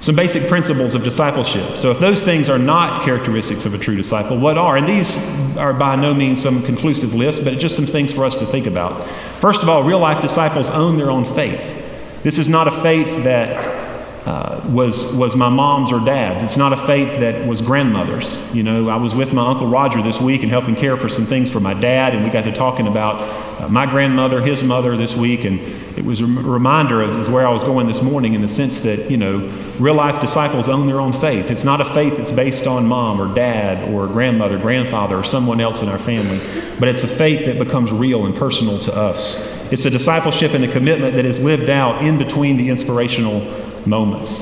Some 0.00 0.14
basic 0.14 0.48
principles 0.48 0.94
of 0.94 1.02
discipleship. 1.02 1.76
So, 1.76 1.90
if 1.90 1.98
those 1.98 2.22
things 2.22 2.48
are 2.48 2.58
not 2.58 3.02
characteristics 3.02 3.66
of 3.66 3.74
a 3.74 3.78
true 3.78 3.96
disciple, 3.96 4.38
what 4.38 4.56
are? 4.56 4.76
And 4.76 4.86
these 4.86 5.18
are 5.56 5.74
by 5.74 5.96
no 5.96 6.14
means 6.14 6.40
some 6.40 6.62
conclusive 6.62 7.14
list, 7.14 7.44
but 7.44 7.58
just 7.58 7.74
some 7.74 7.86
things 7.86 8.12
for 8.12 8.24
us 8.24 8.36
to 8.36 8.46
think 8.46 8.66
about. 8.66 9.04
First 9.40 9.62
of 9.62 9.68
all, 9.68 9.82
real 9.82 9.98
life 9.98 10.22
disciples 10.22 10.70
own 10.70 10.96
their 10.96 11.10
own 11.10 11.24
faith. 11.24 11.77
This 12.22 12.38
is 12.38 12.48
not 12.48 12.66
a 12.66 12.70
faith 12.70 13.24
that 13.24 13.88
uh, 14.26 14.60
was, 14.68 15.10
was 15.14 15.34
my 15.34 15.48
mom's 15.48 15.92
or 15.92 16.00
dad's. 16.00 16.42
It's 16.42 16.56
not 16.56 16.72
a 16.72 16.76
faith 16.76 17.20
that 17.20 17.46
was 17.46 17.62
grandmother's. 17.62 18.54
You 18.54 18.62
know, 18.62 18.88
I 18.90 18.96
was 18.96 19.14
with 19.14 19.32
my 19.32 19.48
Uncle 19.48 19.68
Roger 19.68 20.02
this 20.02 20.20
week 20.20 20.42
and 20.42 20.50
helping 20.50 20.74
care 20.74 20.96
for 20.96 21.08
some 21.08 21.24
things 21.24 21.48
for 21.48 21.60
my 21.60 21.72
dad, 21.72 22.14
and 22.14 22.24
we 22.24 22.30
got 22.30 22.44
to 22.44 22.52
talking 22.52 22.86
about 22.88 23.22
uh, 23.60 23.68
my 23.68 23.86
grandmother, 23.86 24.42
his 24.42 24.62
mother 24.62 24.96
this 24.96 25.16
week, 25.16 25.44
and 25.44 25.60
it 25.96 26.04
was 26.04 26.20
a 26.20 26.26
reminder 26.26 27.00
of 27.00 27.32
where 27.32 27.46
I 27.46 27.52
was 27.52 27.62
going 27.62 27.86
this 27.86 28.02
morning 28.02 28.34
in 28.34 28.42
the 28.42 28.48
sense 28.48 28.80
that, 28.80 29.10
you 29.10 29.16
know, 29.16 29.38
real 29.78 29.94
life 29.94 30.20
disciples 30.20 30.68
own 30.68 30.88
their 30.88 31.00
own 31.00 31.12
faith. 31.12 31.50
It's 31.50 31.64
not 31.64 31.80
a 31.80 31.84
faith 31.86 32.18
that's 32.18 32.30
based 32.30 32.66
on 32.66 32.86
mom 32.86 33.20
or 33.20 33.34
dad 33.34 33.92
or 33.94 34.06
grandmother, 34.08 34.58
grandfather, 34.58 35.16
or 35.16 35.24
someone 35.24 35.60
else 35.60 35.80
in 35.80 35.88
our 35.88 35.98
family, 35.98 36.38
but 36.78 36.88
it's 36.88 37.02
a 37.02 37.08
faith 37.08 37.46
that 37.46 37.58
becomes 37.58 37.92
real 37.92 38.26
and 38.26 38.36
personal 38.36 38.78
to 38.80 38.94
us. 38.94 39.57
It's 39.70 39.84
a 39.84 39.90
discipleship 39.90 40.54
and 40.54 40.64
a 40.64 40.68
commitment 40.68 41.16
that 41.16 41.26
is 41.26 41.40
lived 41.40 41.68
out 41.68 42.02
in 42.02 42.16
between 42.16 42.56
the 42.56 42.70
inspirational 42.70 43.40
moments. 43.86 44.40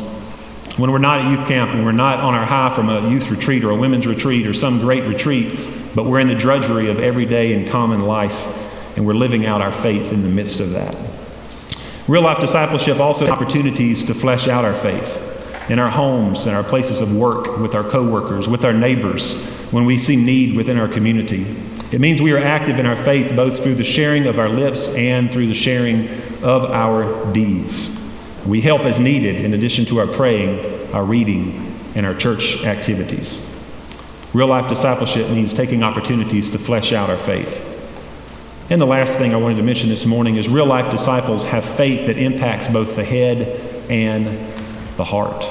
When 0.77 0.93
we're 0.93 0.99
not 0.99 1.20
at 1.20 1.31
youth 1.31 1.49
camp 1.49 1.72
and 1.72 1.85
we're 1.85 1.93
not 1.93 2.20
on 2.20 2.35
our 2.35 2.47
high 2.47 2.72
from 2.74 2.91
a 2.91 3.09
youth 3.09 3.31
retreat 3.31 3.64
or 3.64 3.70
a 3.70 3.77
women's 3.77 4.07
retreat 4.07 4.47
or 4.47 4.55
some 4.55 4.79
great 4.79 5.05
retreat, 5.05 5.59
but 5.95 6.05
we're 6.05 6.20
in 6.20 6.29
the 6.29 6.35
drudgery 6.35 6.91
of 6.91 7.01
everyday 7.01 7.55
and 7.55 7.68
common 7.68 8.03
life 8.03 8.97
and 8.97 9.07
we're 9.07 9.14
living 9.14 9.47
out 9.47 9.61
our 9.61 9.72
faith 9.72 10.12
in 10.12 10.22
the 10.22 10.29
midst 10.29 10.61
of 10.61 10.70
that. 10.70 10.97
Real 12.07 12.22
life 12.22 12.39
discipleship 12.39 13.01
also 13.01 13.27
opportunities 13.27 14.05
to 14.05 14.14
flesh 14.14 14.47
out 14.47 14.64
our 14.64 14.74
faith 14.74 15.22
in 15.68 15.81
our 15.81 15.91
homes, 15.91 16.47
in 16.47 16.55
our 16.55 16.62
places 16.62 17.01
of 17.01 17.14
work, 17.14 17.59
with 17.59 17.74
our 17.74 17.83
coworkers, 17.83 18.49
with 18.49 18.64
our 18.64 18.72
neighbors, 18.72 19.43
when 19.72 19.85
we 19.85 19.99
see 19.99 20.14
need 20.14 20.55
within 20.55 20.79
our 20.79 20.87
community. 20.87 21.45
It 21.93 22.01
means 22.01 22.20
we 22.20 22.32
are 22.32 22.39
active 22.39 22.80
in 22.80 22.87
our 22.87 22.97
faith 22.97 23.37
both 23.37 23.62
through 23.62 23.76
the 23.76 23.84
sharing 23.84 24.26
of 24.26 24.41
our 24.41 24.49
lips 24.49 24.93
and 24.95 25.30
through 25.30 25.47
the 25.47 25.55
sharing 25.55 26.09
of 26.43 26.64
our 26.64 27.32
deeds. 27.32 27.97
We 28.45 28.61
help 28.61 28.82
as 28.82 28.99
needed 28.99 29.45
in 29.45 29.55
addition 29.55 29.84
to 29.87 30.01
our 30.01 30.07
praying, 30.09 30.93
our 30.93 31.05
reading, 31.05 31.76
and 31.95 32.05
our 32.05 32.14
church 32.14 32.64
activities. 32.64 33.41
Real 34.32 34.49
life 34.49 34.68
discipleship 34.68 35.30
means 35.30 35.55
taking 35.55 35.84
opportunities 35.84 36.51
to 36.51 36.59
flesh 36.59 36.93
out 36.93 37.09
our 37.09 37.18
faith. 37.18 37.72
And 38.68 38.80
the 38.80 38.87
last 38.87 39.16
thing 39.16 39.32
I 39.32 39.37
wanted 39.37 39.59
to 39.59 39.62
mention 39.62 39.89
this 39.89 40.05
morning 40.05 40.37
is 40.37 40.49
real 40.49 40.66
life 40.66 40.91
disciples 40.91 41.45
have 41.45 41.64
faith 41.64 42.09
that 42.09 42.18
impacts 42.18 42.66
both 42.66 42.97
the 42.97 43.05
head 43.05 43.61
and 43.89 44.26
the 44.97 45.05
heart. 45.05 45.45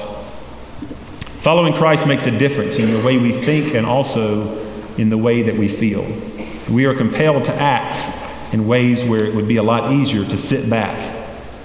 Following 1.40 1.72
Christ 1.72 2.06
makes 2.06 2.26
a 2.26 2.38
difference 2.38 2.78
in 2.78 2.92
the 2.92 3.02
way 3.02 3.16
we 3.16 3.32
think 3.32 3.74
and 3.74 3.86
also 3.86 4.65
in 4.98 5.10
the 5.10 5.18
way 5.18 5.42
that 5.42 5.56
we 5.56 5.68
feel. 5.68 6.04
We 6.70 6.86
are 6.86 6.94
compelled 6.94 7.44
to 7.46 7.54
act 7.54 8.54
in 8.54 8.66
ways 8.66 9.04
where 9.04 9.24
it 9.24 9.34
would 9.34 9.48
be 9.48 9.56
a 9.56 9.62
lot 9.62 9.92
easier 9.92 10.24
to 10.24 10.38
sit 10.38 10.68
back 10.68 11.14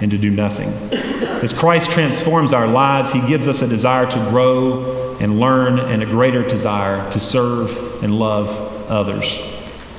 and 0.01 0.11
to 0.11 0.17
do 0.17 0.29
nothing. 0.29 0.69
As 1.43 1.53
Christ 1.53 1.91
transforms 1.91 2.53
our 2.53 2.67
lives, 2.67 3.11
He 3.11 3.21
gives 3.27 3.47
us 3.47 3.61
a 3.61 3.67
desire 3.67 4.05
to 4.05 4.17
grow 4.29 5.17
and 5.19 5.39
learn 5.39 5.79
and 5.79 6.01
a 6.01 6.05
greater 6.05 6.47
desire 6.47 7.09
to 7.11 7.19
serve 7.19 8.03
and 8.03 8.17
love 8.17 8.49
others. 8.89 9.50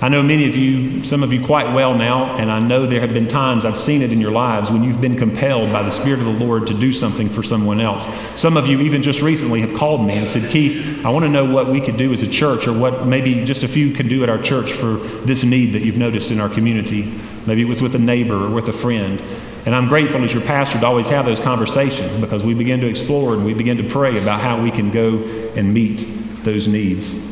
I 0.03 0.09
know 0.09 0.21
many 0.21 0.49
of 0.49 0.57
you, 0.57 1.05
some 1.05 1.23
of 1.23 1.33
you 1.33 1.47
quite 1.47 1.73
well 1.73 1.95
now, 1.95 2.37
and 2.37 2.51
I 2.51 2.59
know 2.59 2.87
there 2.87 3.01
have 3.01 3.15
been 3.15 3.29
times 3.29 3.65
I've 3.65 3.79
seen 3.79 4.03
it 4.03 4.13
in 4.13 4.21
your 4.21 4.33
lives 4.33 4.69
when 4.69 4.83
you've 4.83 5.01
been 5.01 5.17
compelled 5.17 5.71
by 5.73 5.85
the 5.85 5.93
Spirit 5.93 6.19
of 6.19 6.25
the 6.25 6.45
Lord 6.45 6.67
to 6.67 6.75
do 6.75 6.93
something 6.93 7.29
for 7.29 7.45
someone 7.45 7.81
else. 7.81 8.09
Some 8.35 8.57
of 8.57 8.67
you, 8.67 8.81
even 8.81 9.01
just 9.01 9.23
recently, 9.23 9.61
have 9.61 9.79
called 9.79 10.05
me 10.05 10.15
and 10.15 10.27
said, 10.27 10.51
Keith, 10.51 11.07
I 11.07 11.11
want 11.11 11.25
to 11.25 11.29
know 11.29 11.45
what 11.45 11.69
we 11.69 11.81
could 11.81 11.97
do 11.97 12.13
as 12.13 12.25
a 12.25 12.27
church, 12.27 12.67
or 12.67 12.73
what 12.77 13.07
maybe 13.07 13.45
just 13.45 13.63
a 13.63 13.69
few 13.69 13.93
could 13.93 14.09
do 14.09 14.25
at 14.25 14.29
our 14.29 14.43
church 14.43 14.73
for 14.73 14.95
this 15.25 15.45
need 15.45 15.67
that 15.75 15.85
you've 15.85 15.99
noticed 15.99 16.33
in 16.33 16.41
our 16.41 16.49
community. 16.49 17.17
Maybe 17.47 17.63
it 17.63 17.69
was 17.69 17.81
with 17.81 17.95
a 17.95 18.01
neighbor 18.01 18.47
or 18.47 18.51
with 18.51 18.67
a 18.67 18.73
friend. 18.73 19.23
And 19.67 19.73
I'm 19.73 19.87
grateful 19.87 20.25
as 20.25 20.33
your 20.33 20.43
pastor 20.43 20.81
to 20.81 20.87
always 20.87 21.07
have 21.11 21.27
those 21.27 21.39
conversations 21.39 22.17
because 22.17 22.43
we 22.43 22.55
begin 22.55 22.81
to 22.81 22.89
explore 22.89 23.35
and 23.35 23.45
we 23.45 23.55
begin 23.55 23.77
to 23.77 23.85
pray 23.85 24.21
about 24.21 24.41
how 24.41 24.61
we 24.61 24.73
can 24.73 24.91
go 24.91 25.19
and 25.55 25.73
meet 25.73 26.05
those 26.43 26.67
needs. 26.67 27.31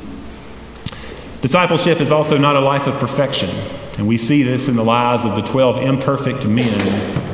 Discipleship 1.43 2.03
is 2.03 2.11
also 2.11 2.37
not 2.37 2.55
a 2.55 2.61
life 2.61 2.87
of 2.87 2.99
perfection, 3.01 3.49
and 3.97 4.07
we 4.07 4.19
see 4.19 4.43
this 4.43 4.69
in 4.69 4.77
the 4.77 4.85
lives 4.85 5.25
of 5.25 5.37
the 5.37 5.43
12 5.43 5.79
imperfect 5.79 6.45
men 6.45 6.79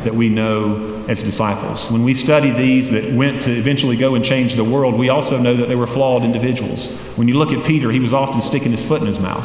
that 0.05 0.15
we 0.15 0.29
know 0.29 1.05
as 1.09 1.25
disciples. 1.25 1.91
When 1.91 2.05
we 2.05 2.15
study 2.15 2.51
these 2.51 2.91
that 2.93 3.13
went 3.13 3.43
to 3.43 3.51
eventually 3.51 3.97
go 3.97 4.15
and 4.15 4.25
change 4.25 4.55
the 4.55 4.63
world, 4.63 4.95
we 4.95 5.09
also 5.09 5.39
know 5.39 5.57
that 5.57 5.67
they 5.67 5.75
were 5.75 5.89
flawed 5.89 6.23
individuals. 6.23 6.97
When 7.17 7.27
you 7.27 7.35
look 7.35 7.51
at 7.51 7.67
Peter, 7.67 7.91
he 7.91 7.99
was 7.99 8.15
often 8.15 8.41
sticking 8.43 8.71
his 8.71 8.85
foot 8.85 9.01
in 9.01 9.09
his 9.09 9.19
mouth. 9.19 9.45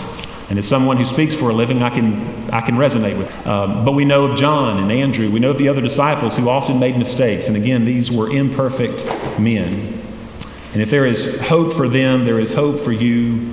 And 0.52 0.60
as 0.60 0.68
someone 0.68 0.98
who 0.98 1.06
speaks 1.06 1.34
for 1.34 1.50
a 1.50 1.54
living, 1.54 1.82
I 1.82 1.90
can, 1.90 2.14
I 2.52 2.62
can 2.62 2.76
resonate 2.76 3.18
with. 3.18 3.48
Um, 3.48 3.84
but 3.84 3.94
we 3.94 4.06
know 4.06 4.26
of 4.26 4.38
John 4.38 4.84
and 4.84 4.92
Andrew. 4.92 5.32
We 5.32 5.40
know 5.40 5.52
of 5.52 5.58
the 5.58 5.70
other 5.70 5.82
disciples 5.82 6.38
who 6.38 6.50
often 6.50 6.78
made 6.78 6.98
mistakes. 6.98 7.48
And 7.48 7.56
again, 7.56 7.86
these 7.86 8.12
were 8.12 8.30
imperfect 8.30 9.06
men. 9.40 10.00
And 10.74 10.82
if 10.82 10.90
there 10.90 11.06
is 11.06 11.40
hope 11.42 11.74
for 11.74 11.88
them, 11.90 12.26
there 12.26 12.40
is 12.40 12.54
hope 12.54 12.80
for 12.82 12.92
you, 12.92 13.51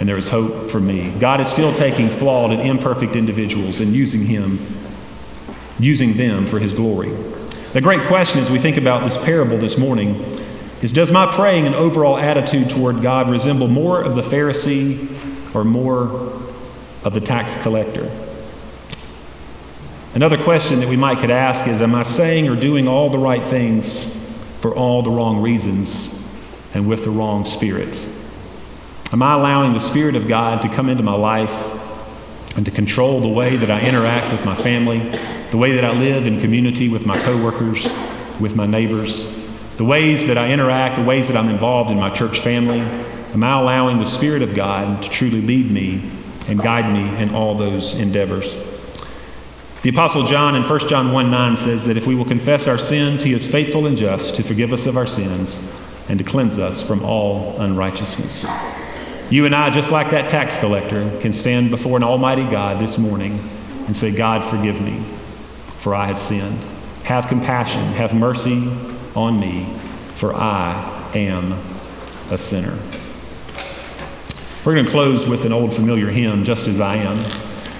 and 0.00 0.08
there 0.08 0.16
is 0.16 0.30
hope 0.30 0.70
for 0.70 0.80
me. 0.80 1.12
God 1.20 1.42
is 1.42 1.48
still 1.48 1.74
taking 1.74 2.08
flawed 2.08 2.50
and 2.52 2.62
imperfect 2.62 3.14
individuals 3.14 3.80
and 3.80 3.94
using 3.94 4.24
him, 4.24 4.58
using 5.78 6.14
them 6.14 6.46
for 6.46 6.58
his 6.58 6.72
glory. 6.72 7.10
The 7.74 7.82
great 7.82 8.08
question 8.08 8.40
as 8.40 8.50
we 8.50 8.58
think 8.58 8.78
about 8.78 9.04
this 9.04 9.22
parable 9.22 9.58
this 9.58 9.76
morning 9.76 10.16
is 10.80 10.92
Does 10.92 11.12
my 11.12 11.30
praying 11.30 11.66
and 11.66 11.74
overall 11.74 12.16
attitude 12.16 12.70
toward 12.70 13.02
God 13.02 13.28
resemble 13.28 13.68
more 13.68 14.02
of 14.02 14.14
the 14.14 14.22
Pharisee 14.22 15.54
or 15.54 15.64
more 15.64 16.04
of 17.04 17.12
the 17.12 17.20
tax 17.20 17.60
collector? 17.62 18.10
Another 20.14 20.42
question 20.42 20.80
that 20.80 20.88
we 20.88 20.96
might 20.96 21.18
could 21.18 21.30
ask 21.30 21.68
is 21.68 21.82
Am 21.82 21.94
I 21.94 22.04
saying 22.04 22.48
or 22.48 22.56
doing 22.56 22.88
all 22.88 23.10
the 23.10 23.18
right 23.18 23.44
things 23.44 24.16
for 24.60 24.74
all 24.74 25.02
the 25.02 25.10
wrong 25.10 25.42
reasons 25.42 26.18
and 26.72 26.88
with 26.88 27.04
the 27.04 27.10
wrong 27.10 27.44
spirit? 27.44 27.94
Am 29.12 29.24
I 29.24 29.34
allowing 29.34 29.72
the 29.72 29.80
Spirit 29.80 30.14
of 30.14 30.28
God 30.28 30.62
to 30.62 30.68
come 30.68 30.88
into 30.88 31.02
my 31.02 31.14
life 31.14 31.50
and 32.56 32.64
to 32.64 32.70
control 32.70 33.20
the 33.20 33.28
way 33.28 33.56
that 33.56 33.68
I 33.68 33.80
interact 33.80 34.30
with 34.30 34.44
my 34.44 34.54
family, 34.54 35.00
the 35.50 35.56
way 35.56 35.72
that 35.72 35.84
I 35.84 35.90
live 35.92 36.26
in 36.26 36.40
community 36.40 36.88
with 36.88 37.06
my 37.06 37.18
coworkers, 37.18 37.88
with 38.38 38.54
my 38.54 38.66
neighbors, 38.66 39.26
the 39.78 39.84
ways 39.84 40.26
that 40.26 40.38
I 40.38 40.52
interact, 40.52 40.94
the 40.94 41.02
ways 41.02 41.26
that 41.26 41.36
I'm 41.36 41.48
involved 41.48 41.90
in 41.90 41.96
my 41.96 42.10
church 42.10 42.38
family? 42.38 42.78
Am 43.32 43.42
I 43.42 43.58
allowing 43.58 43.98
the 43.98 44.04
Spirit 44.04 44.42
of 44.42 44.54
God 44.54 45.02
to 45.02 45.08
truly 45.08 45.40
lead 45.42 45.72
me 45.72 46.08
and 46.46 46.60
guide 46.60 46.92
me 46.92 47.20
in 47.20 47.34
all 47.34 47.56
those 47.56 47.94
endeavors? 47.94 48.54
The 49.82 49.90
Apostle 49.90 50.24
John 50.28 50.54
in 50.54 50.62
1 50.62 50.88
John 50.88 51.10
1 51.10 51.30
9 51.32 51.56
says 51.56 51.84
that 51.86 51.96
if 51.96 52.06
we 52.06 52.14
will 52.14 52.24
confess 52.24 52.68
our 52.68 52.78
sins, 52.78 53.22
he 53.22 53.32
is 53.32 53.50
faithful 53.50 53.86
and 53.86 53.96
just 53.96 54.36
to 54.36 54.44
forgive 54.44 54.72
us 54.72 54.86
of 54.86 54.96
our 54.96 55.06
sins 55.08 55.68
and 56.08 56.16
to 56.18 56.24
cleanse 56.24 56.58
us 56.58 56.80
from 56.80 57.04
all 57.04 57.60
unrighteousness. 57.60 58.46
You 59.30 59.46
and 59.46 59.54
I, 59.54 59.70
just 59.70 59.92
like 59.92 60.10
that 60.10 60.28
tax 60.28 60.56
collector, 60.58 61.08
can 61.20 61.32
stand 61.32 61.70
before 61.70 61.96
an 61.96 62.02
almighty 62.02 62.42
God 62.42 62.80
this 62.80 62.98
morning 62.98 63.38
and 63.86 63.96
say, 63.96 64.10
God, 64.10 64.42
forgive 64.44 64.80
me, 64.80 64.98
for 65.78 65.94
I 65.94 66.06
have 66.06 66.18
sinned. 66.18 66.58
Have 67.04 67.28
compassion, 67.28 67.80
have 67.92 68.12
mercy 68.12 68.68
on 69.14 69.38
me, 69.38 69.66
for 70.16 70.34
I 70.34 71.10
am 71.14 71.52
a 72.32 72.36
sinner. 72.36 72.76
We're 74.64 74.74
going 74.74 74.86
to 74.86 74.90
close 74.90 75.28
with 75.28 75.44
an 75.44 75.52
old 75.52 75.74
familiar 75.74 76.08
hymn, 76.08 76.42
Just 76.42 76.66
as 76.66 76.80
I 76.80 76.96
Am. 76.96 77.18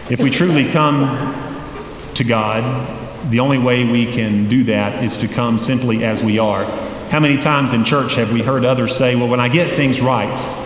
If 0.09 0.23
we 0.23 0.31
truly 0.31 0.71
come 0.71 1.35
to 2.15 2.23
God, 2.23 2.63
the 3.29 3.41
only 3.41 3.59
way 3.59 3.85
we 3.85 4.07
can 4.07 4.49
do 4.49 4.63
that 4.65 5.03
is 5.03 5.17
to 5.17 5.27
come 5.27 5.59
simply 5.59 6.05
as 6.05 6.23
we 6.23 6.39
are. 6.39 6.65
How 7.11 7.19
many 7.19 7.39
times 7.39 7.73
in 7.73 7.85
church 7.85 8.15
have 8.15 8.33
we 8.33 8.41
heard 8.41 8.65
others 8.65 8.95
say, 8.95 9.17
Well, 9.17 9.27
when 9.27 9.41
I 9.41 9.49
get 9.49 9.67
things 9.67 10.01
right, 10.01 10.60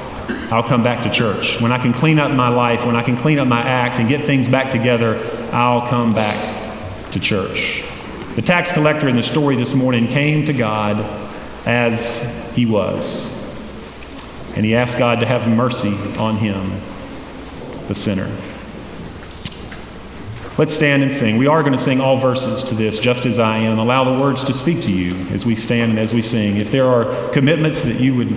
I'll 0.51 0.63
come 0.63 0.83
back 0.83 1.03
to 1.05 1.11
church. 1.11 1.61
When 1.61 1.73
I 1.73 1.79
can 1.79 1.93
clean 1.93 2.19
up 2.19 2.31
my 2.31 2.49
life, 2.49 2.85
when 2.85 2.97
I 2.97 3.03
can 3.03 3.17
clean 3.17 3.39
up 3.39 3.49
my 3.49 3.61
act 3.61 3.99
and 3.99 4.09
get 4.09 4.25
things 4.25 4.49
back 4.49 4.71
together, 4.71 5.19
I'll 5.53 5.87
come 5.89 6.15
back 6.15 7.13
to 7.13 7.21
church. 7.21 7.85
The 8.37 8.43
tax 8.43 8.73
collector 8.73 9.09
in 9.09 9.17
the 9.17 9.23
story 9.23 9.57
this 9.57 9.75
morning 9.75 10.07
came 10.07 10.47
to 10.47 10.53
God 10.53 10.99
as 11.67 12.53
he 12.55 12.67
was. 12.67 13.33
And 14.57 14.65
he 14.65 14.75
asked 14.75 14.99
God 14.99 15.21
to 15.21 15.27
have 15.27 15.49
mercy 15.49 15.95
on 16.19 16.37
him, 16.37 16.81
the 17.89 17.95
sinner. 17.95 18.31
Let's 20.57 20.73
stand 20.73 21.03
and 21.03 21.13
sing. 21.13 21.37
We 21.37 21.49
are 21.49 21.63
going 21.63 21.73
to 21.73 21.83
sing 21.83 22.01
all 22.01 22.17
verses 22.17 22.63
to 22.65 22.77
this, 22.77 23.01
just 23.01 23.27
as 23.27 23.41
I 23.41 23.57
am. 23.59 23.81
Allow 23.81 24.05
the 24.05 24.21
words 24.21 24.45
to 24.45 24.53
speak 24.53 24.83
to 24.83 24.93
you 24.93 25.17
as 25.33 25.45
we 25.45 25.57
stand 25.57 25.91
and 25.91 25.99
as 25.99 26.15
we 26.15 26.23
sing. 26.23 26.59
If 26.59 26.71
there 26.71 26.87
are 26.87 27.33
commitments 27.33 27.83
that 27.83 27.99
you 27.99 28.15
would 28.15 28.29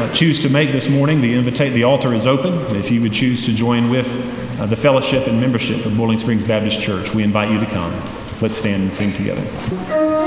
uh, 0.00 0.12
choose 0.14 0.38
to 0.38 0.48
make 0.48 0.72
this 0.72 0.88
morning, 0.88 1.20
the, 1.20 1.34
invita- 1.34 1.70
the 1.70 1.84
altar 1.84 2.14
is 2.14 2.26
open. 2.26 2.54
If 2.74 2.90
you 2.90 3.02
would 3.02 3.12
choose 3.12 3.44
to 3.44 3.52
join 3.52 3.90
with 3.90 4.08
uh, 4.58 4.66
the 4.66 4.76
fellowship 4.76 5.26
and 5.26 5.38
membership 5.40 5.84
of 5.84 5.96
Boiling 5.96 6.18
Springs 6.18 6.44
Baptist 6.44 6.80
Church, 6.80 7.14
we 7.14 7.22
invite 7.22 7.50
you 7.50 7.60
to 7.60 7.66
come. 7.66 7.92
Let's 8.40 8.56
stand 8.56 8.82
and 8.82 8.94
sing 8.94 9.12
together. 9.12 10.19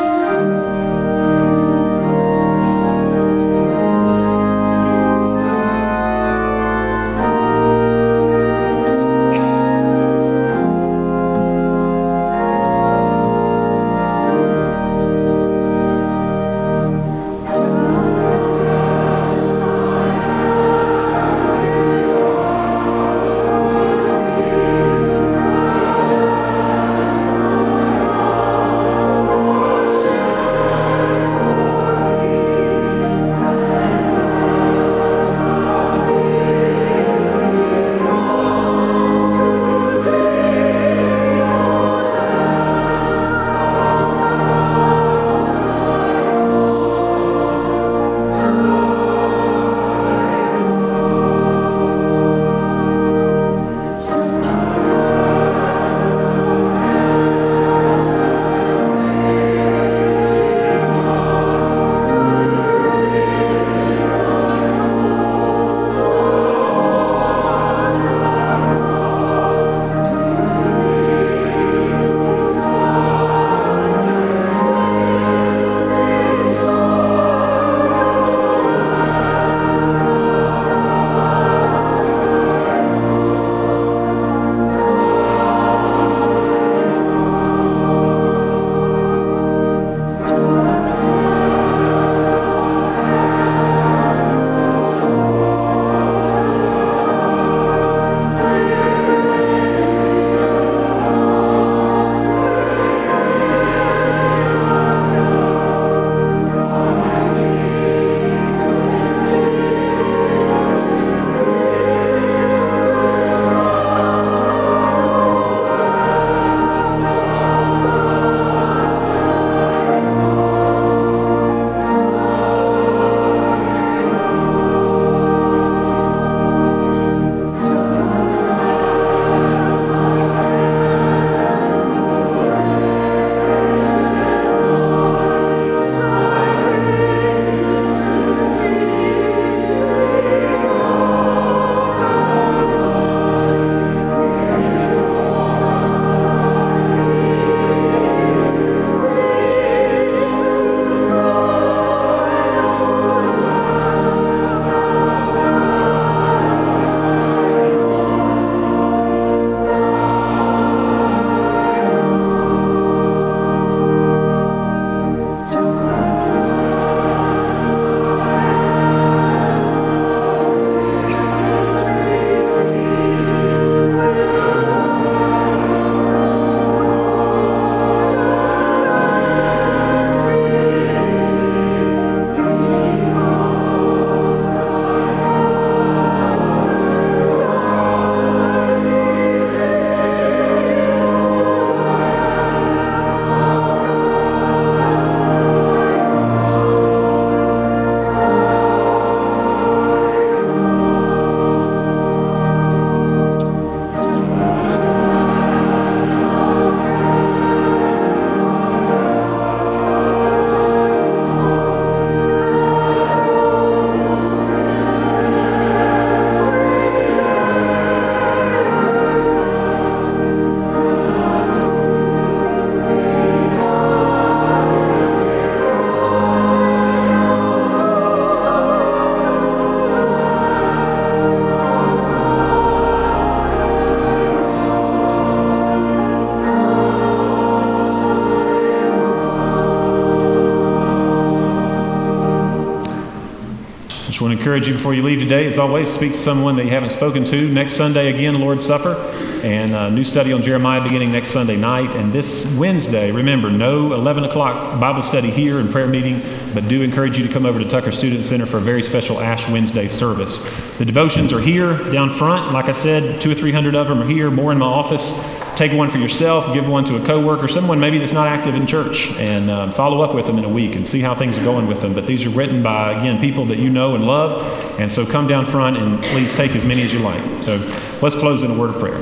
Encourage 244.44 244.68
you 244.68 244.74
before 244.74 244.94
you 244.94 245.02
leave 245.02 245.20
today, 245.20 245.48
as 245.48 245.58
always, 245.58 245.89
speak 245.89 246.12
to 246.12 246.18
someone 246.18 246.58
that 246.58 246.66
you 246.66 246.70
haven't 246.70 246.89
spoken 246.89 247.24
to. 247.24 247.48
Next 247.48 247.76
Sunday, 247.76 248.14
again, 248.14 248.41
Lord's 248.41 248.66
Supper, 248.66 248.94
and 249.41 249.74
a 249.74 249.89
new 249.89 250.04
study 250.04 250.34
on 250.34 250.44
Jeremiah 250.44 250.84
beginning 250.84 251.14
next 251.14 251.30
Sunday 251.30 251.56
night. 251.56 251.96
And 251.96 252.12
this 252.12 252.54
Wednesday, 252.58 253.10
remember, 253.14 253.50
no 253.50 253.94
11 253.94 254.26
o'clock 254.26 254.82
Bible 254.82 255.02
study 255.02 255.32
here 255.32 255.60
and 255.60 255.72
prayer 255.72 255.88
meeting, 255.88 256.22
but 256.54 256.68
do 256.68 256.82
encourage 256.82 257.18
you 257.18 257.26
to 257.26 257.32
come 257.32 257.46
over 257.46 257.58
to 257.58 257.64
Tucker 257.64 257.94
Student 257.94 258.26
Center 258.26 258.46
for 258.46 258.58
a 258.58 258.60
very 258.60 258.84
special 258.84 259.22
Ash 259.22 259.48
Wednesday 259.48 259.88
service. 259.88 260.44
The 260.78 260.84
devotions 260.84 261.32
are 261.32 261.39
here 261.39 261.78
down 261.94 262.10
front. 262.10 262.52
Like 262.52 262.66
I 262.66 262.74
said, 262.74 263.22
two 263.22 263.32
or 263.32 263.36
three 263.36 263.54
hundred 263.54 263.76
of 263.76 263.88
them 263.88 264.02
are 264.02 264.06
here, 264.06 264.30
more 264.30 264.52
in 264.52 264.58
my 264.58 264.66
office. 264.66 265.18
Take 265.56 265.72
one 265.72 265.91
for 265.91 265.99
yourself, 265.99 266.51
give 266.51 266.68
one 266.68 266.84
to 266.86 266.95
a 266.95 267.06
coworker, 267.06 267.47
someone 267.47 267.80
maybe 267.80 267.99
that's 267.99 268.12
not 268.12 268.28
active 268.28 268.56
in 268.56 268.66
church, 268.66 269.12
and 269.18 269.51
uh, 269.51 269.72
follow 269.72 270.01
up 270.01 270.16
with 270.16 270.26
them 270.26 270.39
in 270.39 270.45
a 270.45 270.49
week 270.49 270.76
and 270.76 270.88
see 270.88 270.99
how 270.99 271.14
things 271.14 271.38
are 271.38 271.43
going 271.43 271.68
with 271.68 271.80
them. 271.80 271.93
But 271.93 272.08
these 272.08 272.26
are 272.26 272.32
written 272.32 272.64
by, 272.64 272.93
again, 272.93 273.22
people 273.22 273.45
that 273.45 273.60
you 273.60 273.70
know 273.70 273.93
and 273.93 274.08
love, 274.08 274.80
and 274.80 274.91
so 274.91 275.06
come 275.06 275.28
down 275.28 275.45
front 275.45 275.78
and 275.78 276.04
please 276.06 276.34
take 276.34 276.56
as 276.56 276.66
many 276.66 276.82
as 276.82 276.91
you 276.91 276.99
like. 276.99 277.22
So 277.43 277.58
let's 278.01 278.16
close 278.16 278.41
in 278.41 278.49
a 278.49 278.58
word 278.58 278.72
of 278.72 278.80
prayer. 278.80 278.99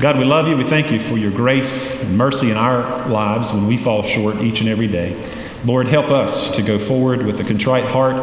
God, 0.00 0.18
we 0.18 0.24
love 0.24 0.48
you. 0.48 0.56
We 0.56 0.64
thank 0.64 0.90
you 0.90 0.98
for 0.98 1.18
your 1.18 1.30
grace 1.30 2.02
and 2.02 2.16
mercy 2.16 2.50
in 2.50 2.56
our 2.56 3.06
lives 3.08 3.52
when 3.52 3.66
we 3.66 3.76
fall 3.76 4.02
short 4.02 4.36
each 4.36 4.60
and 4.60 4.70
every 4.70 4.88
day. 4.88 5.14
Lord, 5.66 5.86
help 5.86 6.06
us 6.06 6.56
to 6.56 6.62
go 6.62 6.78
forward 6.78 7.22
with 7.26 7.38
a 7.38 7.44
contrite 7.44 7.84
heart. 7.84 8.16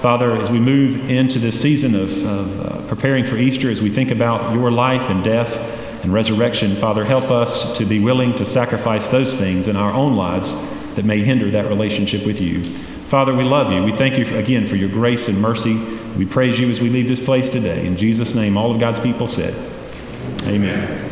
Father, 0.00 0.30
as 0.36 0.48
we 0.48 0.60
move 0.60 1.10
into 1.10 1.40
this 1.40 1.60
season 1.60 1.96
of, 1.96 2.24
of 2.24 2.60
uh, 2.60 2.88
preparing 2.88 3.24
for 3.24 3.36
Easter, 3.36 3.68
as 3.68 3.82
we 3.82 3.90
think 3.90 4.12
about 4.12 4.54
your 4.54 4.70
life 4.70 5.10
and 5.10 5.24
death, 5.24 5.75
and 6.06 6.14
resurrection, 6.14 6.76
Father, 6.76 7.04
help 7.04 7.32
us 7.32 7.76
to 7.78 7.84
be 7.84 7.98
willing 7.98 8.32
to 8.36 8.46
sacrifice 8.46 9.08
those 9.08 9.34
things 9.34 9.66
in 9.66 9.74
our 9.74 9.92
own 9.92 10.14
lives 10.14 10.54
that 10.94 11.04
may 11.04 11.18
hinder 11.18 11.50
that 11.50 11.66
relationship 11.66 12.24
with 12.24 12.40
you. 12.40 12.62
Father, 12.62 13.34
we 13.34 13.42
love 13.42 13.72
you. 13.72 13.82
We 13.82 13.90
thank 13.90 14.16
you 14.16 14.38
again 14.38 14.68
for 14.68 14.76
your 14.76 14.88
grace 14.88 15.26
and 15.26 15.42
mercy. 15.42 15.74
We 16.16 16.24
praise 16.24 16.60
you 16.60 16.70
as 16.70 16.80
we 16.80 16.90
leave 16.90 17.08
this 17.08 17.18
place 17.18 17.48
today. 17.48 17.84
In 17.84 17.96
Jesus' 17.96 18.36
name, 18.36 18.56
all 18.56 18.70
of 18.70 18.78
God's 18.78 19.00
people 19.00 19.26
said, 19.26 19.52
Amen. 20.44 21.05